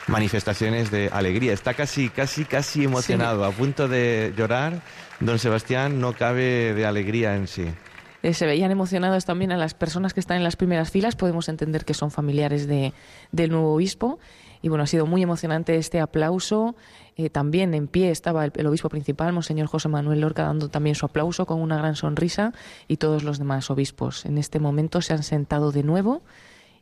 [0.07, 1.53] manifestaciones de alegría.
[1.53, 4.81] Está casi, casi, casi emocionado, a punto de llorar.
[5.19, 7.65] Don Sebastián no cabe de alegría en sí.
[8.21, 11.15] Eh, se veían emocionados también a las personas que están en las primeras filas.
[11.15, 12.93] Podemos entender que son familiares de,
[13.31, 14.19] del nuevo obispo.
[14.65, 16.75] Y bueno, ha sido muy emocionante este aplauso.
[17.17, 20.95] Eh, también en pie estaba el, el obispo principal, Monseñor José Manuel Lorca, dando también
[20.95, 22.51] su aplauso con una gran sonrisa.
[22.87, 24.25] Y todos los demás obispos.
[24.25, 26.23] En este momento se han sentado de nuevo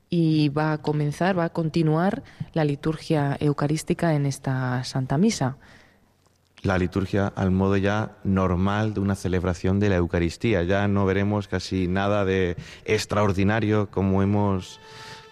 [0.09, 2.23] y va a comenzar, va a continuar
[2.53, 5.57] la liturgia eucarística en esta Santa Misa.
[6.61, 10.63] la liturgia al modo ya normal de una celebración de la Eucaristía.
[10.63, 12.55] Ya no veremos casi nada de
[12.85, 14.79] extraordinario como hemos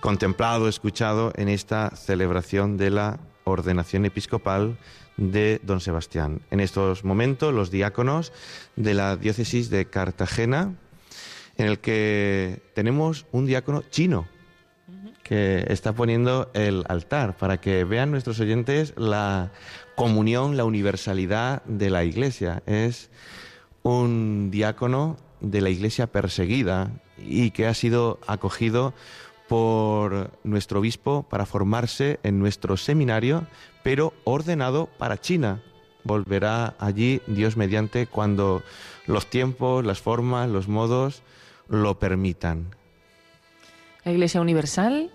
[0.01, 4.77] contemplado, escuchado en esta celebración de la ordenación episcopal
[5.15, 6.41] de don Sebastián.
[6.49, 8.33] En estos momentos los diáconos
[8.75, 10.73] de la diócesis de Cartagena,
[11.57, 14.27] en el que tenemos un diácono chino
[15.23, 19.51] que está poniendo el altar para que vean nuestros oyentes la
[19.95, 22.63] comunión, la universalidad de la iglesia.
[22.65, 23.11] Es
[23.83, 28.93] un diácono de la iglesia perseguida y que ha sido acogido
[29.51, 33.47] por nuestro obispo para formarse en nuestro seminario,
[33.83, 35.61] pero ordenado para China.
[36.05, 38.63] volverá allí Dios mediante cuando
[39.07, 41.21] los tiempos, las formas, los modos
[41.67, 42.73] lo permitan.
[44.05, 45.11] La Iglesia Universal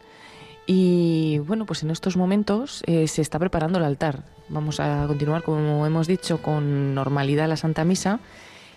[0.67, 4.25] y bueno, pues en estos momentos eh, se está preparando el altar.
[4.51, 8.21] Vamos a continuar, como hemos dicho, con normalidad la Santa Misa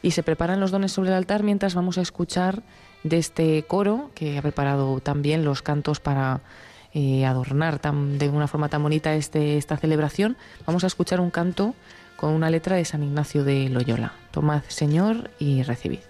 [0.01, 2.63] y se preparan los dones sobre el altar mientras vamos a escuchar
[3.03, 6.41] de este coro que ha preparado también los cantos para
[6.93, 10.37] eh, adornar tan, de una forma tan bonita este, esta celebración.
[10.65, 11.75] Vamos a escuchar un canto
[12.15, 14.13] con una letra de San Ignacio de Loyola.
[14.31, 16.08] Tomad, Señor, y recibid.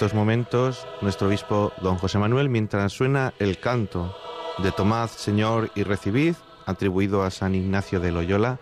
[0.00, 4.16] Estos momentos, nuestro obispo don José Manuel, mientras suena el canto
[4.56, 8.60] de Tomad, Señor, y recibid, atribuido a San Ignacio de Loyola,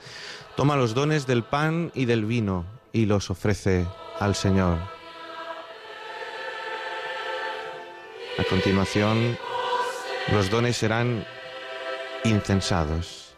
[0.57, 3.87] toma los dones del pan y del vino y los ofrece
[4.19, 4.79] al Señor.
[8.37, 9.39] A continuación,
[10.33, 11.25] los dones serán
[12.25, 13.37] incensados.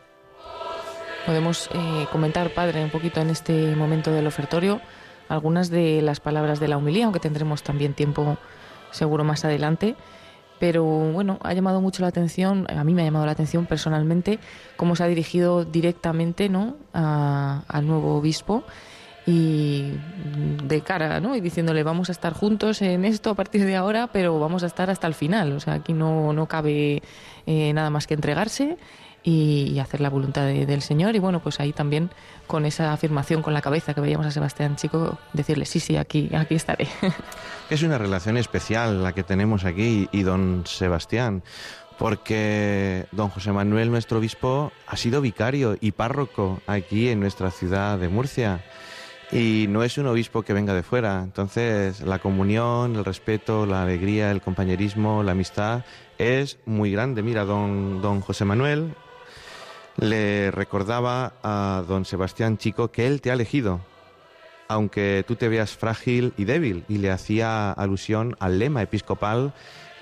[1.27, 4.81] Podemos eh, comentar, Padre, un poquito en este momento del ofertorio
[5.31, 8.37] algunas de las palabras de la humilía, aunque tendremos también tiempo
[8.91, 9.95] seguro más adelante.
[10.59, 14.39] Pero bueno, ha llamado mucho la atención, a mí me ha llamado la atención personalmente,
[14.77, 16.77] cómo se ha dirigido directamente ¿no?
[16.93, 18.65] A- al nuevo obispo
[19.27, 19.93] y
[20.67, 21.35] de cara, ¿no?
[21.37, 24.67] Y diciéndole, vamos a estar juntos en esto a partir de ahora, pero vamos a
[24.67, 25.53] estar hasta el final.
[25.53, 27.03] O sea, aquí no, no cabe
[27.47, 28.77] eh, nada más que entregarse
[29.23, 31.15] y, hacer la voluntad de- del Señor.
[31.15, 32.11] Y bueno, pues ahí también
[32.47, 36.31] con esa afirmación con la cabeza que veíamos a Sebastián Chico, decirle, sí, sí, aquí,
[36.35, 36.87] aquí estaré.
[37.71, 41.43] Es una relación especial la que tenemos aquí y don Sebastián,
[41.99, 47.99] porque don José Manuel, nuestro obispo, ha sido vicario y párroco aquí en nuestra ciudad
[47.99, 48.65] de Murcia.
[49.31, 51.21] Y no es un obispo que venga de fuera.
[51.23, 55.85] Entonces, la comunión, el respeto, la alegría, el compañerismo, la amistad
[56.19, 57.23] es muy grande.
[57.23, 58.95] Mira, don, don José Manuel
[60.01, 63.81] le recordaba a don Sebastián Chico que él te ha elegido
[64.71, 69.53] aunque tú te veas frágil y débil, y le hacía alusión al lema episcopal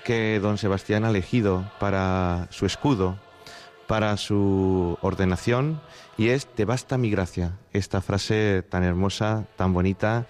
[0.05, 3.17] que don Sebastián ha elegido para su escudo,
[3.87, 5.81] para su ordenación,
[6.19, 10.27] y es Te basta mi gracia, esta frase tan hermosa, tan bonita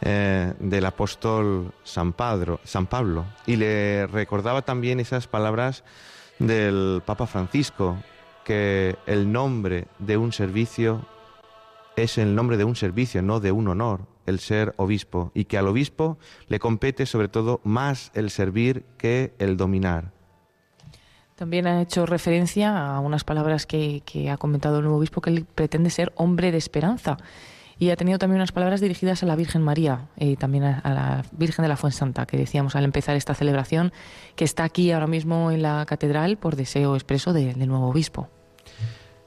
[0.00, 3.26] eh, del apóstol San, Padro, San Pablo.
[3.44, 5.84] Y le recordaba también esas palabras
[6.38, 7.98] del Papa Francisco,
[8.44, 11.06] que el nombre de un servicio
[11.96, 15.58] es el nombre de un servicio, no de un honor, el ser obispo, y que
[15.58, 20.12] al obispo le compete sobre todo más el servir que el dominar.
[21.34, 25.30] También ha hecho referencia a unas palabras que, que ha comentado el nuevo obispo, que
[25.30, 27.16] él pretende ser hombre de esperanza.
[27.82, 31.24] Y ha tenido también unas palabras dirigidas a la Virgen María y también a, la
[31.32, 33.92] Virgen de la Fuensanta, que decíamos al empezar esta celebración,
[34.36, 38.28] que está aquí ahora mismo en la catedral por deseo expreso de- del nuevo obispo.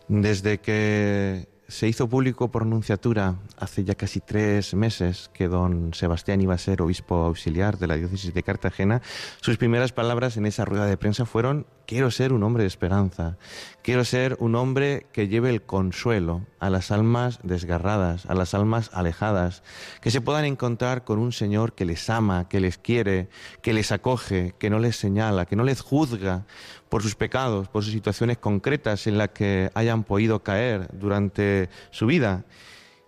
[0.07, 6.39] Desde que se hizo público por nunciatura hace ya casi tres meses que don Sebastián
[6.39, 9.01] iba a ser obispo auxiliar de la diócesis de Cartagena,
[9.41, 13.37] sus primeras palabras en esa rueda de prensa fueron quiero ser un hombre de esperanza,
[13.81, 18.89] quiero ser un hombre que lleve el consuelo a las almas desgarradas, a las almas
[18.93, 19.63] alejadas,
[20.01, 23.29] que se puedan encontrar con un Señor que les ama, que les quiere,
[23.61, 26.45] que les acoge, que no les señala, que no les juzga
[26.89, 32.05] por sus pecados, por sus situaciones concretas en las que hayan podido caer durante su
[32.05, 32.45] vida.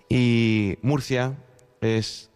[0.10, 1.38] Y Murcia
[1.82, 2.30] es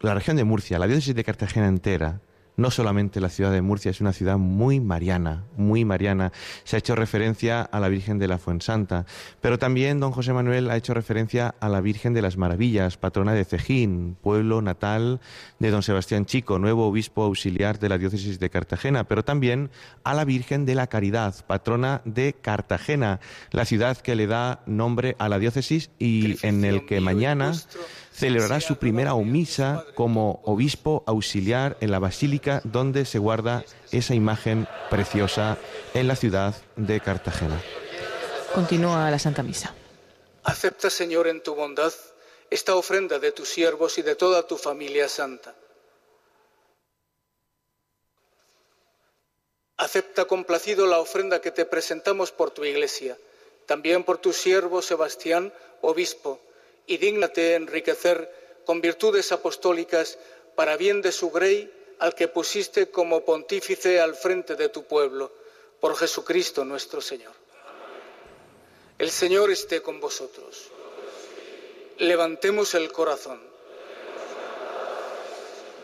[0.00, 2.20] la región de Murcia, la diócesis de Cartagena entera,
[2.58, 6.32] no solamente la ciudad de Murcia, es una ciudad muy mariana, muy mariana.
[6.64, 9.06] Se ha hecho referencia a la Virgen de la Fuensanta,
[9.40, 13.32] pero también don José Manuel ha hecho referencia a la Virgen de las Maravillas, patrona
[13.32, 15.20] de Cejín, pueblo natal
[15.60, 19.70] de don Sebastián Chico, nuevo obispo auxiliar de la diócesis de Cartagena, pero también
[20.02, 23.20] a la Virgen de la Caridad, patrona de Cartagena,
[23.52, 27.52] la ciudad que le da nombre a la diócesis y en el que mañana
[28.18, 34.66] celebrará su primera misa como obispo auxiliar en la basílica donde se guarda esa imagen
[34.90, 35.56] preciosa
[35.94, 37.62] en la ciudad de Cartagena.
[38.52, 39.72] Continúa la Santa Misa.
[40.42, 41.92] Acepta, Señor, en tu bondad
[42.50, 45.54] esta ofrenda de tus siervos y de toda tu familia santa.
[49.76, 53.16] Acepta complacido la ofrenda que te presentamos por tu iglesia,
[53.66, 56.40] también por tu siervo Sebastián, obispo,
[56.88, 60.18] y dígnate enriquecer con virtudes apostólicas
[60.56, 65.32] para bien de su grey al que pusiste como pontífice al frente de tu pueblo,
[65.80, 67.32] por Jesucristo nuestro Señor.
[68.98, 70.70] El Señor esté con vosotros.
[71.98, 73.40] Levantemos el corazón.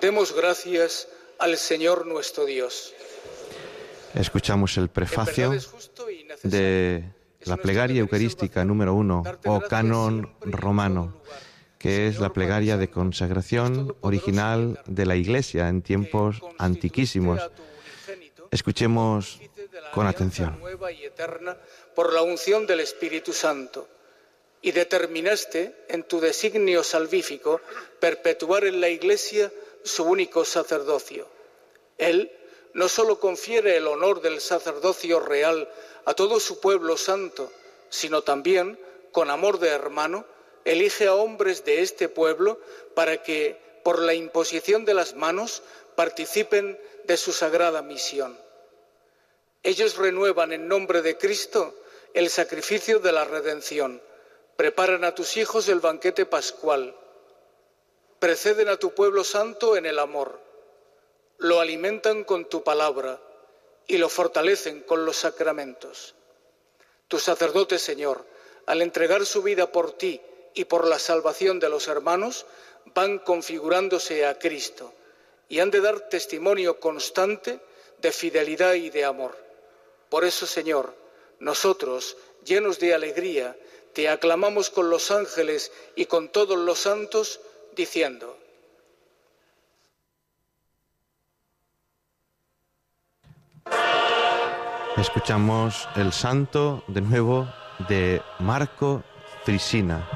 [0.00, 1.08] Demos gracias
[1.38, 2.92] al Señor nuestro Dios.
[4.14, 5.52] Escuchamos el prefacio
[6.42, 7.04] de
[7.46, 11.20] la plegaria eucarística número uno o canon romano,
[11.78, 17.40] que es la plegaria de consagración original de la Iglesia en tiempos antiquísimos.
[18.50, 19.40] Escuchemos
[19.92, 20.58] con atención.
[20.60, 21.56] nueva y eterna
[21.94, 23.88] por la unción del Espíritu Santo
[24.62, 27.60] y determinaste en tu designio salvífico
[28.00, 29.52] perpetuar en la Iglesia
[29.84, 31.28] su único sacerdocio.
[31.98, 32.32] Él
[32.72, 35.68] no solo confiere el honor del sacerdocio real
[36.04, 37.50] a todo su pueblo santo,
[37.88, 38.78] sino también,
[39.12, 40.24] con amor de hermano,
[40.64, 42.58] elige a hombres de este pueblo
[42.94, 45.62] para que, por la imposición de las manos,
[45.94, 48.38] participen de su sagrada misión.
[49.62, 51.74] Ellos renuevan en nombre de Cristo
[52.12, 54.02] el sacrificio de la redención,
[54.56, 56.96] preparan a tus hijos el banquete pascual,
[58.18, 60.40] preceden a tu pueblo santo en el amor,
[61.38, 63.20] lo alimentan con tu palabra
[63.86, 66.14] y lo fortalecen con los sacramentos.
[67.08, 68.24] Tus sacerdotes, Señor,
[68.66, 70.20] al entregar su vida por ti
[70.54, 72.46] y por la salvación de los hermanos,
[72.94, 74.92] van configurándose a Cristo
[75.48, 77.60] y han de dar testimonio constante
[77.98, 79.36] de fidelidad y de amor.
[80.08, 80.94] Por eso, Señor,
[81.38, 83.56] nosotros, llenos de alegría,
[83.92, 87.40] te aclamamos con los ángeles y con todos los santos,
[87.72, 88.36] diciendo,
[94.96, 97.48] Escuchamos el santo de nuevo
[97.88, 99.02] de Marco
[99.44, 100.06] Frisina.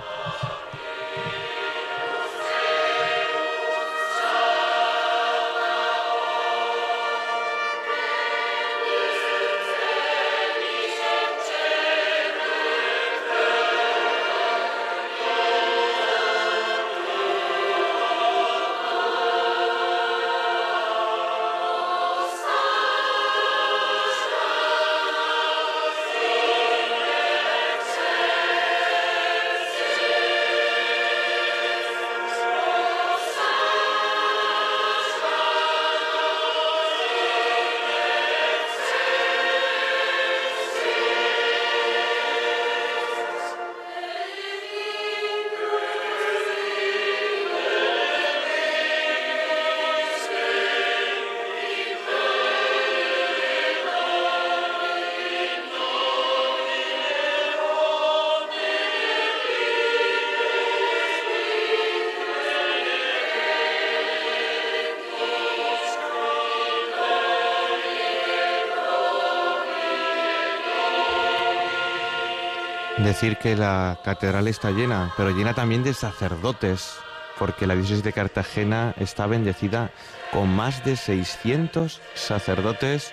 [73.20, 76.94] Decir que la catedral está llena, pero llena también de sacerdotes,
[77.36, 79.90] porque la diócesis de Cartagena está bendecida
[80.32, 83.12] con más de 600 sacerdotes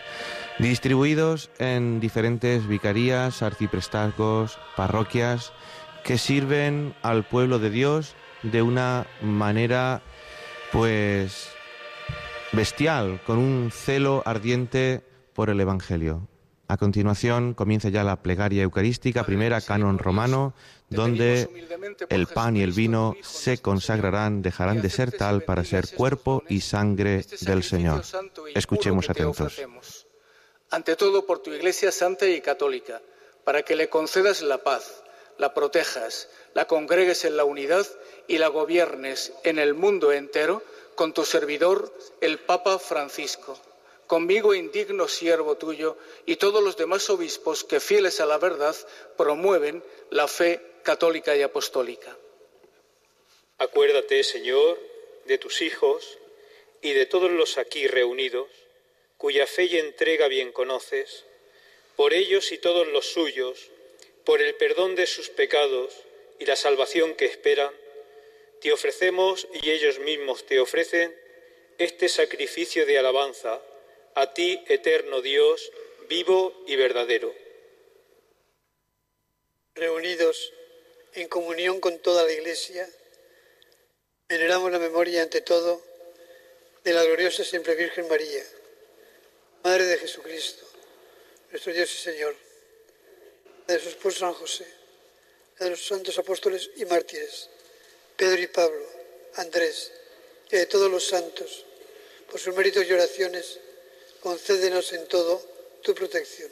[0.59, 5.53] distribuidos en diferentes vicarías, arciprestazgos, parroquias,
[6.03, 10.03] que sirven al pueblo de Dios de una manera,
[10.71, 11.49] pues,
[12.51, 15.01] bestial, con un celo ardiente
[15.33, 16.27] por el Evangelio.
[16.75, 20.53] A continuación comienza ya la plegaria eucarística, primera canon romano,
[20.89, 21.47] donde
[22.09, 26.59] el pan y el vino se consagrarán, dejarán de ser tal para ser cuerpo y
[26.59, 28.03] sangre del Señor.
[28.53, 29.55] Escuchemos atentos.
[30.69, 33.01] Ante todo por tu Iglesia santa y católica,
[33.45, 35.01] para que le concedas la paz,
[35.37, 37.87] la protejas, la congregues en la unidad
[38.27, 40.61] y la gobiernes en el mundo entero
[40.95, 43.57] con tu servidor, el Papa Francisco.
[44.07, 48.75] Conmigo indigno siervo tuyo y todos los demás obispos que fieles a la verdad
[49.17, 52.15] promueven la fe católica y apostólica.
[53.57, 54.79] Acuérdate, Señor,
[55.25, 56.19] de tus hijos
[56.81, 58.47] y de todos los aquí reunidos,
[59.17, 61.25] cuya fe y entrega bien conoces,
[61.95, 63.71] por ellos y todos los suyos,
[64.23, 65.93] por el perdón de sus pecados
[66.37, 67.73] y la salvación que esperan,
[68.61, 71.15] te ofrecemos y ellos mismos te ofrecen
[71.77, 73.61] este sacrificio de alabanza
[74.15, 75.71] a ti, eterno Dios,
[76.07, 77.33] vivo y verdadero.
[79.75, 80.53] reunidos
[81.13, 82.89] en comunión con toda la Iglesia,
[84.29, 85.81] veneramos la memoria ante todo
[86.83, 88.43] de la gloriosa siempre Virgen María,
[89.63, 90.65] Madre de Jesucristo,
[91.51, 92.35] nuestro Dios y Señor,
[93.67, 94.65] de su esposo San José,
[95.59, 97.49] de los santos apóstoles y mártires,
[98.15, 98.85] Pedro y Pablo,
[99.35, 99.91] Andrés,
[100.51, 101.65] y de todos los santos,
[102.31, 103.59] por sus méritos y oraciones,
[104.25, 105.39] concédenos en todo
[105.83, 106.49] tu protección.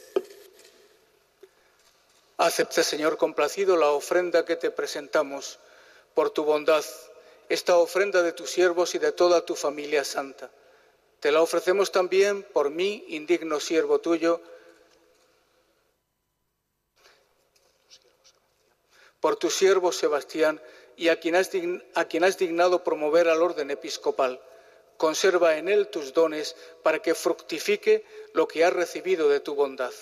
[2.36, 5.58] Acepta, Señor complacido, la ofrenda que te presentamos
[6.14, 6.84] por tu bondad,
[7.48, 10.52] esta ofrenda de tus siervos y de toda tu familia santa.
[11.18, 14.40] Te la ofrecemos también por mí, indigno siervo tuyo,
[19.18, 20.62] por tu siervo Sebastián
[20.96, 21.50] y a quien, has
[21.96, 24.40] a quien has dignado promover al orden episcopal.
[24.96, 29.92] Conserva en él tus dones para que fructifique lo que has recibido de tu bondad.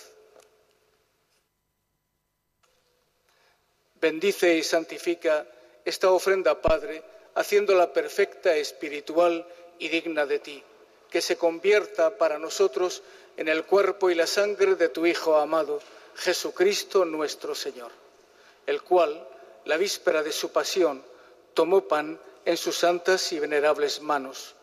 [4.00, 5.46] Bendice y santifica
[5.84, 7.02] esta ofrenda, Padre,
[7.34, 9.46] haciéndola perfecta, espiritual
[9.78, 10.62] y digna de ti,
[11.08, 13.02] que se convierta para nosotros
[13.36, 15.80] en el cuerpo y la sangre de tu Hijo amado,
[16.16, 17.90] Jesucristo nuestro Señor,
[18.66, 19.26] el cual,
[19.64, 21.02] la víspera de su pasión,
[21.54, 24.54] tomó pan en sus santas y venerables manos,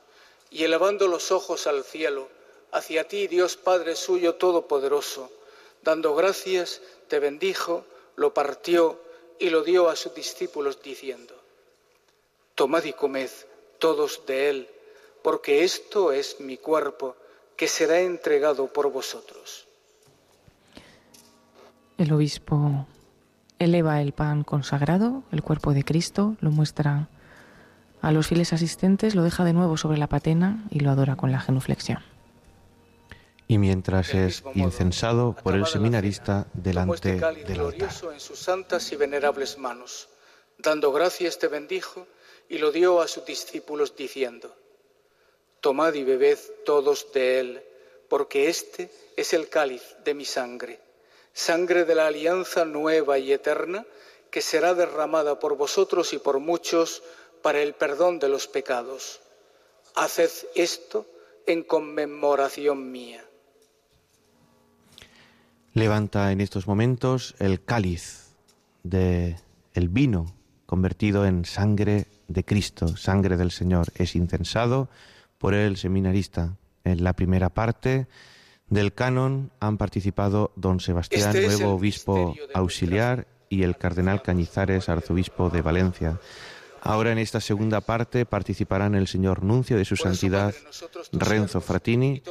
[0.52, 2.28] y elevando los ojos al cielo,
[2.72, 5.32] hacia ti, Dios Padre suyo todopoderoso,
[5.84, 7.86] dando gracias, te bendijo,
[8.16, 9.00] lo partió
[9.40, 11.34] y lo dio a sus discípulos diciendo,
[12.56, 13.30] Tomad y comed
[13.80, 14.70] todos de él,
[15.22, 17.16] porque esto es mi cuerpo,
[17.56, 19.68] que será entregado por vosotros.
[21.98, 22.88] El obispo
[23.60, 27.10] eleva el pan consagrado, el cuerpo de Cristo, lo muestra
[28.02, 31.32] a los fieles asistentes, lo deja de nuevo sobre la patena y lo adora con
[31.32, 32.00] la genuflexión.
[33.48, 37.46] Y mientras es incensado por el seminarista delante del altar.
[37.46, 40.08] glorioso en sus santas y venerables manos,
[40.60, 42.06] dando gracias te bendijo
[42.48, 44.56] y lo dio a sus discípulos diciendo,
[45.62, 47.64] Tomad y bebed todos de él,
[48.08, 50.80] porque este es el cáliz de mi sangre,
[51.34, 53.86] sangre de la alianza nueva y eterna,
[54.32, 57.02] que será derramada por vosotros y por muchos
[57.41, 59.22] para el perdón de los pecados.
[59.95, 61.06] Haced esto
[61.48, 63.24] en conmemoración mía.
[65.74, 68.36] Levanta en estos momentos el cáliz
[68.84, 69.38] de
[69.74, 70.34] el vino
[70.66, 73.88] convertido en sangre de Cristo, sangre del Señor.
[73.95, 74.90] Es incensado
[75.38, 76.56] por el seminarista.
[76.84, 78.07] En la primera parte
[78.68, 85.49] del canon han participado don Sebastián, Este nuevo obispo auxiliar, y el cardenal Cañizares, arzobispo
[85.49, 86.20] de Valencia.
[86.81, 90.53] Ahora en esta segunda parte participarán el señor nuncio de su santidad
[91.11, 92.22] Renzo Fratini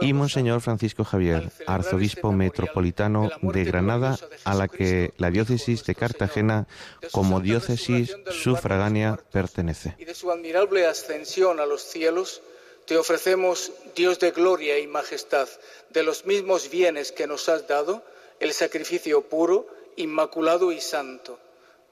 [0.00, 6.66] y Monseñor Francisco Javier, arzobispo metropolitano de Granada, a la que la diócesis de Cartagena
[7.12, 9.94] como diócesis sufragánea pertenece.
[9.98, 12.42] y de su admirable ascensión a los cielos,
[12.86, 15.48] te ofrecemos, Dios de gloria y majestad,
[15.90, 18.04] de los mismos bienes que nos has dado,
[18.40, 19.66] el sacrificio puro,
[19.96, 21.38] inmaculado y santo,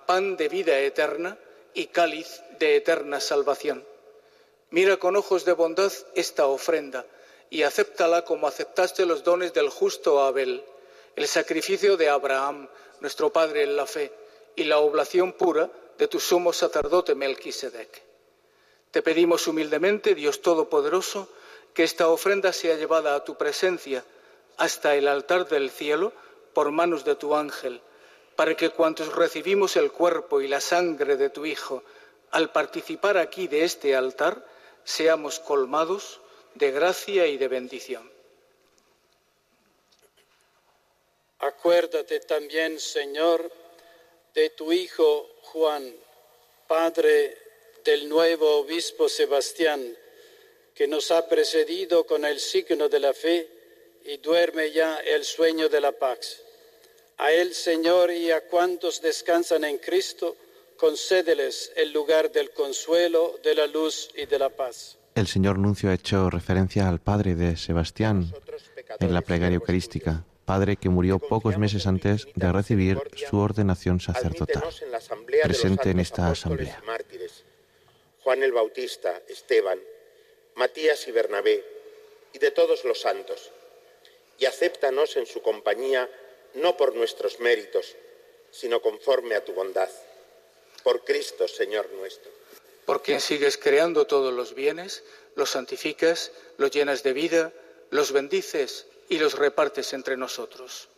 [0.07, 1.39] pan de vida eterna
[1.75, 3.85] y cáliz de eterna salvación.
[4.71, 7.05] Mira con ojos de bondad esta ofrenda
[7.51, 10.65] y acéptala como aceptaste los dones del justo Abel,
[11.17, 12.69] el sacrificio de Abraham,
[13.01, 14.13] nuestro Padre en la fe,
[14.57, 18.03] y la oblación pura de tu sumo sacerdote Melquisedec.
[18.91, 21.29] Te pedimos humildemente, Dios Todopoderoso,
[21.75, 24.05] que esta ofrenda sea llevada a tu presencia
[24.57, 26.13] hasta el altar del cielo
[26.53, 27.81] por manos de tu ángel,
[28.43, 31.85] para que cuantos recibimos el cuerpo y la sangre de tu Hijo,
[32.33, 34.45] al participar aquí de este altar,
[34.83, 36.21] seamos colmados
[36.55, 38.13] de gracia y de bendición.
[41.39, 43.49] Acuérdate también, Señor,
[44.35, 45.95] de tu Hijo Juan,
[46.67, 47.39] Padre
[47.85, 49.97] del nuevo obispo Sebastián,
[50.75, 53.49] que nos ha precedido con el signo de la fe
[54.05, 56.42] y duerme ya el sueño de la paz.
[57.23, 60.37] A él, Señor, y a cuantos descansan en Cristo,
[60.77, 64.99] concédeles el lugar del consuelo, de la luz y de la paz.
[65.15, 68.35] El señor nuncio ha hecho referencia al padre de Sebastián
[68.99, 74.65] en la plegaria eucarística, padre que murió pocos meses antes de recibir su ordenación sacerdotal,
[75.45, 76.83] presente en esta asamblea.
[76.85, 77.45] mártires,
[78.25, 79.79] Juan el Bautista, Esteban,
[80.57, 81.65] Matías y Bernabé,
[82.33, 83.53] y de todos los santos,
[84.41, 86.11] y acéptanos en su compañía
[86.55, 87.95] no por nuestros méritos,
[88.51, 89.89] sino conforme a tu bondad.
[90.83, 92.31] Por Cristo, Señor nuestro.
[92.85, 95.05] Por quien sigues creando todos los bienes,
[95.37, 97.53] los santificas, los llenas de vida,
[97.91, 100.89] los bendices y los repartes entre nosotros.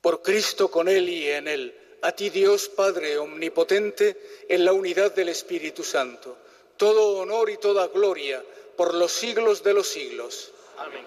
[0.00, 4.16] Por Cristo con Él y en Él, a ti Dios Padre Omnipotente,
[4.48, 6.38] en la unidad del Espíritu Santo
[6.76, 8.42] todo honor y toda gloria
[8.76, 10.52] por los siglos de los siglos.
[10.78, 11.04] Amén.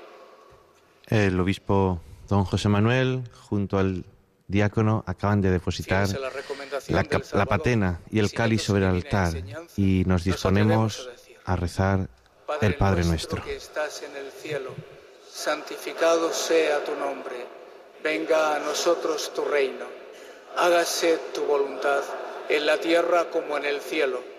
[1.07, 4.05] El obispo don José Manuel, junto al
[4.47, 6.07] diácono, acaban de depositar
[6.87, 9.33] la patena y el cáliz sobre el altar
[9.77, 11.09] y nos disponemos
[11.45, 12.09] a rezar
[12.61, 13.43] el Padre nuestro.
[13.43, 14.71] que estás en el cielo,
[15.31, 17.47] santificado sea tu nombre.
[18.03, 19.85] Venga a nosotros tu reino.
[20.57, 22.01] Hágase tu voluntad
[22.49, 24.38] en la tierra como en el cielo.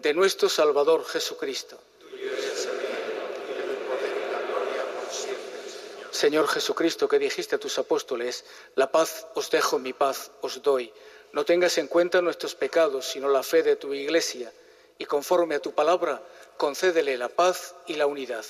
[0.00, 1.78] de nuestro Salvador Jesucristo.
[6.10, 8.44] Señor Jesucristo, que dijiste a tus apóstoles,
[8.74, 10.92] la paz os dejo, mi paz os doy.
[11.32, 14.52] No tengas en cuenta nuestros pecados, sino la fe de tu Iglesia,
[14.98, 16.20] y conforme a tu palabra,
[16.56, 18.44] concédele la paz y la unidad.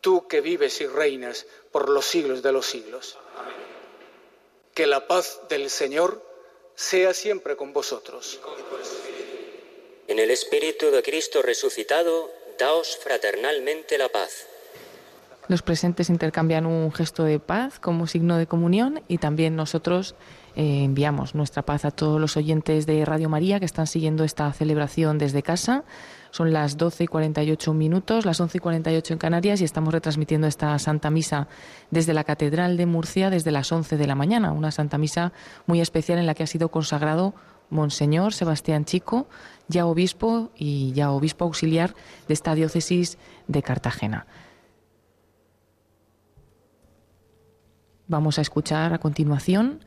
[0.00, 3.18] Tú que vives y reinas por los siglos de los siglos.
[4.72, 6.22] Que la paz del Señor
[6.74, 8.40] sea siempre con vosotros.
[10.12, 14.46] En el Espíritu de Cristo resucitado, daos fraternalmente la paz.
[15.48, 20.14] Los presentes intercambian un gesto de paz como signo de comunión y también nosotros
[20.54, 24.52] eh, enviamos nuestra paz a todos los oyentes de Radio María que están siguiendo esta
[24.52, 25.82] celebración desde casa.
[26.30, 30.46] Son las 12 y 48 minutos, las 11 y 48 en Canarias y estamos retransmitiendo
[30.46, 31.48] esta Santa Misa
[31.90, 34.52] desde la Catedral de Murcia desde las 11 de la mañana.
[34.52, 35.32] Una Santa Misa
[35.64, 37.34] muy especial en la que ha sido consagrado
[37.72, 39.26] Monseñor Sebastián Chico,
[39.72, 41.94] ya obispo y ya obispo auxiliar
[42.28, 43.18] de esta diócesis
[43.48, 44.26] de Cartagena.
[48.06, 49.80] Vamos a escuchar a continuación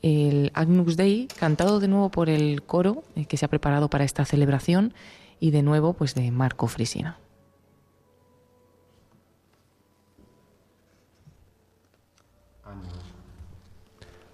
[0.00, 4.04] el Agnus Dei, cantado de nuevo por el coro eh, que se ha preparado para
[4.04, 4.94] esta celebración
[5.40, 7.18] y de nuevo pues de Marco Frisina.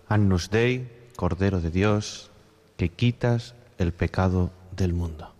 [0.08, 2.30] Annus Dei, Cordero de Dios,
[2.76, 5.30] que quitas el pecado del mundo.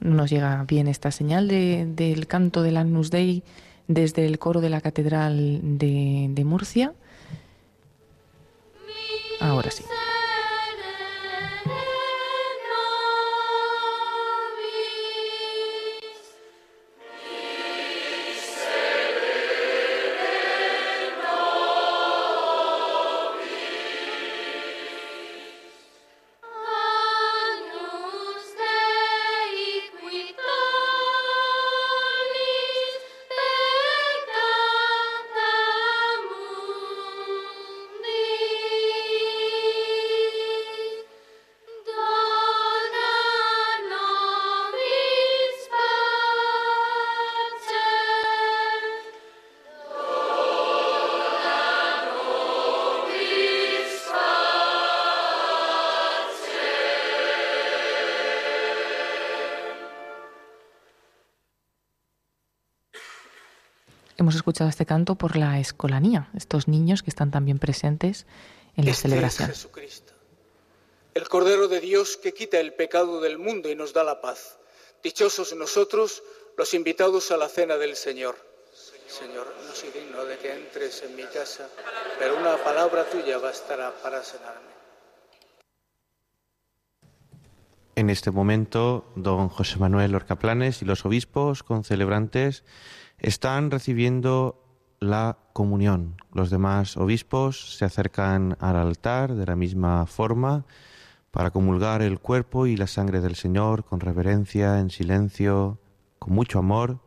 [0.00, 3.42] No nos llega bien esta señal de- del canto del Agnus Dei
[3.86, 6.92] desde el coro de la Catedral de Murcia.
[9.40, 9.84] Ahora sí.
[64.42, 68.26] Escuchado este canto por la escolanía, estos niños que están también presentes
[68.76, 69.48] en la Este es celebración.
[69.48, 70.14] Jesucristo,
[71.14, 74.58] el Cordero de Dios que quita el pecado del mundo y nos da la paz.
[75.00, 76.24] Dichosos nosotros,
[76.58, 78.34] los invitados a la cena del Señor.
[79.06, 81.68] Señor, no soy digno de que entres en mi casa,
[82.18, 84.72] pero una palabra tuya bastará para sanarme.
[87.94, 92.64] En este momento, don José Manuel Orcaplanes y los obispos concelebrantes
[93.22, 94.58] están recibiendo
[94.98, 96.16] la comunión.
[96.32, 100.66] Los demás obispos se acercan al altar de la misma forma
[101.30, 105.78] para comulgar el cuerpo y la sangre del Señor con reverencia, en silencio,
[106.18, 106.98] con mucho amor.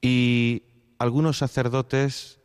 [0.00, 0.62] Y
[0.98, 2.38] algunos sacerdotes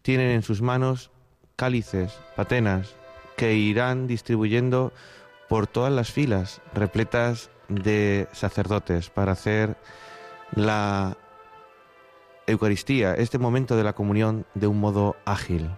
[0.00, 1.10] tienen en sus manos
[1.54, 2.94] cálices, patenas,
[3.36, 4.92] que irán distribuyendo
[5.48, 9.76] por todas las filas repletas de sacerdotes para hacer
[10.54, 11.16] la
[12.52, 15.70] Eucaristía, este momento de la comunión, de un modo ágil.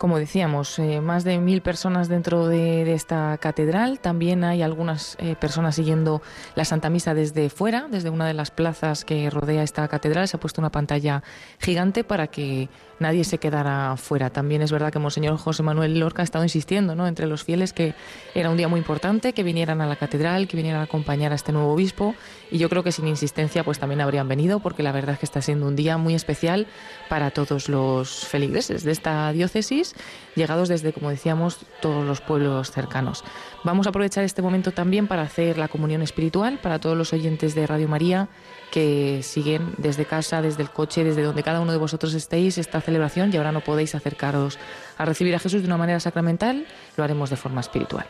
[0.00, 4.00] Como decíamos, eh, más de mil personas dentro de, esta catedral.
[4.00, 6.22] También hay algunas eh, personas siguiendo
[6.54, 10.26] la Santa Misa desde fuera, desde una de las plazas que rodea esta catedral.
[10.26, 11.22] Se ha puesto una pantalla
[11.58, 14.30] gigante para que nadie se quedara fuera.
[14.30, 17.06] También es verdad que Monseñor José Manuel Lorca ha estado insistiendo ¿no?
[17.08, 17.94] entre los fieles que
[18.34, 21.34] era un día muy importante, que vinieran a la catedral, que vinieran a acompañar a
[21.34, 22.14] este nuevo obispo.
[22.50, 25.26] Y yo creo que sin insistencia pues también habrían venido, porque la verdad es que
[25.26, 26.66] está siendo un día muy especial
[27.08, 29.89] para todos los feligreses de esta diócesis,
[30.34, 33.24] llegados desde, como decíamos, todos los pueblos cercanos.
[33.64, 37.54] Vamos a aprovechar este momento también para hacer la comunión espiritual para todos los oyentes
[37.54, 38.28] de Radio María
[38.70, 42.80] que siguen desde casa, desde el coche, desde donde cada uno de vosotros estéis esta
[42.80, 44.58] celebración y ahora no podéis acercaros
[44.96, 48.06] a recibir a Jesús de una manera sacramental, lo haremos de forma espiritual.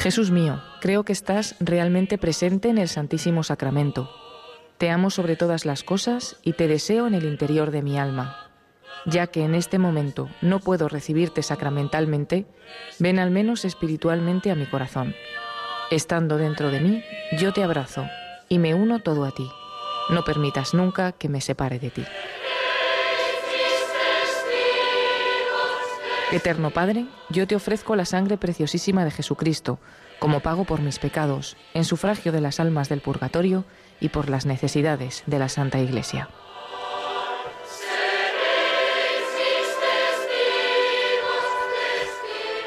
[0.00, 4.10] Jesús mío, creo que estás realmente presente en el Santísimo Sacramento.
[4.80, 8.48] Te amo sobre todas las cosas y te deseo en el interior de mi alma.
[9.04, 12.46] Ya que en este momento no puedo recibirte sacramentalmente,
[12.98, 15.14] ven al menos espiritualmente a mi corazón.
[15.90, 17.04] Estando dentro de mí,
[17.36, 18.06] yo te abrazo
[18.48, 19.46] y me uno todo a ti.
[20.08, 22.04] No permitas nunca que me separe de ti.
[26.32, 29.78] Eterno Padre, yo te ofrezco la sangre preciosísima de Jesucristo
[30.18, 33.66] como pago por mis pecados, en sufragio de las almas del purgatorio
[34.00, 36.28] y por las necesidades de la Santa Iglesia.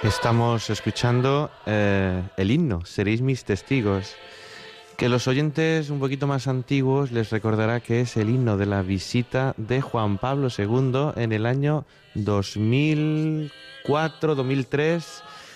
[0.03, 4.17] Estamos escuchando eh, el himno, seréis mis testigos,
[4.97, 8.81] que los oyentes un poquito más antiguos les recordará que es el himno de la
[8.81, 11.85] visita de Juan Pablo II en el año
[12.15, 15.03] 2004-2003,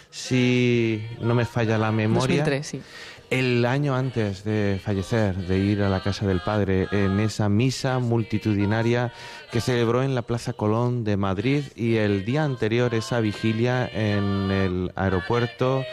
[0.09, 2.37] si no me falla la memoria.
[2.37, 2.81] 2003, sí.
[3.29, 7.99] El año antes de fallecer, de ir a la casa del Padre, en esa misa
[7.99, 9.11] multitudinaria
[9.51, 14.49] que celebró en la Plaza Colón de Madrid y el día anterior esa vigilia en
[14.49, 15.83] el aeropuerto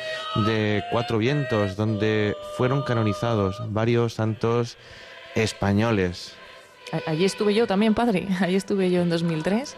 [0.47, 4.77] de Cuatro Vientos, donde fueron canonizados varios santos
[5.35, 6.37] españoles.
[7.05, 8.29] Allí estuve yo también, padre.
[8.41, 9.75] Allí estuve yo en 2003.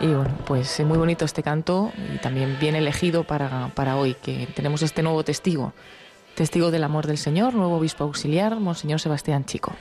[0.00, 4.14] Y bueno, pues eh, muy bonito este canto y también bien elegido para, para hoy,
[4.14, 5.72] que tenemos este nuevo testigo.
[6.38, 9.74] Testigo del amor del Señor, nuevo obispo auxiliar, Monseñor Sebastián Chico.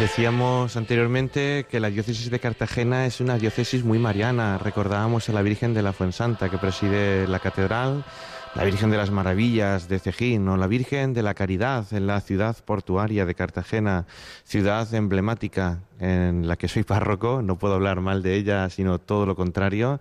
[0.00, 4.56] Decíamos anteriormente que la diócesis de Cartagena es una diócesis muy mariana.
[4.56, 8.06] Recordábamos a la Virgen de la Fuensanta que preside la catedral,
[8.54, 12.20] la Virgen de las Maravillas de Cejín o la Virgen de la Caridad en la
[12.20, 14.06] ciudad portuaria de Cartagena,
[14.44, 17.42] ciudad emblemática en la que soy párroco.
[17.42, 20.00] No puedo hablar mal de ella, sino todo lo contrario.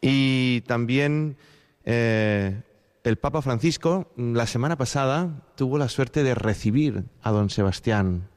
[0.00, 1.36] Y también
[1.84, 2.62] eh,
[3.04, 8.28] el Papa Francisco la semana pasada tuvo la suerte de recibir a don Sebastián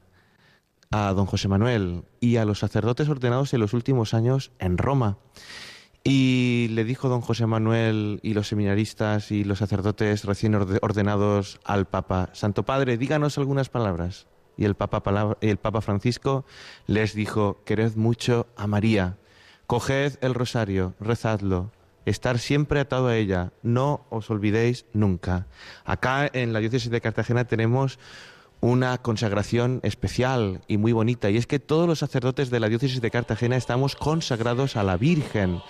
[0.92, 5.16] a don José Manuel y a los sacerdotes ordenados en los últimos años en Roma.
[6.04, 11.60] Y le dijo don José Manuel y los seminaristas y los sacerdotes recién orde- ordenados
[11.64, 14.26] al Papa, Santo Padre, díganos algunas palabras.
[14.56, 16.44] Y el Papa, el Papa Francisco
[16.86, 19.16] les dijo, quered mucho a María,
[19.68, 21.70] coged el rosario, rezadlo,
[22.04, 25.46] estar siempre atado a ella, no os olvidéis nunca.
[25.84, 28.00] Acá en la diócesis de Cartagena tenemos
[28.62, 33.00] una consagración especial y muy bonita, y es que todos los sacerdotes de la diócesis
[33.00, 35.60] de Cartagena estamos consagrados a la Virgen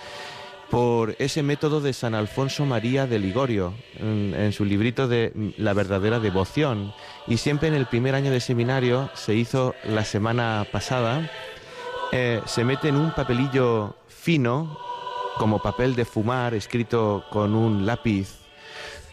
[0.70, 6.18] por ese método de San Alfonso María de Ligorio, en, su librito de La verdadera
[6.18, 6.92] devoción.
[7.26, 11.30] Y siempre en el primer año de seminario, se hizo la semana pasada,
[12.12, 14.78] eh, se mete en un papelillo fino,
[15.38, 18.41] como papel de fumar, escrito con un lápiz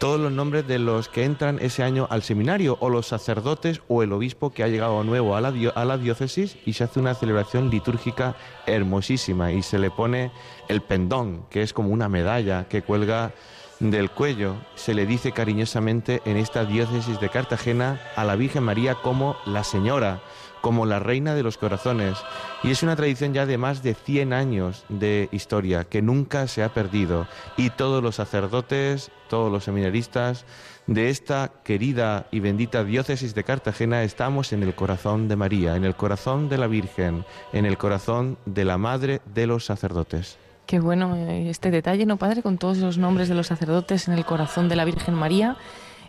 [0.00, 4.02] todos los nombres de los que entran ese año al seminario, o los sacerdotes o
[4.02, 7.14] el obispo que ha llegado nuevo a la, a la diócesis y se hace una
[7.14, 8.34] celebración litúrgica
[8.66, 10.32] hermosísima y se le pone
[10.68, 13.34] el pendón, que es como una medalla que cuelga
[13.78, 14.54] del cuello.
[14.74, 19.64] Se le dice cariñosamente en esta diócesis de Cartagena a la Virgen María como la
[19.64, 20.22] Señora,
[20.60, 22.18] como la Reina de los Corazones.
[22.62, 26.62] Y es una tradición ya de más de 100 años de historia que nunca se
[26.62, 27.26] ha perdido.
[27.56, 30.44] Y todos los sacerdotes, todos los seminaristas
[30.86, 35.84] de esta querida y bendita diócesis de Cartagena estamos en el corazón de María, en
[35.84, 40.36] el corazón de la Virgen, en el corazón de la Madre de los sacerdotes.
[40.66, 42.42] Qué bueno eh, este detalle, ¿no, padre?
[42.42, 45.56] Con todos los nombres de los sacerdotes en el corazón de la Virgen María.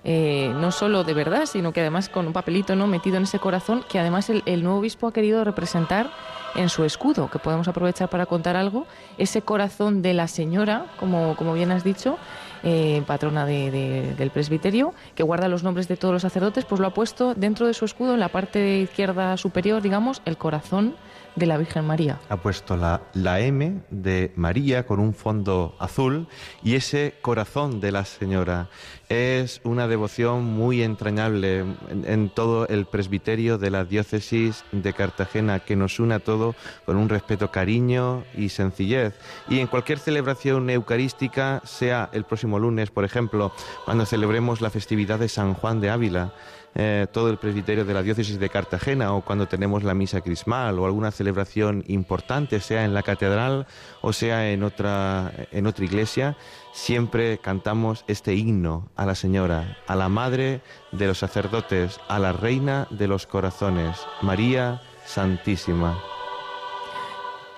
[0.03, 3.39] Eh, no solo de verdad, sino que además con un papelito no metido en ese
[3.39, 6.09] corazón, que además el, nuevo obispo ha querido representar
[6.55, 8.87] en su escudo, que podemos aprovechar para contar algo,
[9.17, 12.17] ese corazón de la señora, como, como bien has dicho,
[12.63, 16.93] eh, patrona del presbiterio, que guarda los nombres de todos los sacerdotes, pues lo ha
[16.93, 20.95] puesto dentro de su escudo, en la parte izquierda superior, digamos, el corazón
[21.35, 22.19] de la Virgen María.
[22.29, 26.27] Ha puesto la, la M de María con un fondo azul
[26.63, 28.69] y ese corazón de la Señora.
[29.09, 35.75] Es una devoción muy entrañable en, todo el presbiterio de la diócesis de Cartagena que
[35.75, 36.55] nos une a todo
[36.85, 39.13] con un respeto, cariño y sencillez.
[39.49, 43.51] Y en cualquier celebración eucarística, sea el próximo lunes, por ejemplo,
[43.85, 46.33] cuando celebremos la festividad de San Juan de Ávila,
[46.73, 50.79] eh, todo el presbiterio de la diócesis de Cartagena o cuando tenemos la misa crismal
[50.79, 53.67] o alguna celebración importante, sea en la catedral
[54.01, 56.37] o sea en otra, en otra iglesia,
[56.71, 60.61] siempre cantamos este himno a la Señora, a la Madre
[60.91, 66.01] de los sacerdotes, a la Reina de los corazones, María Santísima.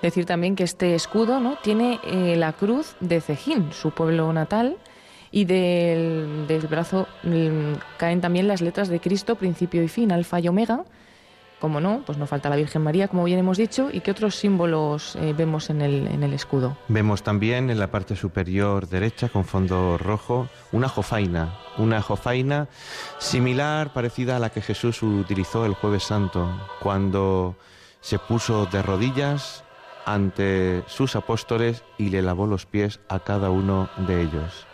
[0.02, 1.56] Decir también que este escudo ¿no?
[1.62, 4.76] tiene eh, la cruz de Cejín, su pueblo natal,
[5.34, 10.46] y del, brazo mm, caen también las letras de Cristo, principio y fin, alfa y
[10.46, 10.84] omega.
[11.58, 14.36] Como no, pues no falta la Virgen María, como bien hemos dicho, y qué otros
[14.36, 16.76] símbolos eh, vemos en el, en el escudo.
[16.86, 22.68] Vemos también en la parte superior derecha, con fondo rojo, una jofaina, una jofaina
[23.18, 26.48] similar, parecida a la que Jesús utilizó el jueves santo,
[26.80, 27.56] cuando
[28.00, 29.64] se puso de rodillas
[30.06, 34.66] ante sus apóstoles y le lavó los pies a cada uno de ellos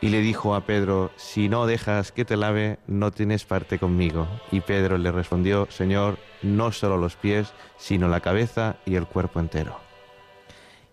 [0.00, 4.28] y le dijo a Pedro, si no dejas que te lave, no tienes parte conmigo.
[4.52, 9.40] Y Pedro le respondió, Señor, no solo los pies, sino la cabeza y el cuerpo
[9.40, 9.76] entero.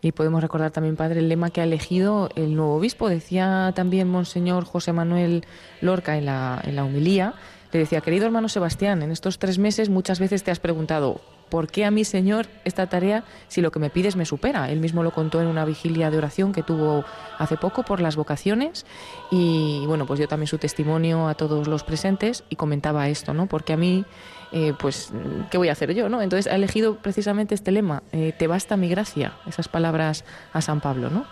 [0.02, 3.10] Y podemos recordar también, Padre, el lema que ha elegido el nuevo obispo.
[3.10, 5.46] Decía también Monseñor José Manuel
[5.82, 7.34] Lorca en la, en la humilía,
[7.76, 11.20] le decía, querido hermano Sebastián, en estos tres meses muchas veces te has preguntado,
[11.50, 14.70] ¿por qué a mi Señor esta tarea si lo que me pides me supera?
[14.70, 17.06] Él mismo lo contó en una vigilia de oración que tuvo
[17.38, 18.86] hace poco por las vocaciones
[19.32, 23.48] y bueno, pues dio también su testimonio a todos los presentes y comentaba esto, ¿no?
[23.48, 24.06] Porque a mí,
[24.52, 25.12] eh, pues,
[25.52, 26.22] ¿qué voy a hacer yo, no?
[26.22, 30.82] Entonces ha elegido precisamente este lema, eh, te basta mi gracia, esas palabras a San
[30.82, 31.26] Pablo, ¿no?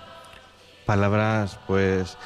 [0.86, 2.18] palabras pues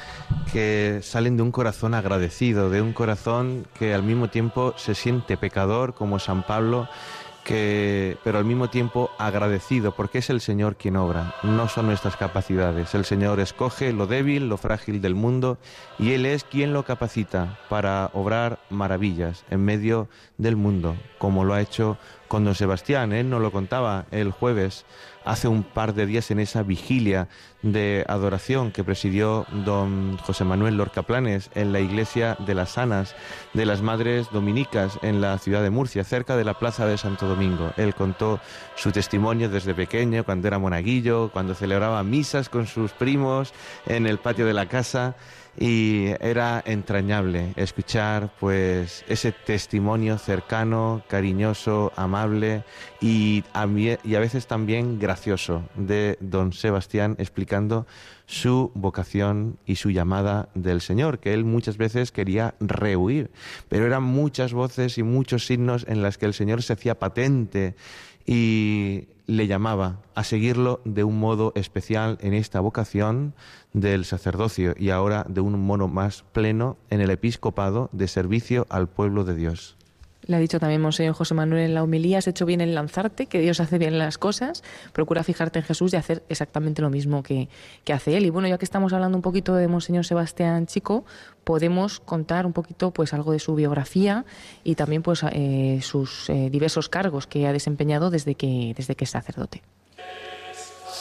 [0.52, 5.38] que salen de un corazón agradecido, de un corazón que al mismo tiempo se siente
[5.38, 6.88] pecador como San Pablo
[7.48, 12.18] que, pero al mismo tiempo agradecido, porque es el Señor quien obra, no son nuestras
[12.18, 12.94] capacidades.
[12.94, 15.58] El Señor escoge lo débil, lo frágil del mundo,
[15.98, 21.54] y Él es quien lo capacita para obrar maravillas en medio del mundo, como lo
[21.54, 21.98] ha hecho
[22.28, 23.14] con don Sebastián.
[23.14, 24.86] Él nos lo contaba el jueves
[25.28, 27.28] hace un par de días en esa vigilia
[27.62, 33.16] de adoración que presidió don José Manuel Lorca Planes en la iglesia de las Sanas
[33.54, 37.28] de las Madres Dominicas en la ciudad de Murcia, cerca de la plaza de Santo
[37.28, 37.72] Domingo.
[37.78, 38.40] Él contó
[38.76, 43.54] su testimonio desde pequeño, cuando era monaguillo, cuando celebraba misas con sus primos
[43.86, 45.16] en el patio de la casa
[45.58, 52.64] y era entrañable escuchar pues ese testimonio cercano, cariñoso, amable
[53.02, 57.88] y a, veces también gracioso de don Sebastián explicando
[58.28, 63.32] su vocación y su llamada del Señor, que él muchas veces quería rehuir,
[63.70, 67.76] pero eran muchas voces y muchos signos en las que el Señor se hacía patente
[68.28, 73.34] y le llamaba a seguirlo de un modo especial en esta vocación
[73.74, 78.88] del sacerdocio y ahora de un modo más pleno en el episcopado de servicio al
[78.88, 79.77] pueblo de Dios.
[80.28, 83.26] Le ha dicho también Monseñor José Manuel en la homilía, has hecho bien en lanzarte,
[83.26, 87.24] que Dios hace bien las cosas, procura fijarte en Jesús y hacer exactamente lo mismo
[87.24, 87.48] que,
[87.92, 88.26] hace Él.
[88.26, 91.06] Y bueno, ya que estamos hablando un poquito de Monseñor Sebastián Chico,
[91.46, 94.26] podemos contar un poquito pues algo de su biografía
[94.64, 99.06] y también pues eh, sus eh, diversos cargos que ha desempeñado desde que, desde que
[99.06, 99.62] es sacerdote.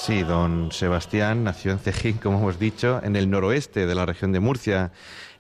[0.07, 4.31] Sí, don Sebastián nació en Cejín, como hemos dicho, en el noroeste de la región
[4.31, 4.93] de Murcia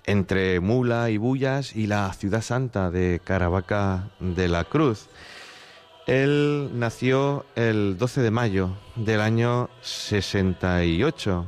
[0.07, 5.09] entre Mula y Bullas y la ciudad santa de Caravaca de la Cruz.
[6.07, 11.47] Él nació el 12 de mayo del año 68.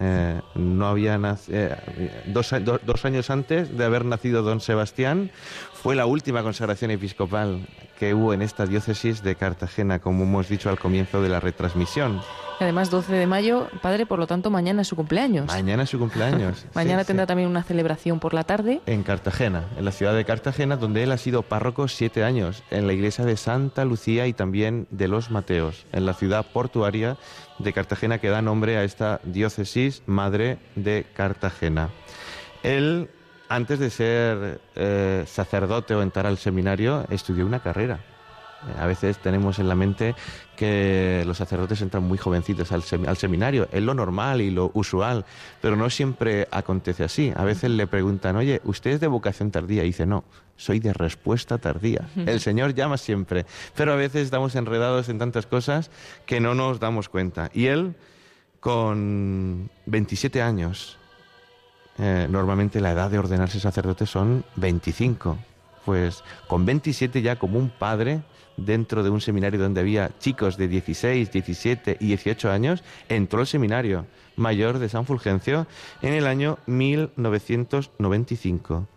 [0.00, 2.52] Eh, no había eh, dos,
[2.84, 5.30] dos, años antes de haber nacido don Sebastián,
[5.72, 7.68] fue la última consagración episcopal
[8.02, 12.20] que hubo en esta diócesis de Cartagena, como hemos dicho al comienzo de la retransmisión.
[12.58, 15.46] Además, 12 de mayo, padre, por lo tanto, mañana es su cumpleaños.
[15.46, 16.66] Mañana es su cumpleaños.
[16.74, 18.80] mañana tendrá también una celebración por la tarde.
[18.86, 22.88] En Cartagena, en la ciudad de Cartagena, donde él ha sido párroco siete años, en
[22.88, 27.18] la iglesia de Santa Lucía y también de los Mateos, en la ciudad portuaria
[27.60, 31.90] de Cartagena que da nombre a esta diócesis madre de Cartagena.
[32.64, 33.10] Él,
[33.54, 38.00] antes de ser eh, sacerdote o entrar al seminario, estudió una carrera
[38.78, 40.14] A veces tenemos en la mente
[40.56, 42.82] que los sacerdotes entran muy jovencitos al,
[43.16, 43.68] seminario.
[43.70, 45.26] Es lo normal y lo usual,
[45.60, 47.30] pero no siempre acontece así.
[47.36, 49.82] A veces le preguntan, oye, ¿usted es de vocación tardía?
[49.82, 50.24] Y dice, no,
[50.56, 52.08] soy de respuesta tardía.
[52.16, 53.44] El Señor llama siempre,
[53.76, 55.90] pero a veces estamos enredados en tantas cosas
[56.24, 57.50] que no nos damos cuenta.
[57.52, 57.96] Y él,
[58.60, 60.98] con 27 años,
[62.04, 65.38] eh, normalmente la edad de ordenarse sacerdote son 25.
[65.84, 68.22] Pues con 27 ya como un padre
[68.56, 73.46] dentro de un seminario donde había chicos de 16, 17 y 18 años, entró al
[73.46, 75.68] seminario mayor de San Fulgencio
[76.02, 78.88] en el año 1995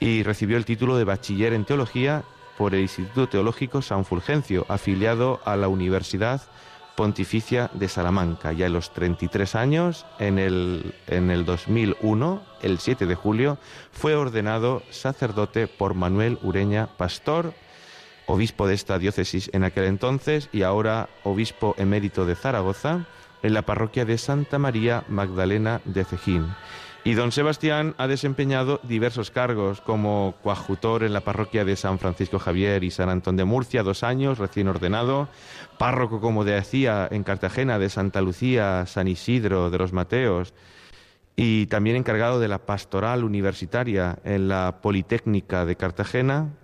[0.00, 2.24] y recibió el título de bachiller en teología
[2.56, 6.40] por el Instituto Teológico San Fulgencio, afiliado a la Universidad
[6.96, 8.52] Pontificia de Salamanca.
[8.52, 13.58] Ya a los 33 años, en el, en el 2001, el 7 de julio,
[13.92, 17.52] fue ordenado sacerdote por Manuel Ureña Pastor,
[18.26, 23.06] obispo de esta diócesis en aquel entonces y ahora obispo emérito de Zaragoza,
[23.42, 26.46] en la parroquia de Santa María Magdalena de Cejín.
[27.06, 32.40] Y don Sebastián ha desempeñado diversos cargos como coadjutor en la parroquia de San Francisco
[32.40, 35.28] Javier y San Antón de Murcia, dos años, recién ordenado,
[35.78, 40.52] párroco, como decía, en Cartagena de Santa Lucía, San Isidro de los Mateos,
[41.36, 46.54] y también encargado de la pastoral universitaria en la Politécnica de Cartagena,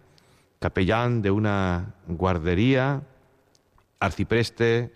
[0.59, 3.03] capellán de una guardería,
[4.01, 4.93] arcipreste,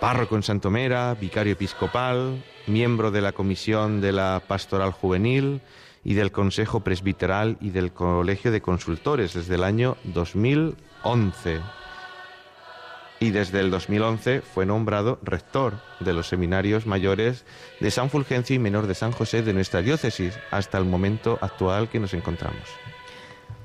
[0.00, 5.60] párroco en Santomera, vicario episcopal, miembro de la Comisión de la Pastoral Juvenil
[6.04, 11.60] y del Consejo Presbiteral y del Colegio de Consultores desde el año 2011.
[13.18, 17.46] Y desde el 2011 fue nombrado rector de los seminarios mayores
[17.80, 21.88] de San Fulgencio y Menor de San José de nuestra diócesis hasta el momento actual
[21.88, 22.68] que nos encontramos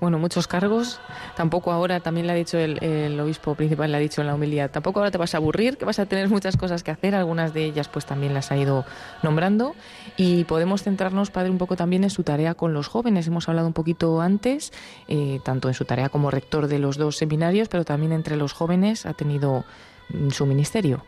[0.02, 1.00] bueno, muchos cargos.
[1.36, 4.72] Tampoco ahora, también le ha dicho el, obispo principal, le ha dicho en la humildad,
[4.72, 7.54] tampoco ahora te vas a aburrir, que vas a tener muchas cosas que hacer, algunas
[7.54, 8.84] de ellas pues también las ha ido
[9.22, 9.76] nombrando.
[10.18, 13.28] Y podemos centrarnos, padre, un poco también en su tarea con los jóvenes.
[13.28, 14.74] Hemos hablado un poquito antes,
[15.08, 18.54] eh, tanto en su tarea como rector de los dos seminarios, pero también entre los
[18.54, 19.66] jóvenes ha tenido
[20.10, 21.06] mm, su ministerio.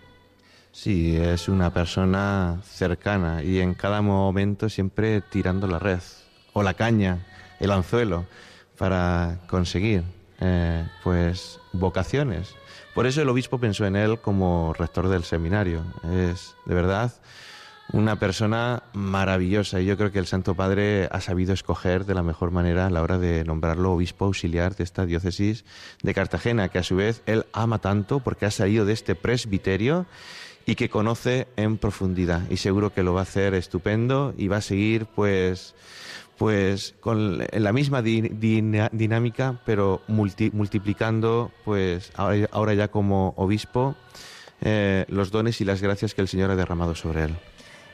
[0.71, 5.99] Sí, es una persona cercana y en cada momento siempre tirando la red
[6.53, 7.25] o la caña,
[7.59, 8.25] el anzuelo
[8.83, 10.03] para conseguir
[10.41, 12.53] eh, pues vocaciones.
[12.93, 15.85] Por eso el obispo pensó en él como rector del seminario.
[16.11, 17.13] Es de verdad
[17.93, 22.23] una persona maravillosa y yo creo que el Santo Padre ha sabido escoger de la
[22.23, 25.63] mejor manera a la hora de nombrarlo obispo auxiliar de esta diócesis
[26.01, 30.07] de Cartagena, que a su vez él ama tanto porque ha salido de este presbiterio
[30.65, 34.57] y que conoce en profundidad y seguro que lo va a hacer estupendo y va
[34.57, 35.73] a seguir pues
[36.37, 43.95] pues con la misma dinámica, pero multiplicando, pues ahora, ya como obispo,
[44.61, 47.35] eh, los dones y las gracias que el Señor ha derramado sobre él.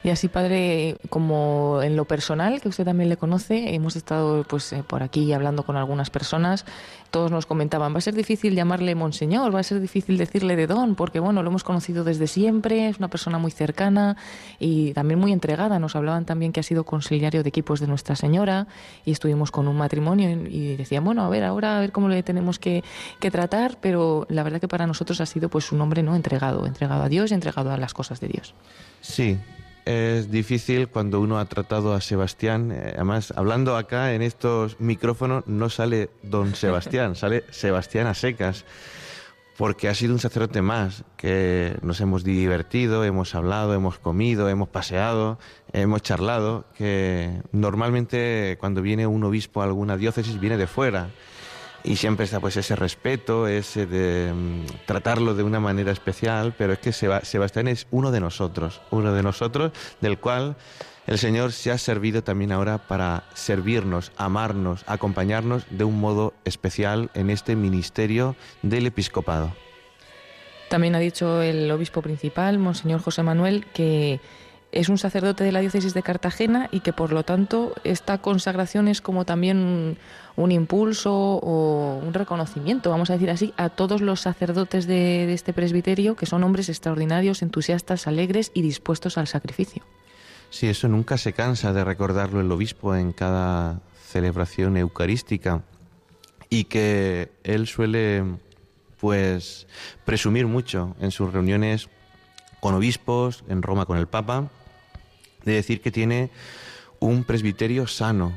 [0.01, 4.71] Y así, padre, como en lo personal, que usted también le conoce, hemos estado pues
[4.71, 6.65] eh, por aquí hablando con algunas personas,
[7.11, 10.67] todos nos comentaban, va a ser difícil llamarle monseñor, va a ser difícil decirle de
[10.67, 14.15] don, porque bueno, lo hemos conocido desde siempre, es una persona muy cercana
[14.57, 15.80] y también muy entregada.
[15.80, 18.67] Nos hablaban también que ha sido conciliario de equipos de Nuestra Señora
[19.03, 22.23] y estuvimos con un matrimonio y decían, bueno, a ver, ahora a ver cómo le
[22.23, 22.85] tenemos que,
[23.19, 26.65] que tratar, pero la verdad que para nosotros ha sido pues un hombre no entregado,
[26.65, 28.53] entregado a Dios y entregado a las cosas de Dios.
[29.01, 29.38] Sí,
[29.85, 32.72] es difícil cuando uno ha tratado a Sebastián.
[32.72, 38.65] Eh, además, hablando acá en estos micrófonos, no sale don Sebastián, sale Sebastián a secas,
[39.57, 44.69] porque ha sido un sacerdote más, que nos hemos divertido, hemos hablado, hemos comido, hemos
[44.69, 45.38] paseado,
[45.73, 51.10] hemos charlado, que normalmente cuando viene un obispo a alguna diócesis viene de fuera
[51.84, 56.73] y siempre está pues ese respeto, ese de mm, tratarlo de una manera especial, pero
[56.73, 60.56] es que Sebastián es uno de nosotros, uno de nosotros del cual
[61.07, 67.10] el Señor se ha servido también ahora para servirnos, amarnos, acompañarnos de un modo especial
[67.15, 69.51] en este ministerio del episcopado.
[70.69, 74.19] También ha dicho el obispo principal, Monseñor José Manuel, que
[74.72, 78.88] es un sacerdote de la diócesis de Cartagena y que por lo tanto esta consagración
[78.88, 79.97] es como también
[80.40, 85.53] un, impulso o un reconocimiento, vamos a decir así, a todos los sacerdotes de, este
[85.53, 89.84] presbiterio que son hombres extraordinarios, entusiastas, alegres y dispuestos al sacrificio.
[90.49, 95.61] Sí, eso nunca se cansa de recordarlo el obispo en cada celebración eucarística
[96.49, 98.24] y que él suele
[98.99, 99.68] pues
[100.06, 101.90] presumir mucho en sus reuniones
[102.60, 104.49] con obispos, en Roma con el Papa,
[105.45, 106.32] de decir que tiene
[106.99, 108.34] un presbiterio sano,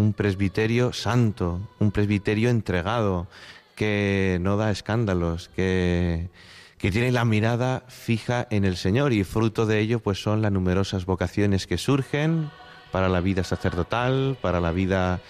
[0.00, 3.28] un presbiterio santo, un presbiterio entregado,
[3.76, 6.30] que no da escándalos, que,
[6.78, 10.52] que tiene la mirada fija en el Señor y fruto de ello pues son las
[10.52, 12.50] numerosas vocaciones que surgen
[12.90, 15.20] para la vida sacerdotal, para la vida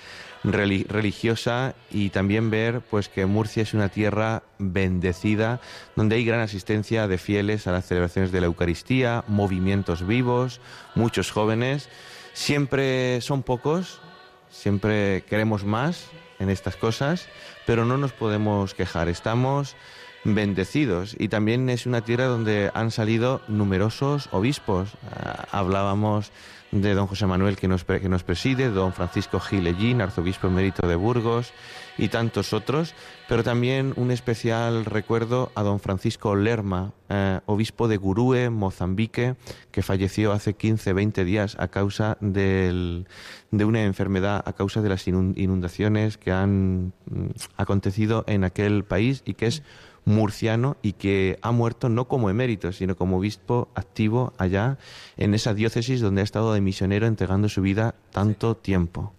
[0.42, 5.60] religiosa y también ver pues que Murcia es una tierra bendecida
[5.96, 10.60] donde hay gran asistencia de fieles a las celebraciones de la Eucaristía, movimientos vivos,
[10.94, 11.88] muchos jóvenes,
[12.32, 14.00] siempre son pocos,
[14.50, 16.06] siempre queremos más
[16.38, 17.28] en estas cosas,
[17.66, 19.76] pero no nos podemos quejar, estamos
[20.24, 24.90] bendecidos y también es una tierra donde han salido numerosos obispos.
[25.10, 26.30] Ah, hablábamos
[26.72, 30.96] de don José Manuel que nos, que nos preside, don Francisco Gilellín, arzobispo emérito de
[30.96, 31.52] Burgos
[31.98, 32.94] y tantos otros,
[33.28, 39.36] pero también un especial recuerdo a don Francisco Lerma, eh, obispo de Gurúe, Mozambique,
[39.70, 43.04] que falleció hace 15, 20 días a causa de
[43.52, 47.26] una enfermedad, a causa de las inundaciones que han mm,
[47.56, 49.62] acontecido en aquel país y que es
[50.04, 54.78] murciano y que ha muerto no como emérito, sino como obispo activo allá
[55.16, 59.12] en esa diócesis donde ha estado de misionero entregando su vida tanto tiempo.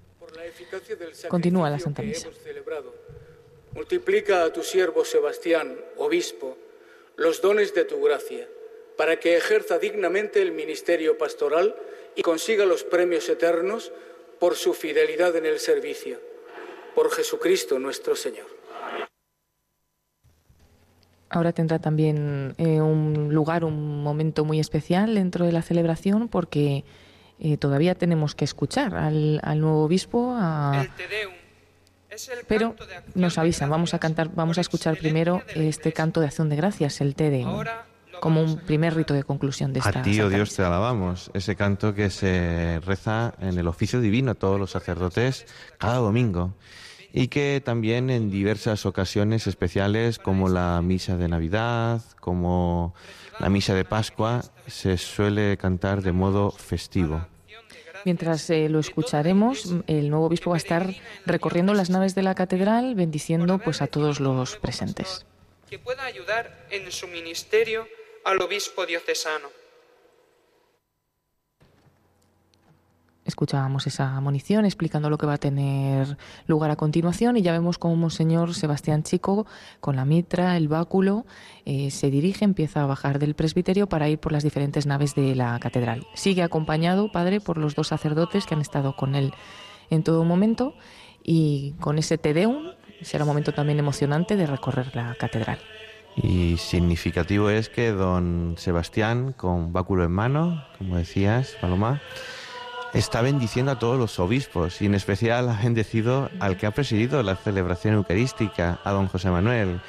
[1.30, 2.30] Continúa la Santa Misa.
[3.74, 6.58] Multiplica a tu siervo Sebastián, obispo,
[7.16, 8.48] los dones de tu gracia,
[8.98, 11.76] para que ejerza dignamente el ministerio pastoral
[12.16, 13.92] y consiga los premios eternos
[14.40, 16.20] por su fidelidad en el servicio.
[16.96, 18.48] Por Jesucristo nuestro Señor.
[21.30, 26.84] Ahora tendrá también eh, un lugar, un momento muy especial dentro de la celebración porque
[27.40, 30.36] eh, todavía tenemos que escuchar al, nuevo obispo.
[32.48, 32.76] Pero
[33.16, 37.02] nos avisan, vamos a cantar, vamos a escuchar primero este canto de acción de gracias,
[37.02, 37.46] el Te
[38.20, 40.00] como un primer rito de conclusión de esta.
[40.00, 41.32] A ti, oh Dios, te alabamos.
[41.34, 45.48] Ese canto que se reza en el oficio divino a todos los sacerdotes
[45.80, 46.54] cada domingo
[47.14, 52.94] y que también en diversas ocasiones especiales como la misa de Navidad, como
[53.40, 57.26] la misa de Pascua, se suele cantar de modo festivo.
[58.06, 60.94] Mientras eh, lo escucharemos, el nuevo obispo va a estar
[61.26, 65.26] recorriendo las naves de la catedral, bendiciendo pues a todos los presentes.
[65.70, 67.88] Que pueda ayudar en su ministerio
[68.26, 69.61] al obispo diocesano.
[73.32, 76.18] Escuchábamos esa munición explicando lo que va a tener
[76.48, 79.48] lugar a continuación y ya vemos cómo Monseñor Sebastián Chico,
[79.80, 81.26] con la mitra, el báculo,
[81.66, 85.34] eh, se dirige, empieza a bajar del presbiterio para ir por las diferentes naves de
[85.34, 86.06] la catedral.
[86.14, 89.34] Sigue acompañado, padre, por los dos sacerdotes que han estado con él
[89.90, 90.76] en todo momento
[91.24, 92.72] y con ese Tedeum
[93.02, 95.60] será un momento también emocionante de recorrer la catedral.
[96.16, 102.02] Y significativo es que don Sebastián, con báculo en mano, como decías, Paloma,
[102.94, 107.24] está bendiciendo a todos los obispos y en especial ha bendecido al que ha presidido
[107.24, 109.82] la celebración eucarística, a don José Manuel,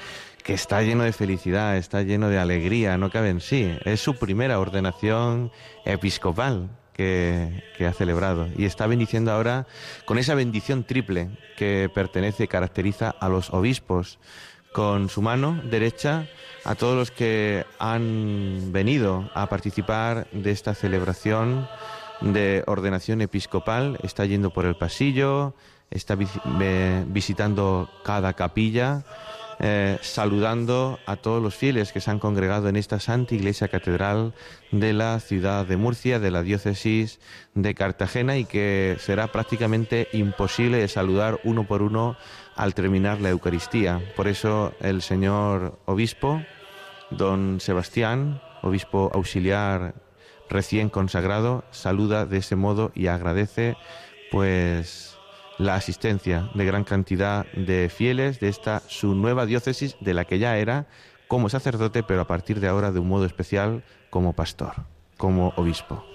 [0.42, 3.76] que está lleno de felicidad, está lleno de alegría, no cabe en sí.
[3.84, 5.50] Es su primera ordenación
[5.84, 9.66] episcopal que, que, ha celebrado y está bendiciendo ahora
[10.04, 14.18] con esa bendición triple que pertenece, caracteriza a los obispos,
[14.72, 16.26] con su mano derecha
[16.64, 21.68] a todos los que han venido a participar de esta celebración
[22.22, 25.54] de ordenación episcopal está yendo por el pasillo,
[25.90, 26.16] está
[27.06, 29.04] visitando cada capilla,
[29.58, 34.34] eh, saludando a todos los fieles que se han congregado en esta Santa Iglesia Catedral
[34.70, 37.20] de la ciudad de Murcia, de la diócesis
[37.54, 42.16] de Cartagena y que será prácticamente imposible saludar uno por uno
[42.56, 44.00] al terminar la Eucaristía.
[44.16, 46.42] Por eso el señor obispo,
[47.10, 49.94] don Sebastián, obispo auxiliar
[50.52, 53.76] recién consagrado saluda de ese modo y agradece
[54.30, 55.16] pues
[55.58, 60.38] la asistencia de gran cantidad de fieles de esta su nueva diócesis de la que
[60.38, 60.86] ya era
[61.28, 64.74] como sacerdote, pero a partir de ahora de un modo especial como pastor,
[65.16, 66.11] como obispo.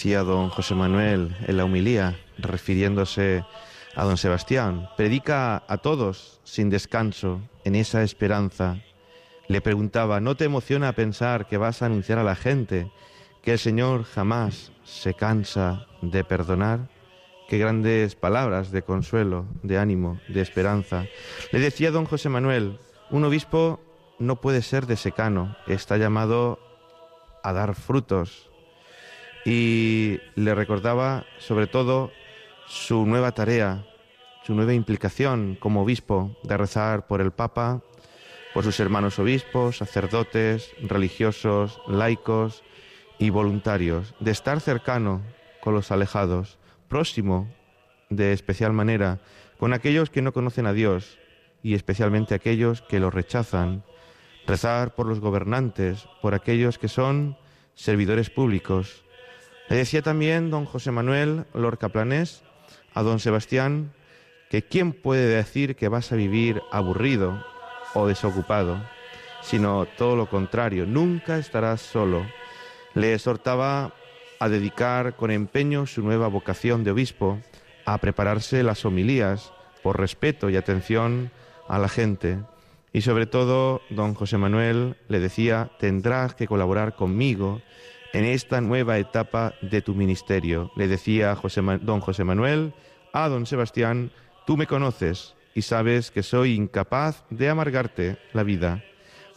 [0.00, 3.44] Decía don José Manuel en la humilía, refiriéndose
[3.94, 8.78] a don Sebastián, predica a todos sin descanso en esa esperanza.
[9.46, 12.90] Le preguntaba, ¿no te emociona pensar que vas a anunciar a la gente
[13.42, 16.88] que el Señor jamás se cansa de perdonar,
[17.46, 21.04] qué grandes palabras de consuelo, de ánimo, de esperanza.
[21.52, 22.78] Le decía don José Manuel,
[23.10, 23.80] un obispo
[24.18, 26.58] no puede ser de secano, está llamado
[27.42, 28.49] a dar frutos.
[29.44, 32.12] Y le recordaba sobre todo
[32.66, 33.84] su nueva tarea,
[34.44, 37.82] su nueva implicación como obispo de rezar por el Papa,
[38.52, 42.62] por sus hermanos obispos, sacerdotes, religiosos, laicos
[43.18, 45.22] y voluntarios, de estar cercano
[45.60, 46.58] con los alejados,
[46.88, 47.48] próximo
[48.08, 49.20] de especial manera
[49.60, 51.18] con aquellos que no conocen a Dios
[51.62, 53.84] y especialmente aquellos que lo rechazan,
[54.46, 57.36] rezar por los gobernantes, por aquellos que son
[57.74, 59.04] servidores públicos.
[59.70, 62.42] Le decía también don José Manuel Lorca Planés
[62.92, 63.92] a don Sebastián
[64.50, 67.46] que quién puede decir que vas a vivir aburrido
[67.94, 68.82] o desocupado,
[69.42, 72.26] sino todo lo contrario, nunca estarás solo.
[72.94, 73.94] Le exhortaba
[74.40, 77.38] a dedicar con empeño su nueva vocación de obispo,
[77.84, 79.52] a prepararse las homilías
[79.84, 81.30] por respeto y atención
[81.68, 82.38] a la gente.
[82.92, 87.62] Y sobre todo, don José Manuel le decía, tendrás que colaborar conmigo
[88.12, 90.70] en esta nueva etapa de tu ministerio.
[90.76, 92.74] Le decía José, don José Manuel
[93.12, 94.12] a don Sebastián,
[94.46, 98.84] tú me conoces y sabes que soy incapaz de amargarte la vida,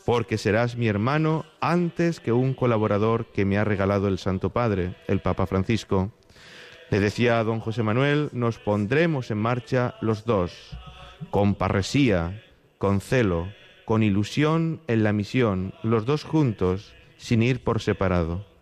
[0.05, 4.95] porque serás mi hermano antes que un colaborador que me ha regalado el Santo Padre,
[5.07, 6.11] el Papa Francisco.
[6.89, 10.77] Le decía a don José Manuel, nos pondremos en marcha los dos,
[11.31, 12.43] con parresía,
[12.77, 13.47] con celo,
[13.85, 18.52] con ilusión en la misión, los dos juntos, sin ir por separado.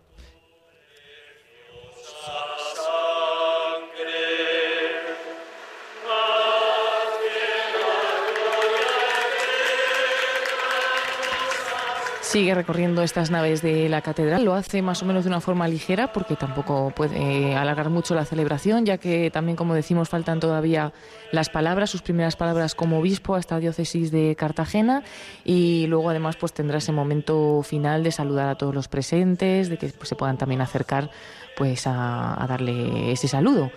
[12.32, 14.46] Sigue recorriendo estas naves de la catedral.
[14.46, 18.24] Lo hace más o menos de una forma ligera porque tampoco puede alargar mucho la
[18.24, 20.94] celebración, ya que también, como decimos, faltan todavía
[21.30, 25.02] las palabras, sus primeras palabras como obispo a esta diócesis de Cartagena
[25.44, 29.76] y luego además pues tendrá ese momento final de saludar a todos los presentes, de
[29.76, 31.10] que pues, se puedan también acercar
[31.54, 33.70] pues a darle ese saludo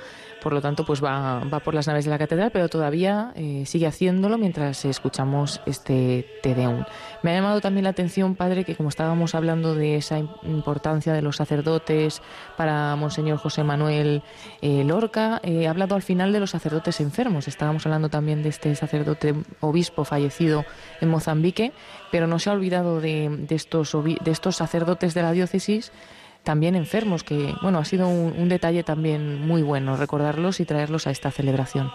[0.46, 3.64] por lo tanto pues va, va por las naves de la catedral, pero todavía eh,
[3.66, 6.56] sigue haciéndolo mientras escuchamos este Te.
[7.24, 11.24] Me ha llamado también la atención, padre, que como estábamos hablando de esa importancia de
[11.24, 12.22] los sacerdotes
[12.58, 14.22] para Monseñor José Manuel
[14.62, 17.48] eh, Lorca, eh, he hablado al final de los sacerdotes enfermos.
[17.48, 20.64] Estábamos hablando también de este sacerdote obispo fallecido
[21.02, 21.72] en Mozambique,
[22.12, 25.92] pero no se ha olvidado de estos, de estos sacerdotes de la diócesis
[26.46, 31.12] también enfermos, que bueno, ha sido un, detalle también muy bueno recordarlos y traerlos a
[31.12, 31.92] esta celebración.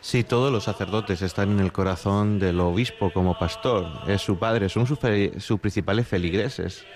[0.00, 4.68] Sí, todos los sacerdotes están en el corazón del obispo como pastor, es su padre,
[4.70, 4.98] son sus,
[5.38, 6.86] sus principales feligreses,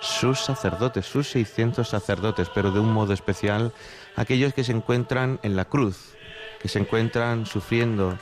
[0.00, 3.72] sus sacerdotes, sus 600 sacerdotes, pero de un modo especial
[4.14, 6.14] aquellos que se encuentran en la cruz,
[6.60, 8.18] que se encuentran sufriendo,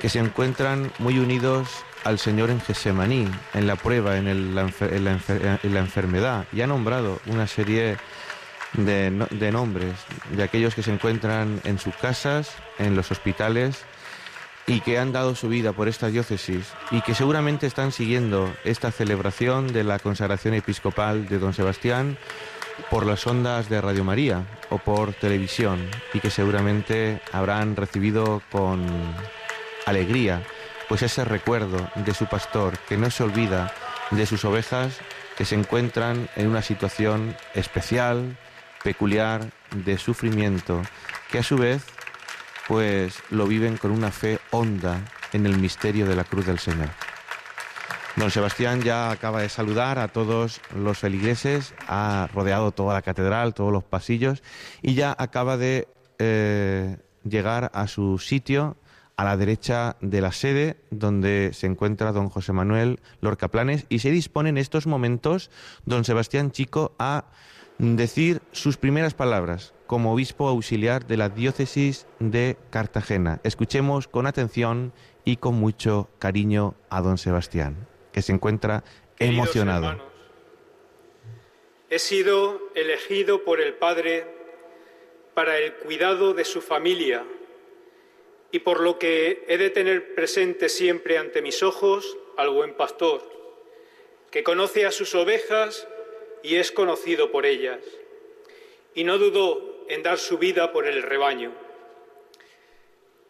[0.00, 1.68] que se encuentran muy unidos
[2.04, 4.62] al Señor en Gesemaní, en la prueba, en, la,
[5.80, 7.96] enfermedad, y ha nombrado una serie
[8.74, 9.94] de, de, nombres
[10.30, 13.84] de aquellos que se encuentran en sus casas, en los hospitales,
[14.66, 18.90] y que han dado su vida por esta diócesis, y que seguramente están siguiendo esta
[18.90, 22.18] celebración de la consagración episcopal de don Sebastián
[22.88, 28.86] por las ondas de Radio María o por televisión, y que seguramente habrán recibido con
[29.86, 30.42] alegría
[30.90, 33.72] pues ese recuerdo de su pastor que no se olvida
[34.10, 34.98] de sus ovejas
[35.36, 38.36] que se encuentran en una situación especial,
[38.82, 40.82] peculiar, de sufrimiento,
[41.30, 41.84] que a su vez
[42.66, 46.88] pues lo viven con una fe honda en el misterio de la cruz del Señor.
[48.16, 53.54] Don Sebastián ya acaba de saludar a todos los feligreses, ha rodeado toda la catedral,
[53.54, 54.42] todos los pasillos
[54.82, 55.86] y ya acaba de
[56.18, 58.76] eh, llegar a su sitio
[59.20, 63.98] a la derecha de la sede donde se encuentra don José Manuel Lorca Planes y
[63.98, 65.50] se dispone en estos momentos
[65.84, 67.26] don Sebastián Chico a
[67.76, 73.42] decir sus primeras palabras como obispo auxiliar de la diócesis de Cartagena.
[73.44, 74.94] Escuchemos con atención
[75.26, 77.76] y con mucho cariño a don Sebastián,
[78.12, 78.84] que se encuentra
[79.18, 80.02] emocionado.
[81.90, 84.24] he sido elegido por el Padre
[85.34, 87.22] para el cuidado de su familia
[88.52, 93.22] y por lo que he de tener presente siempre ante mis ojos al buen pastor,
[94.30, 95.86] que conoce a sus ovejas
[96.42, 97.80] y es conocido por ellas,
[98.94, 101.52] y no dudó en dar su vida por el rebaño.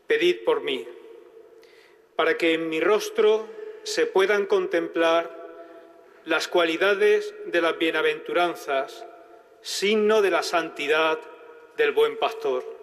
[0.07, 0.87] Pedid por mí,
[2.17, 3.47] para que en mi rostro
[3.83, 5.39] se puedan contemplar
[6.25, 9.07] las cualidades de las bienaventuranzas,
[9.63, 11.19] signo de la santidad
[11.77, 12.81] del buen pastor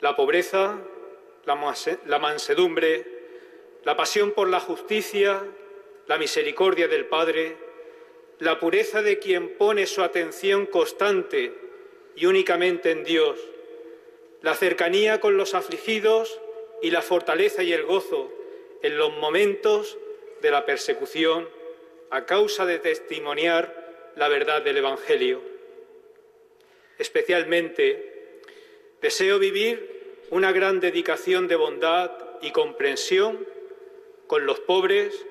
[0.00, 0.78] la pobreza,
[1.46, 3.04] la mansedumbre,
[3.84, 5.42] la pasión por la justicia,
[6.06, 7.56] la misericordia del Padre,
[8.38, 11.54] la pureza de quien pone su atención constante
[12.16, 13.38] y únicamente en Dios,
[14.42, 16.40] la cercanía con los afligidos
[16.82, 18.30] y la fortaleza y el gozo
[18.82, 19.98] en los momentos
[20.42, 21.48] de la persecución
[22.10, 25.40] a causa de testimoniar la verdad del Evangelio.
[26.98, 28.40] Especialmente,
[29.00, 29.95] deseo vivir
[30.30, 32.10] una gran dedicación de bondad
[32.42, 33.46] y comprensión
[34.26, 35.24] con los pobres,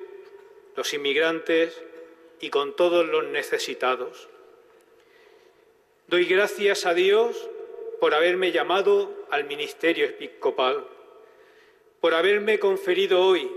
[0.74, 1.82] los inmigrantes
[2.40, 4.28] y con todos los necesitados.
[6.08, 7.48] Doy gracias a Dios
[8.00, 10.86] por haberme llamado al ministerio episcopal,
[12.00, 13.50] por haberme conferido hoy,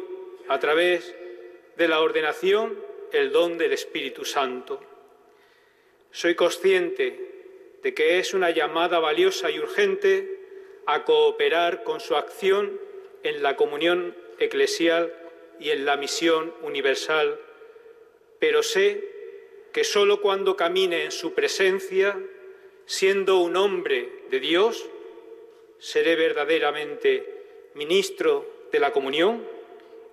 [0.47, 1.15] a través
[1.77, 2.77] de la ordenación,
[3.11, 4.79] el don del Espíritu Santo.
[6.11, 10.38] Soy consciente de que es una llamada valiosa y urgente
[10.93, 12.79] a cooperar con su acción
[13.21, 15.13] en la comunión eclesial
[15.59, 17.39] y en la misión universal,
[18.39, 19.07] pero sé
[19.71, 22.19] que sólo cuando camine en su presencia,
[22.87, 24.89] siendo un hombre de Dios,
[25.77, 29.45] seré verdaderamente ministro de la comunión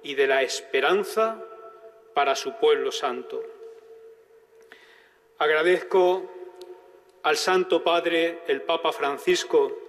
[0.02, 1.42] y de la esperanza
[2.12, 3.42] para su pueblo santo.
[5.38, 6.30] Agradezco
[7.22, 9.85] al Santo Padre, el Papa Francisco,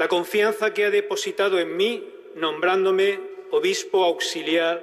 [0.00, 3.20] la confianza que ha depositado en mí nombrándome
[3.50, 4.80] obispo auxiliar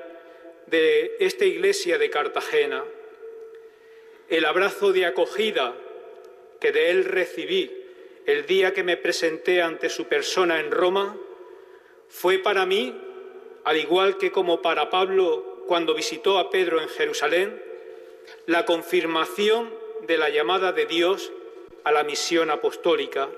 [0.67, 2.83] de esta iglesia de Cartagena,
[4.29, 5.73] el abrazo de acogida
[6.59, 7.71] que de él recibí
[8.27, 11.17] el día que me presenté ante su persona en Roma,
[12.09, 12.95] fue para mí,
[13.63, 17.59] al igual que como para Pablo cuando visitó a Pedro en Jerusalén,
[18.45, 19.73] la confirmación
[20.05, 21.31] de la llamada de Dios
[21.83, 23.29] a la misión apostólica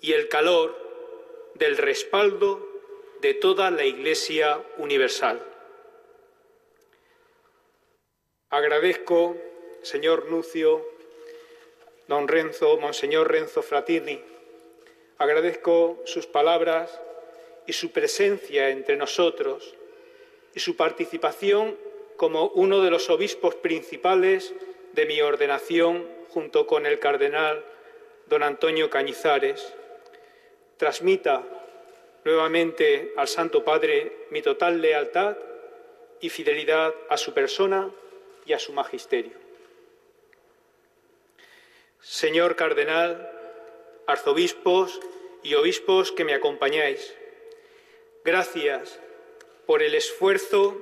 [0.00, 0.76] y el calor
[1.54, 2.66] del respaldo
[3.20, 5.44] de toda la Iglesia universal.
[8.50, 9.36] Agradezco,
[9.82, 10.86] señor Nucio,
[12.06, 14.20] don Renzo, monseñor Renzo Fratini,
[15.18, 17.00] agradezco sus palabras
[17.66, 19.74] y su presencia entre nosotros
[20.54, 21.76] y su participación
[22.16, 24.54] como uno de los obispos principales
[24.92, 27.64] de mi ordenación junto con el cardenal
[28.26, 29.74] don Antonio Cañizares.
[30.78, 31.42] Transmita
[32.24, 35.36] nuevamente al Santo Padre mi total lealtad
[36.20, 37.90] y fidelidad a su persona
[38.46, 39.32] y a su magisterio.
[42.00, 43.28] Señor Cardenal,
[44.06, 45.00] arzobispos
[45.42, 47.12] y obispos que me acompañáis,
[48.24, 49.00] gracias
[49.66, 50.78] por el esfuerzo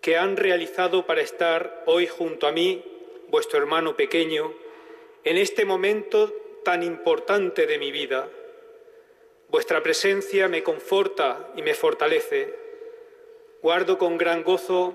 [0.00, 2.82] que han realizado para estar hoy junto a mí,
[3.28, 4.54] vuestro hermano pequeño,
[5.24, 6.32] en este momento
[6.68, 8.28] tan importante de mi vida
[9.48, 12.54] Vuestra presencia me conforta y me fortalece.
[13.62, 14.92] Guardo con gran gozo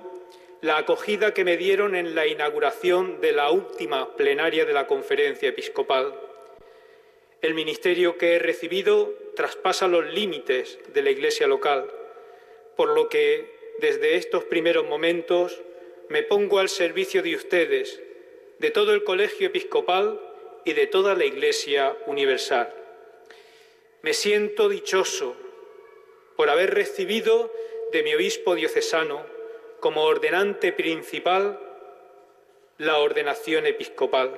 [0.62, 5.50] la acogida que me dieron en la inauguración de la última plenaria de la conferencia
[5.50, 6.14] episcopal.
[7.42, 11.90] El ministerio que he recibido traspasa los límites de la Iglesia local,
[12.78, 15.60] por lo que desde estos primeros momentos
[16.08, 18.00] me pongo al servicio de ustedes,
[18.60, 20.20] de todo el colegio episcopal
[20.66, 22.74] y de toda la Iglesia universal.
[24.02, 25.36] Me siento dichoso
[26.36, 27.52] por haber recibido
[27.92, 29.26] de mi obispo diocesano
[29.80, 31.60] como ordenante principal
[32.78, 34.32] la ordenación episcopal,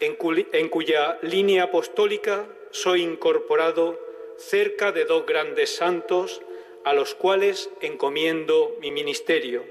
[0.00, 3.98] en, cuya línea apostólica soy incorporado
[4.38, 6.40] cerca de dos grandes santos
[6.84, 9.64] a los cuales encomiendo mi ministerio,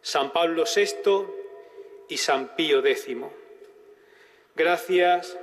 [0.00, 1.26] San Pablo VI
[2.08, 3.16] y San Pío X.
[4.56, 5.38] Gracias,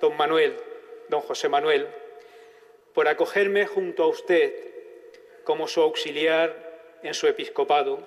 [0.00, 0.54] don Manuel
[1.08, 1.86] don José Manuel,
[2.92, 4.52] por acogerme junto a usted
[5.44, 8.00] como su auxiliar en su episcopado,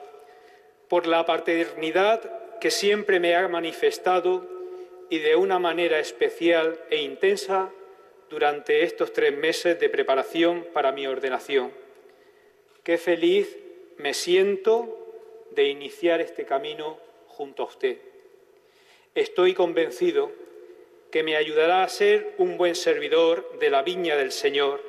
[0.88, 4.46] por la paternidad que siempre me ha manifestado
[5.10, 7.72] y de una manera especial e intensa
[8.30, 11.72] durante estos tres meses de preparación para mi ordenación.
[12.84, 13.58] Qué feliz
[13.98, 14.98] me siento
[15.52, 17.98] de iniciar este camino junto a usted.
[19.16, 20.32] Estoy convencido
[21.12, 24.82] que me ayudará a ser un buen servidor de la viña del Señor.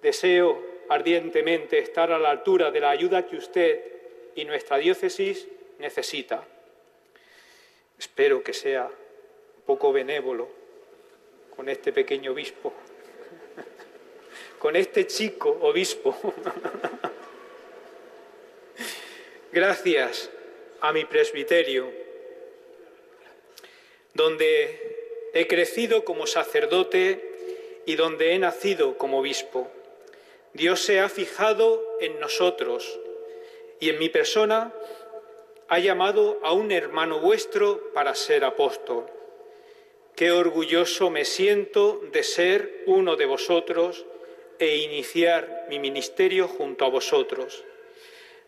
[0.00, 3.84] Deseo ardientemente estar a la altura de la ayuda que usted
[4.36, 5.48] y nuestra diócesis
[5.78, 6.46] necesita.
[7.98, 10.48] Espero que sea un poco benévolo
[11.54, 12.72] con este pequeño obispo,
[14.58, 16.16] con este chico obispo.
[19.52, 20.30] Gracias
[20.80, 21.90] a mi presbiterio,
[24.12, 24.93] donde
[25.34, 29.68] he crecido como sacerdote y donde he nacido como obispo.
[30.52, 33.00] Dios se ha fijado en nosotros
[33.80, 34.72] y en mi persona
[35.68, 39.06] ha llamado a un hermano vuestro para ser apóstol.
[40.14, 44.06] Qué orgulloso me siento de ser uno de vosotros
[44.60, 47.64] e iniciar mi ministerio junto a vosotros.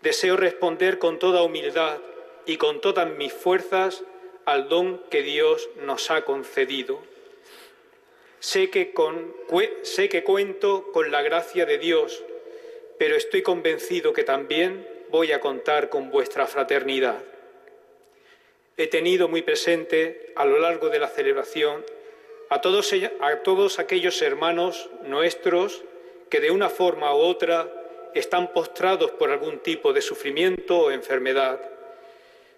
[0.03, 1.99] Deseo responder con toda humildad
[2.47, 4.05] y con todas mis fuerzas
[4.47, 7.01] al don que Dios nos ha concedido.
[8.39, 8.95] Sé que,
[9.83, 12.23] sé que cuento con la gracia de Dios,
[12.97, 17.23] pero estoy convencido que también voy a contar con vuestra fraternidad.
[18.77, 21.85] He tenido muy presente a lo largo de la celebración
[22.49, 25.83] a todos, a todos aquellos hermanos nuestros
[26.31, 27.73] que de una forma u otra
[28.15, 31.61] están postrados por algún tipo de sufrimiento o enfermedad.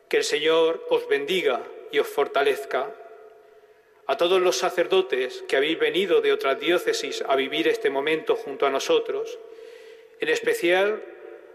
[0.09, 2.95] Que el Señor os bendiga y os fortalezca.
[4.07, 8.67] A todos los sacerdotes que habéis venido de otras diócesis a vivir este momento junto
[8.67, 9.39] a nosotros,
[10.21, 11.03] en especial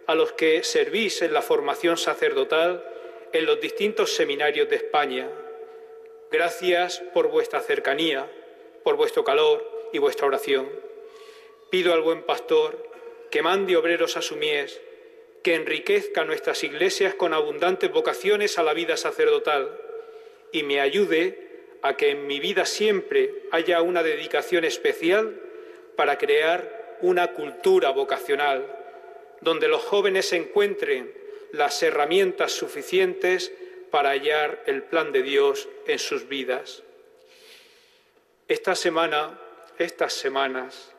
[0.05, 2.85] a los que servís en la formación sacerdotal
[3.31, 5.29] en los distintos seminarios de España.
[6.31, 8.31] Gracias por vuestra cercanía,
[8.83, 10.69] por vuestro calor y vuestra oración.
[11.71, 12.91] Pido al buen pastor
[13.31, 14.79] que mande obreros a su mies,
[15.41, 19.79] que enriquezca nuestras iglesias con abundantes vocaciones a la vida sacerdotal
[20.53, 21.43] y me ayude
[21.82, 25.38] a que en mi vida siempre haya una dedicación especial
[25.98, 28.65] para crear una cultura vocacional
[29.41, 31.14] donde los jóvenes encuentren
[31.51, 33.51] las herramientas suficientes
[33.91, 36.83] para hallar el plan de Dios en sus vidas.
[38.48, 39.40] Esta semana,
[39.77, 40.93] estas semanas,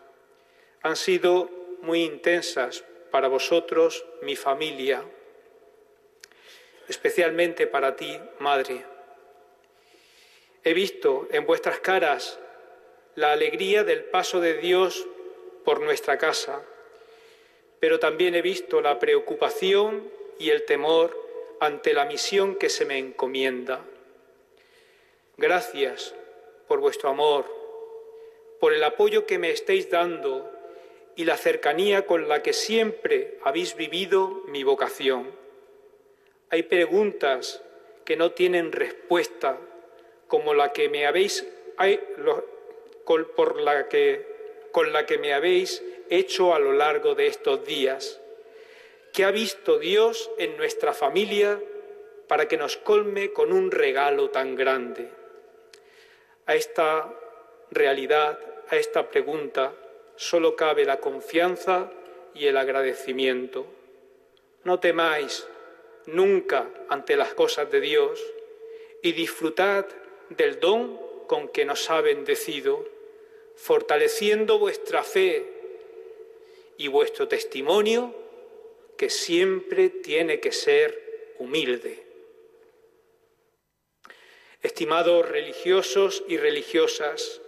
[0.83, 1.51] han sido
[1.81, 5.03] muy intensas para vosotros, mi familia,
[6.89, 8.94] especialmente para ti, Madre.
[10.65, 12.39] He visto en vuestras caras
[13.15, 15.07] la alegría del paso de Dios
[15.65, 16.63] por nuestra casa
[17.85, 21.15] pero también he visto la preocupación y el temor
[21.61, 23.85] ante la misión que se me encomienda.
[25.37, 26.15] Gracias
[26.67, 27.45] por vuestro amor,
[28.59, 30.51] por el apoyo que me estáis dando
[31.15, 35.31] y la cercanía con la que siempre habéis vivido mi vocación.
[36.49, 37.63] Hay preguntas
[38.07, 39.59] que no tienen respuesta,
[40.35, 41.47] como la que me habéis
[43.07, 44.27] por la que
[44.73, 45.81] con la que me habéis
[46.11, 48.21] hecho a lo largo de estos días.
[49.13, 51.63] que ha visto Dios en nuestra familia
[52.27, 55.09] para que nos colme con un regalo tan grande?
[56.47, 57.15] A esta
[57.71, 58.37] realidad,
[58.71, 59.73] a esta pregunta,
[60.17, 61.93] solo cabe la confianza
[62.35, 63.67] y el agradecimiento.
[64.65, 65.47] No temáis
[66.07, 68.21] nunca ante las cosas de Dios
[69.01, 69.87] y disfrutad
[70.31, 72.87] del don con que nos ha bendecido,
[73.57, 75.47] fortaleciendo vuestra fe
[76.77, 78.15] y vuestro testimonio,
[78.97, 82.03] que siempre tiene que ser humilde.
[84.63, 87.41] Estimados religiosos y religiosas,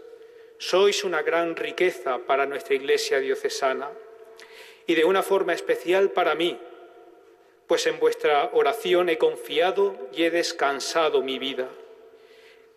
[0.58, 3.90] sois una gran riqueza para nuestra Iglesia diocesana
[4.86, 6.58] y de una forma especial para mí,
[7.66, 11.68] pues en vuestra oración he confiado y he descansado mi vida.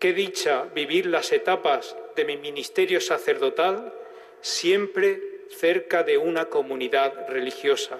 [0.00, 3.92] Qué dicha vivir las etapas de mi ministerio sacerdotal
[4.40, 5.20] siempre
[5.50, 7.98] cerca de una comunidad religiosa.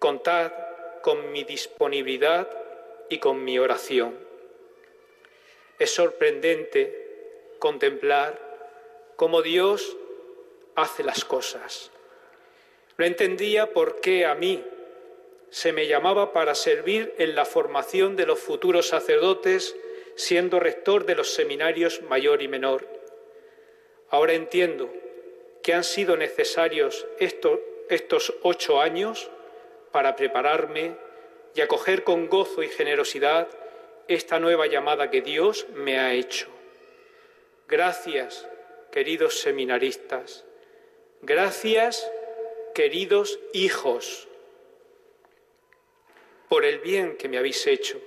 [0.00, 0.50] Contad
[1.02, 2.50] con mi disponibilidad
[3.08, 4.18] y con mi oración.
[5.78, 8.40] Es sorprendente contemplar
[9.14, 9.96] cómo Dios
[10.74, 11.92] hace las cosas.
[12.98, 14.64] No entendía por qué a mí
[15.50, 19.76] se me llamaba para servir en la formación de los futuros sacerdotes,
[20.14, 22.86] siendo rector de los seminarios mayor y menor.
[24.08, 24.92] Ahora entiendo
[25.62, 29.30] que han sido necesarios estos, ocho años
[29.92, 30.96] para prepararme
[31.54, 33.48] y acoger con gozo y generosidad
[34.08, 36.48] esta nueva llamada que Dios me ha hecho.
[37.68, 38.48] Gracias,
[38.90, 40.44] queridos seminaristas.
[41.22, 42.10] Gracias,
[42.74, 44.28] queridos hijos,
[46.48, 48.00] por el bien que me habéis hecho,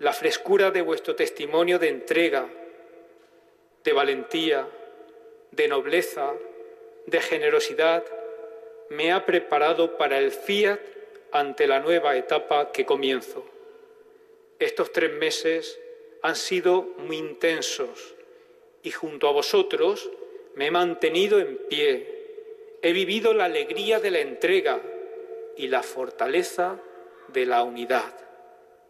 [0.00, 2.48] la frescura de vuestro testimonio de entrega,
[3.84, 4.66] de valentía,
[5.50, 6.32] de nobleza,
[7.06, 8.02] de generosidad,
[8.88, 10.80] me ha preparado para el fiat
[11.32, 13.44] ante la nueva etapa que comienzo.
[14.58, 15.78] Estos tres meses
[16.22, 18.14] han sido muy intensos
[18.82, 20.10] y junto a vosotros
[20.54, 22.78] me he mantenido en pie.
[22.80, 24.80] He vivido la alegría de la entrega
[25.58, 26.80] y la fortaleza
[27.28, 28.14] de la unidad,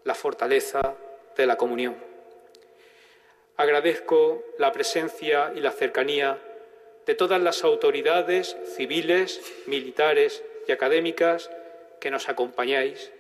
[0.05, 0.97] la fortaleza
[1.37, 1.97] de la comunión.
[3.57, 6.39] Agradezco la presencia y la cercanía
[7.07, 11.51] de todas las autoridades civiles, militares y académicas
[12.01, 13.13] que nos acompañáis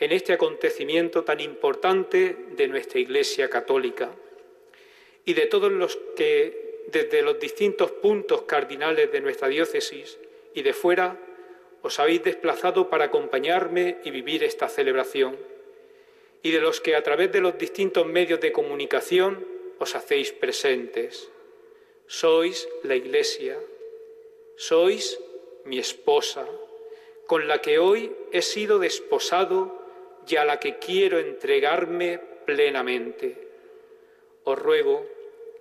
[0.00, 4.10] en este acontecimiento tan importante de nuestra Iglesia Católica
[5.24, 10.18] y de todos los que desde los distintos puntos cardinales de nuestra diócesis
[10.54, 11.16] y de fuera
[11.82, 15.36] os habéis desplazado para acompañarme y vivir esta celebración
[16.42, 19.46] y de los que a través de los distintos medios de comunicación
[19.78, 21.30] os hacéis presentes.
[22.06, 23.58] Sois la Iglesia,
[24.56, 25.20] sois
[25.64, 26.46] mi esposa,
[27.26, 29.82] con la que hoy he sido desposado
[30.26, 33.36] y a la que quiero entregarme plenamente.
[34.44, 35.06] Os ruego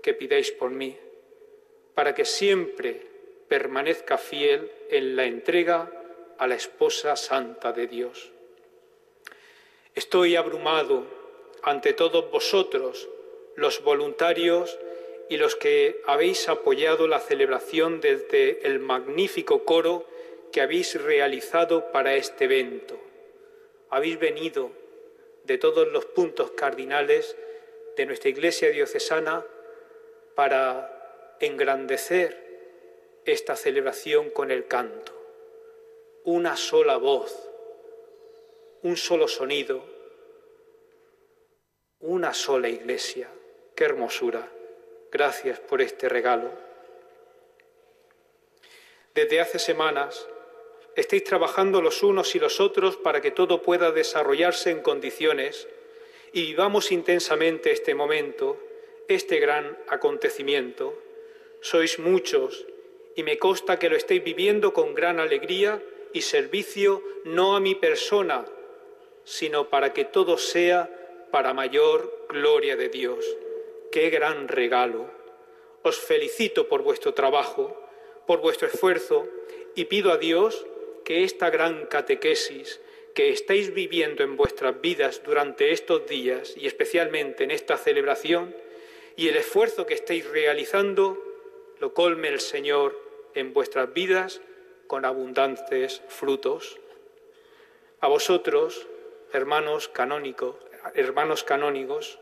[0.01, 0.97] que pidáis por mí,
[1.93, 3.01] para que siempre
[3.47, 5.91] permanezca fiel en la entrega
[6.37, 8.31] a la esposa santa de Dios.
[9.97, 11.03] Estoy abrumado
[11.63, 13.09] ante todos vosotros,
[13.55, 14.79] los voluntarios
[15.27, 20.05] y los que habéis apoyado la celebración desde el magnífico coro
[20.53, 22.97] que habéis realizado para este evento
[23.89, 24.71] habéis venido
[25.43, 27.35] de todos los puntos cardinales
[27.95, 29.45] de nuestra Iglesia diocesana
[30.35, 32.45] para engrandecer
[33.25, 35.13] esta celebración con el canto.
[36.23, 37.46] Una sola voz,
[38.87, 39.83] un solo sonido,
[41.99, 43.29] una sola iglesia.
[43.75, 44.49] Qué hermosura.
[45.11, 46.49] Gracias por este regalo.
[49.13, 50.25] Desde hace semanas
[50.95, 55.67] estéis trabajando los unos y los otros para que todo pueda desarrollarse en condiciones
[56.31, 58.57] y vivamos intensamente este momento,
[59.09, 60.97] este gran acontecimiento.
[61.59, 62.65] Sois muchos
[63.17, 65.83] y me consta que lo estáis viviendo con gran alegría
[66.13, 68.45] y servicio no a mi persona,
[69.27, 70.89] sino para que todo sea
[71.31, 73.25] para mayor gloria de Dios.
[73.91, 75.11] Qué gran regalo.
[75.83, 77.77] Os felicito por vuestro trabajo,
[78.25, 79.27] por vuestro esfuerzo
[79.75, 80.65] y pido a Dios
[81.03, 82.79] que esta gran catequesis
[83.13, 88.55] que estáis viviendo en vuestras vidas durante estos días y especialmente en esta celebración
[89.17, 91.21] y el esfuerzo que estáis realizando
[91.79, 92.97] lo colme el Señor
[93.35, 94.39] en vuestras vidas
[94.87, 96.79] con abundantes frutos.
[97.99, 98.87] A vosotros,
[99.33, 100.55] hermanos canónicos,
[100.93, 102.19] hermanos canónigos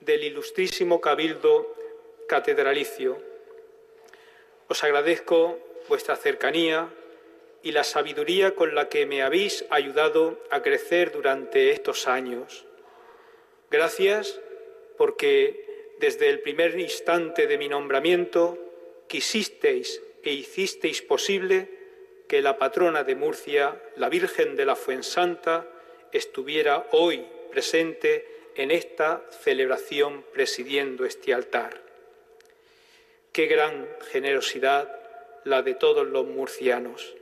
[0.00, 1.74] del ilustrísimo cabildo
[2.28, 3.22] catedralicio,
[4.68, 5.58] os agradezco
[5.88, 6.90] vuestra cercanía,
[7.66, 12.64] y la sabiduría con la que me habéis ayudado a crecer durante estos años.
[13.72, 14.40] Gracias
[14.96, 18.56] porque desde el primer instante de mi nombramiento
[19.08, 21.68] quisisteis e hicisteis posible
[22.28, 25.66] que la patrona de Murcia, la Virgen de la Fuensanta,
[26.12, 31.82] estuviera hoy presente en esta celebración presidiendo este altar.
[33.32, 35.00] Qué gran generosidad
[35.44, 37.14] la de todos los murcianos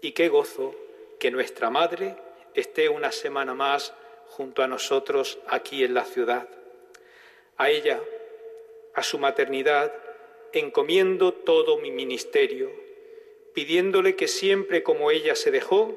[0.00, 0.74] y qué gozo
[1.18, 2.16] que nuestra Madre
[2.54, 3.94] esté una semana más
[4.26, 6.48] junto a nosotros aquí en la ciudad.
[7.56, 8.00] A ella,
[8.94, 9.92] a su maternidad,
[10.52, 12.70] encomiendo todo mi ministerio,
[13.54, 15.96] pidiéndole que siempre como ella se dejó,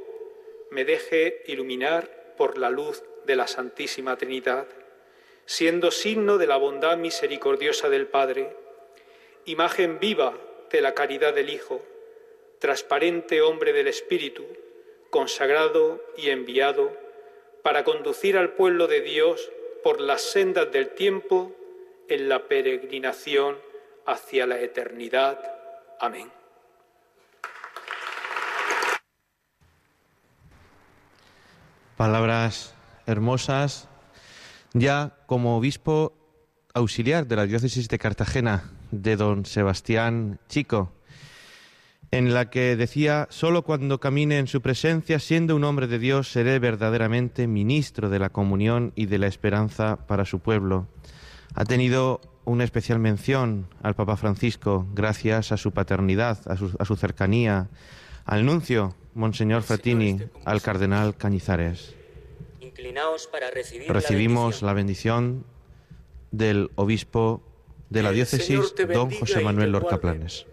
[0.69, 4.67] me deje iluminar por la luz de la Santísima Trinidad,
[5.45, 8.55] siendo signo de la bondad misericordiosa del Padre,
[9.45, 10.37] imagen viva
[10.71, 11.81] de la caridad del Hijo,
[12.59, 14.45] transparente hombre del Espíritu,
[15.09, 16.91] consagrado y enviado
[17.63, 19.51] para conducir al pueblo de Dios
[19.83, 21.53] por las sendas del tiempo
[22.07, 23.57] en la peregrinación
[24.05, 25.39] hacia la eternidad.
[25.99, 26.36] Amén.
[31.97, 32.75] Palabras
[33.07, 33.89] hermosas.
[34.73, 36.13] Ya como obispo
[36.75, 40.93] auxiliar de la diócesis de Cartagena, de don Sebastián Chico,
[42.11, 46.31] en la que decía, solo cuando camine en su presencia, siendo un hombre de Dios,
[46.31, 50.87] seré verdaderamente ministro de la comunión y de la esperanza para su pueblo.
[51.55, 57.69] Ha tenido una especial mención al Papa Francisco, gracias a su paternidad, a su, cercanía,
[58.27, 61.95] al nuncio, Monseñor Fratini, al cardenal Cañizares.
[63.87, 65.43] Recibimos la bendición
[66.29, 67.41] del obispo
[67.89, 70.45] de la diócesis, don José Manuel Lorca Planes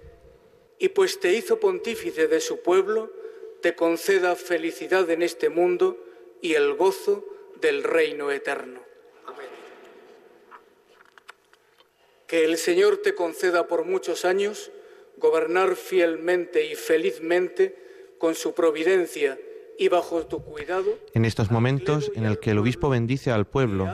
[0.78, 3.10] y pues te hizo pontífice de su pueblo,
[3.62, 5.96] te conceda felicidad en este mundo
[6.42, 7.24] y el gozo
[7.60, 8.80] del reino eterno.
[9.26, 9.46] Amén.
[12.26, 14.70] Que el Señor te conceda por muchos años
[15.18, 17.76] gobernar fielmente y felizmente
[18.18, 19.38] con su providencia
[19.78, 20.98] y bajo tu cuidado.
[21.12, 23.88] En estos momentos en el que el obispo bendice al pueblo,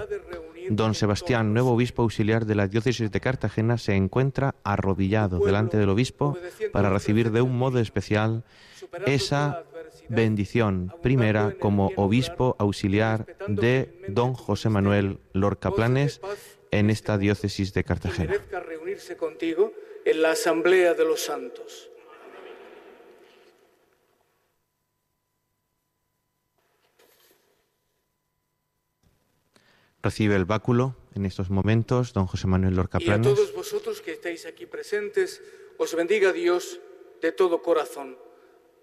[0.69, 5.89] don Sebastián, nuevo obispo auxiliar de la diócesis de Cartagena, se encuentra arrodillado delante del
[5.89, 6.37] obispo
[6.73, 8.45] para recibir de un modo especial
[9.07, 9.65] esa
[10.09, 16.21] bendición primera como obispo auxiliar de don José Manuel Lorca Planes
[16.71, 18.35] en esta diócesis de Cartagena.
[18.65, 19.73] reunirse contigo
[20.05, 21.91] en la asamblea de los santos.
[30.03, 34.12] Recibe el báculo en estos momentos don José Manuel Lorca Y a todos vosotros que
[34.12, 35.43] estáis aquí presentes,
[35.77, 36.81] os bendiga Dios
[37.20, 38.17] de todo corazón,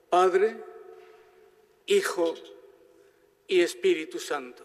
[0.09, 0.63] Padre,
[1.87, 2.35] Hijo
[3.47, 4.63] y Espíritu Santo.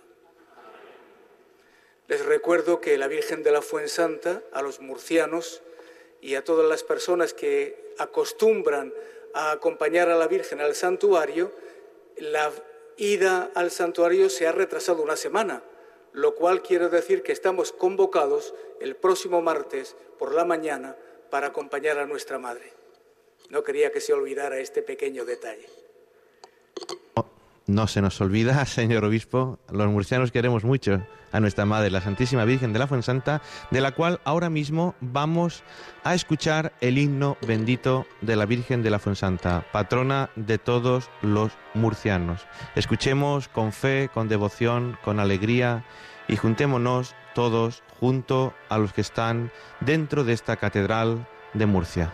[2.09, 5.63] Les recuerdo que la Virgen de la Fuensanta, a los murcianos
[6.23, 8.95] y a todas las personas que acostumbran
[9.35, 11.51] a acompañar a la Virgen al santuario,
[12.17, 12.51] la
[12.97, 15.63] ida al santuario se ha retrasado una semana,
[16.13, 20.97] lo cual quiere decir que estamos convocados el próximo martes por la mañana
[21.29, 22.73] para acompañar a nuestra Madre.
[23.49, 25.67] No quería que se olvidara este pequeño detalle.
[27.67, 32.45] No se nos olvida, señor obispo, los murcianos queremos mucho a nuestra Madre, la Santísima
[32.45, 35.63] Virgen de la Fuensanta, de la cual ahora mismo vamos
[36.05, 41.53] a escuchar el himno bendito de la Virgen de la Fuensanta, patrona de todos los
[41.75, 42.47] murcianos.
[42.75, 45.85] Escuchemos con fe, con devoción, con alegría
[46.29, 49.51] y juntémonos todos junto a los que están
[49.81, 52.13] dentro de esta catedral de Murcia.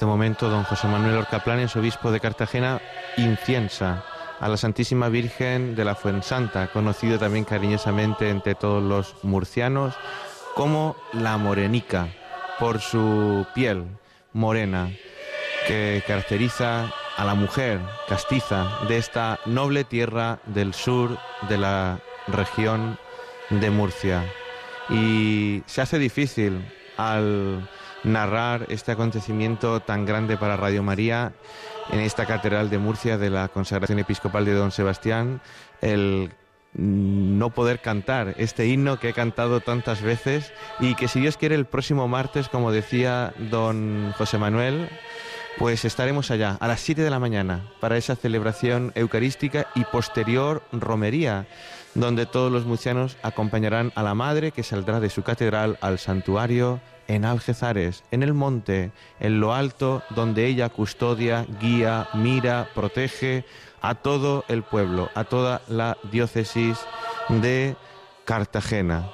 [0.00, 2.80] Este momento, don José Manuel Orcaplanes, obispo de Cartagena,
[3.18, 4.02] inciensa
[4.40, 9.94] a la Santísima Virgen de la Fuensanta, conocido también cariñosamente entre todos los murcianos
[10.54, 12.08] como la Morenica,
[12.58, 13.84] por su piel
[14.32, 14.90] morena
[15.66, 21.18] que caracteriza a la mujer castiza de esta noble tierra del sur
[21.50, 22.98] de la región
[23.50, 24.24] de Murcia.
[24.88, 26.64] Y se hace difícil
[26.96, 27.68] al
[28.04, 31.32] narrar este acontecimiento tan grande para Radio María
[31.90, 35.40] en esta catedral de Murcia de la consagración episcopal de Don Sebastián,
[35.80, 36.32] el
[36.72, 41.56] no poder cantar este himno que he cantado tantas veces y que si Dios quiere
[41.56, 44.88] el próximo martes, como decía don José Manuel,
[45.58, 50.62] pues estaremos allá a las 7 de la mañana para esa celebración eucarística y posterior
[50.70, 51.46] romería,
[51.94, 56.80] donde todos los murcianos acompañarán a la Madre que saldrá de su catedral al santuario
[57.08, 63.44] en Algezares, en el monte, en lo alto, donde ella custodia, guía, mira, protege
[63.80, 66.78] a todo el pueblo, a toda la diócesis
[67.28, 67.76] de
[68.24, 69.10] Cartagena.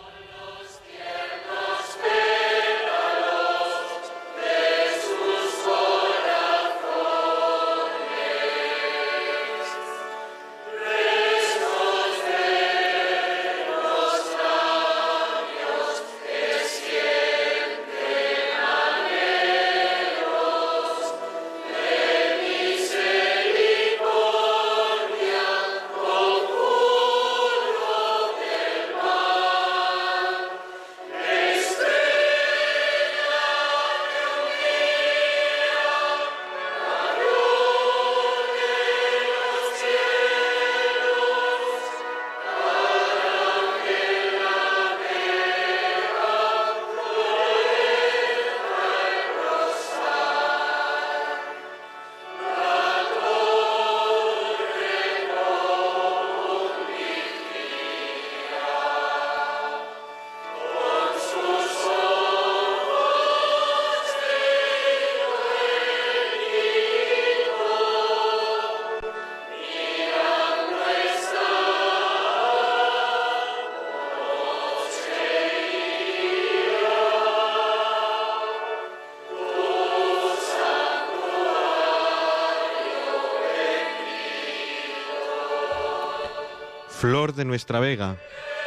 [87.57, 88.17] Nuestra vega,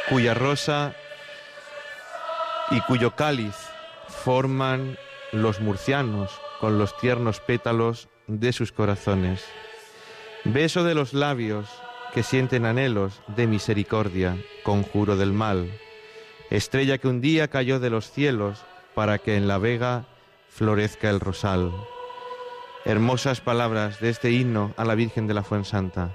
[0.08, 0.96] cuya rosa
[2.72, 3.54] y cuyo cáliz
[4.08, 4.98] forman
[5.30, 9.44] los murcianos con los tiernos pétalos de sus corazones.
[10.42, 11.68] Beso de los labios
[12.12, 15.70] que sienten anhelos de misericordia, conjuro del mal.
[16.50, 18.64] Estrella que un día cayó de los cielos
[18.96, 20.06] para que en la vega
[20.48, 21.70] florezca el rosal.
[22.84, 26.10] Hermosas palabras de este himno a la Virgen de la Fuensanta.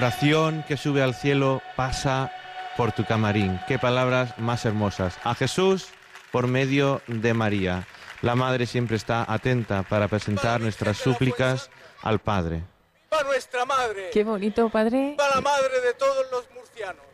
[0.00, 2.32] Oración que sube al cielo pasa
[2.78, 3.60] por tu camarín.
[3.68, 5.18] Qué palabras más hermosas.
[5.24, 5.88] A Jesús
[6.32, 7.86] por medio de María.
[8.22, 11.68] La Madre siempre está atenta para presentar nuestras súplicas
[12.00, 12.62] al Padre.
[13.12, 14.08] ¡Va nuestra Madre!
[14.10, 15.16] Qué bonito, Padre.
[15.20, 17.09] ¡Va la Madre de todos los murcianos!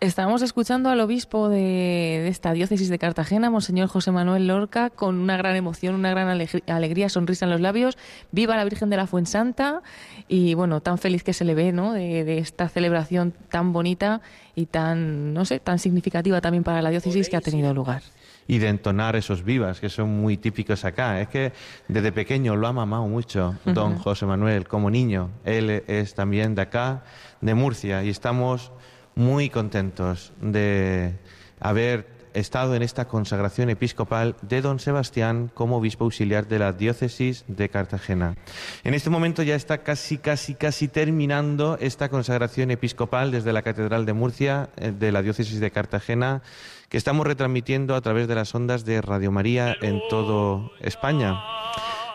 [0.00, 5.16] Estamos escuchando al obispo de, de, esta diócesis de Cartagena, Monseñor José Manuel Lorca, con
[5.18, 6.26] una gran emoción, una gran
[6.66, 7.98] alegría, sonrisa en los labios.
[8.32, 9.82] Viva la Virgen de la Fuensanta
[10.26, 11.92] y bueno, tan feliz que se le ve, ¿no?
[11.92, 14.22] De, de, esta celebración tan bonita
[14.54, 18.00] y tan, no sé, tan significativa también para la diócesis que ha tenido lugar.
[18.48, 21.20] Y de entonar esos vivas que son muy típicos acá.
[21.20, 21.52] Es que
[21.88, 23.98] desde pequeño lo ha mamado mucho don.
[23.98, 25.28] José Manuel como niño.
[25.44, 27.04] Él es también de acá,
[27.42, 28.72] de Murcia, y estamos
[29.14, 31.14] muy contentos de
[31.60, 37.44] haber estado en esta consagración episcopal de don Sebastián como obispo auxiliar de la diócesis
[37.48, 38.36] de Cartagena.
[38.84, 44.06] En este momento ya está casi, casi, casi terminando esta consagración episcopal desde la Catedral
[44.06, 46.42] de Murcia, de la diócesis de Cartagena,
[46.88, 51.40] que estamos retransmitiendo a través de las ondas de Radio María en todo España.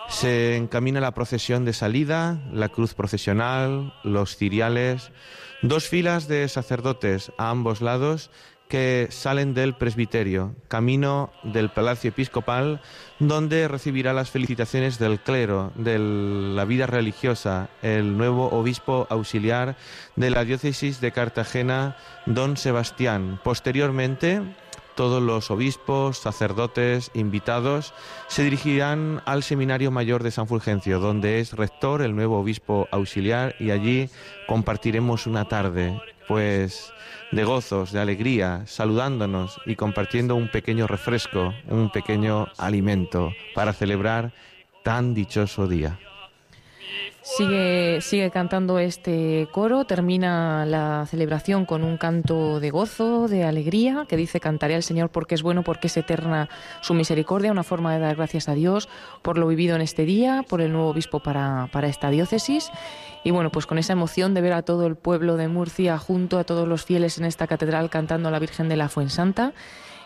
[0.09, 5.11] Se encamina la procesión de salida, la cruz procesional, los ciriales,
[5.61, 8.29] dos filas de sacerdotes a ambos lados
[8.67, 12.81] que salen del presbiterio, camino del Palacio Episcopal,
[13.19, 19.75] donde recibirá las felicitaciones del clero, de la vida religiosa, el nuevo obispo auxiliar
[20.15, 23.39] de la diócesis de Cartagena, don Sebastián.
[23.43, 24.41] Posteriormente,
[24.95, 27.93] todos los obispos, sacerdotes, invitados
[28.27, 33.55] se dirigirán al Seminario Mayor de San Fulgencio, donde es rector el nuevo obispo auxiliar
[33.59, 34.09] y allí
[34.47, 36.93] compartiremos una tarde, pues
[37.31, 44.33] de gozos, de alegría, saludándonos y compartiendo un pequeño refresco, un pequeño alimento para celebrar
[44.83, 45.99] tan dichoso día.
[47.27, 54.05] Sigue, sigue cantando este coro, termina la celebración con un canto de gozo, de alegría,
[54.07, 56.49] que dice cantaré al Señor porque es bueno, porque es eterna
[56.81, 58.89] su misericordia, una forma de dar gracias a Dios
[59.23, 62.69] por lo vivido en este día, por el nuevo obispo para, para esta diócesis.
[63.23, 66.37] Y bueno, pues con esa emoción de ver a todo el pueblo de Murcia junto
[66.37, 69.51] a todos los fieles en esta catedral cantando a la Virgen de la Fuensanta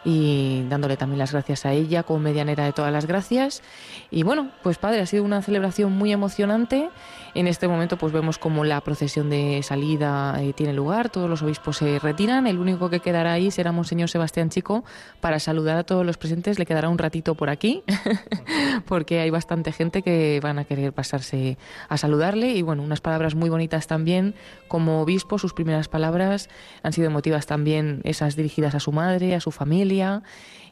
[0.06, 3.62] y dándole también las gracias a ella como medianera de todas las gracias.
[4.12, 6.90] Y bueno, pues padre, ha sido una celebración muy emocionante.
[7.36, 11.44] En este momento pues vemos como la procesión de salida eh, tiene lugar, todos los
[11.44, 14.84] obispos se retiran, el único que quedará ahí será Monseñor Sebastián Chico
[15.22, 17.84] para saludar a todos los presentes, le quedará un ratito por aquí,
[18.88, 23.36] porque hay bastante gente que van a querer pasarse a saludarle y bueno, unas palabras
[23.36, 24.34] muy bonitas también
[24.68, 26.50] como obispo, sus primeras palabras
[26.82, 29.89] han sido emotivas también esas dirigidas a su madre, a su familia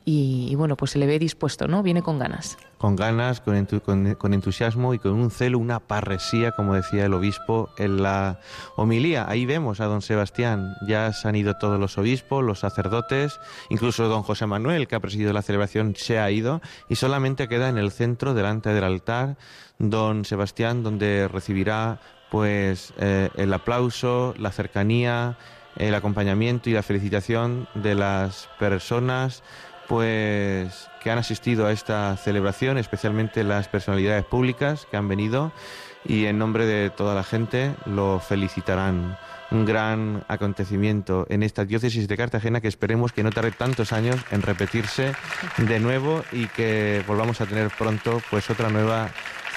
[0.10, 1.84] y, bueno, pues se le ve dispuesto, ¿no?
[1.84, 2.58] Viene con ganas.
[2.78, 7.06] Con ganas, con, entu con, con, entusiasmo y con un celo, una parresía, como decía
[7.06, 8.40] el obispo en la
[8.78, 9.26] homilía.
[9.28, 13.38] Ahí vemos a don Sebastián, ya se han ido todos los obispos, los sacerdotes,
[13.70, 17.68] incluso don José Manuel, que ha presidido la celebración, se ha ido y solamente queda
[17.68, 19.36] en el centro, delante del altar,
[19.78, 22.00] don Sebastián, donde recibirá
[22.32, 25.38] pues eh, el aplauso, la cercanía,
[25.78, 29.44] el acompañamiento y la felicitación de las personas
[29.88, 35.52] pues que han asistido a esta celebración, especialmente las personalidades públicas que han venido
[36.06, 39.18] y en nombre de toda la gente lo felicitarán.
[39.50, 44.18] Un gran acontecimiento en esta diócesis de Cartagena que esperemos que no tarde tantos años
[44.32, 45.14] en repetirse
[45.58, 49.10] de nuevo y que volvamos a tener pronto pues otra nueva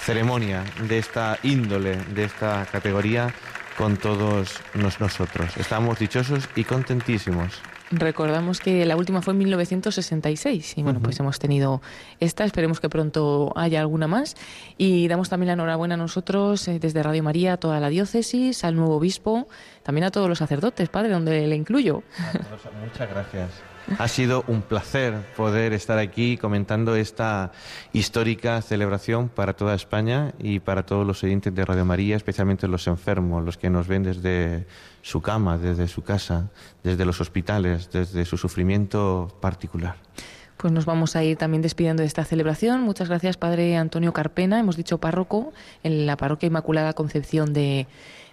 [0.02, 3.34] ceremonia de esta índole, de esta categoría
[3.80, 5.56] con todos nosotros.
[5.56, 7.62] Estamos dichosos y contentísimos.
[7.90, 11.80] Recordamos que la última fue en 1966 y bueno, pues hemos tenido
[12.20, 14.36] esta, esperemos que pronto haya alguna más
[14.76, 18.64] y damos también la enhorabuena a nosotros eh, desde Radio María, a toda la diócesis,
[18.64, 19.48] al nuevo obispo,
[19.82, 22.02] también a todos los sacerdotes, padre, donde le incluyo.
[22.84, 23.69] Muchas gracias.
[23.98, 27.52] Ha sido un placer poder estar aquí comentando esta
[27.92, 32.86] histórica celebración para toda España y para todos los oyentes de Radio María, especialmente los
[32.86, 34.66] enfermos, los que nos ven desde
[35.02, 36.50] su cama, desde su casa,
[36.84, 39.96] desde los hospitales, desde su sufrimiento particular.
[40.56, 42.82] Pues nos vamos a ir también despidiendo de esta celebración.
[42.82, 44.60] Muchas gracias, Padre Antonio Carpena.
[44.60, 47.86] Hemos dicho párroco en la Parroquia Inmaculada Concepción de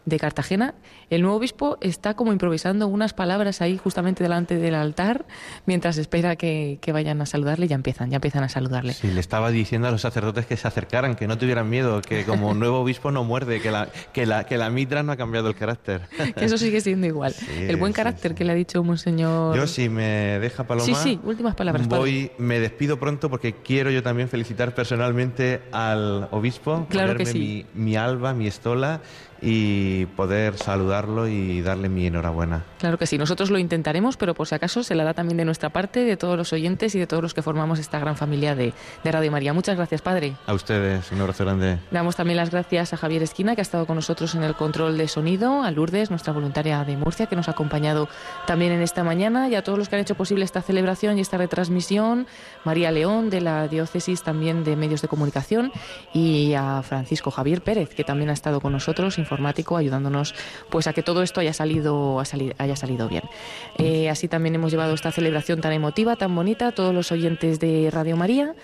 [0.08, 0.74] de Cartagena,
[1.10, 5.26] el nuevo obispo está como improvisando unas palabras ahí justamente delante del altar,
[5.66, 8.94] mientras espera que, vayan a saludarle, ya empiezan, ya empiezan a saludarle.
[8.94, 12.24] Sí, le estaba diciendo a los sacerdotes que se acercaran, que no tuvieran miedo, que
[12.24, 15.50] como nuevo obispo no muerde, que la, que la, que la mitra no ha cambiado
[15.50, 16.02] el carácter.
[16.38, 17.34] Que eso sigue siendo igual.
[17.58, 19.56] el buen carácter que le ha dicho Monseñor.
[19.56, 20.86] Yo, si me deja Paloma.
[20.86, 21.88] Sí, sí, últimas palabras.
[21.88, 26.86] Voy, me despido pronto porque quiero yo también felicitar personalmente al obispo.
[26.90, 27.66] Claro que sí.
[27.74, 29.02] mi, mi alba, mi estola
[29.42, 32.64] y poder saludarlo y darle mi enhorabuena.
[32.80, 35.46] Claro que sí, nosotros lo intentaremos, pero por si acaso se la da también de
[35.46, 38.56] nuestra parte, de todos los oyentes y de todos los que formamos esta gran familia
[38.56, 39.54] de, Radio María.
[39.54, 40.36] Muchas gracias, Padre.
[40.46, 41.80] A ustedes, un abrazo grande.
[41.92, 44.98] Damos también las gracias a Javier Esquina, que ha estado con nosotros en el control
[44.98, 48.10] de sonido, a Lourdes, nuestra voluntaria de Murcia, que nos ha acompañado
[48.46, 51.22] también en esta mañana, y a todos los que han hecho posible esta celebración y
[51.22, 52.28] esta retransmisión,
[52.64, 55.72] María León, de la Diócesis también de Medios de Comunicación,
[56.14, 60.34] y a Francisco Javier Pérez, que también ha estado con nosotros informático ayudándonos
[60.70, 62.22] pues a que todo esto haya salido,
[62.58, 63.24] haya salido bien.
[63.78, 67.90] Eh, así también hemos llevado esta celebración tan emotiva, tan bonita, todos los oyentes de
[67.92, 68.56] Radio María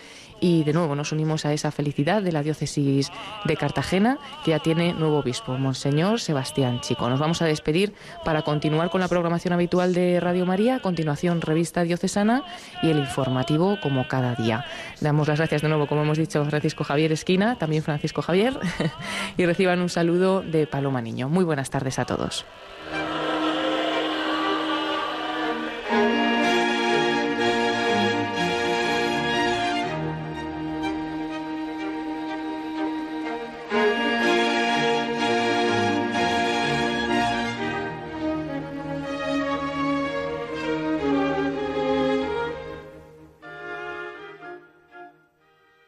[0.44, 3.14] y de nuevo nos unimos a esa felicidad de la diócesis
[3.46, 7.10] de Cartagena, que ya tiene nuevo obispo, Monseñor Sebastián Chico.
[7.10, 7.94] Nos vamos a despedir
[8.26, 12.44] para continuar con la programación habitual de Radio María, continuación revista diocesana
[12.82, 14.66] y el informativo como cada día.
[15.00, 18.60] Damos las gracias de nuevo, como hemos dicho, Francisco Javier Esquina, también Francisco Javier,
[19.38, 21.30] y reciban un saludo de Paloma Niño.
[21.30, 22.46] Muy buenas tardes a todos.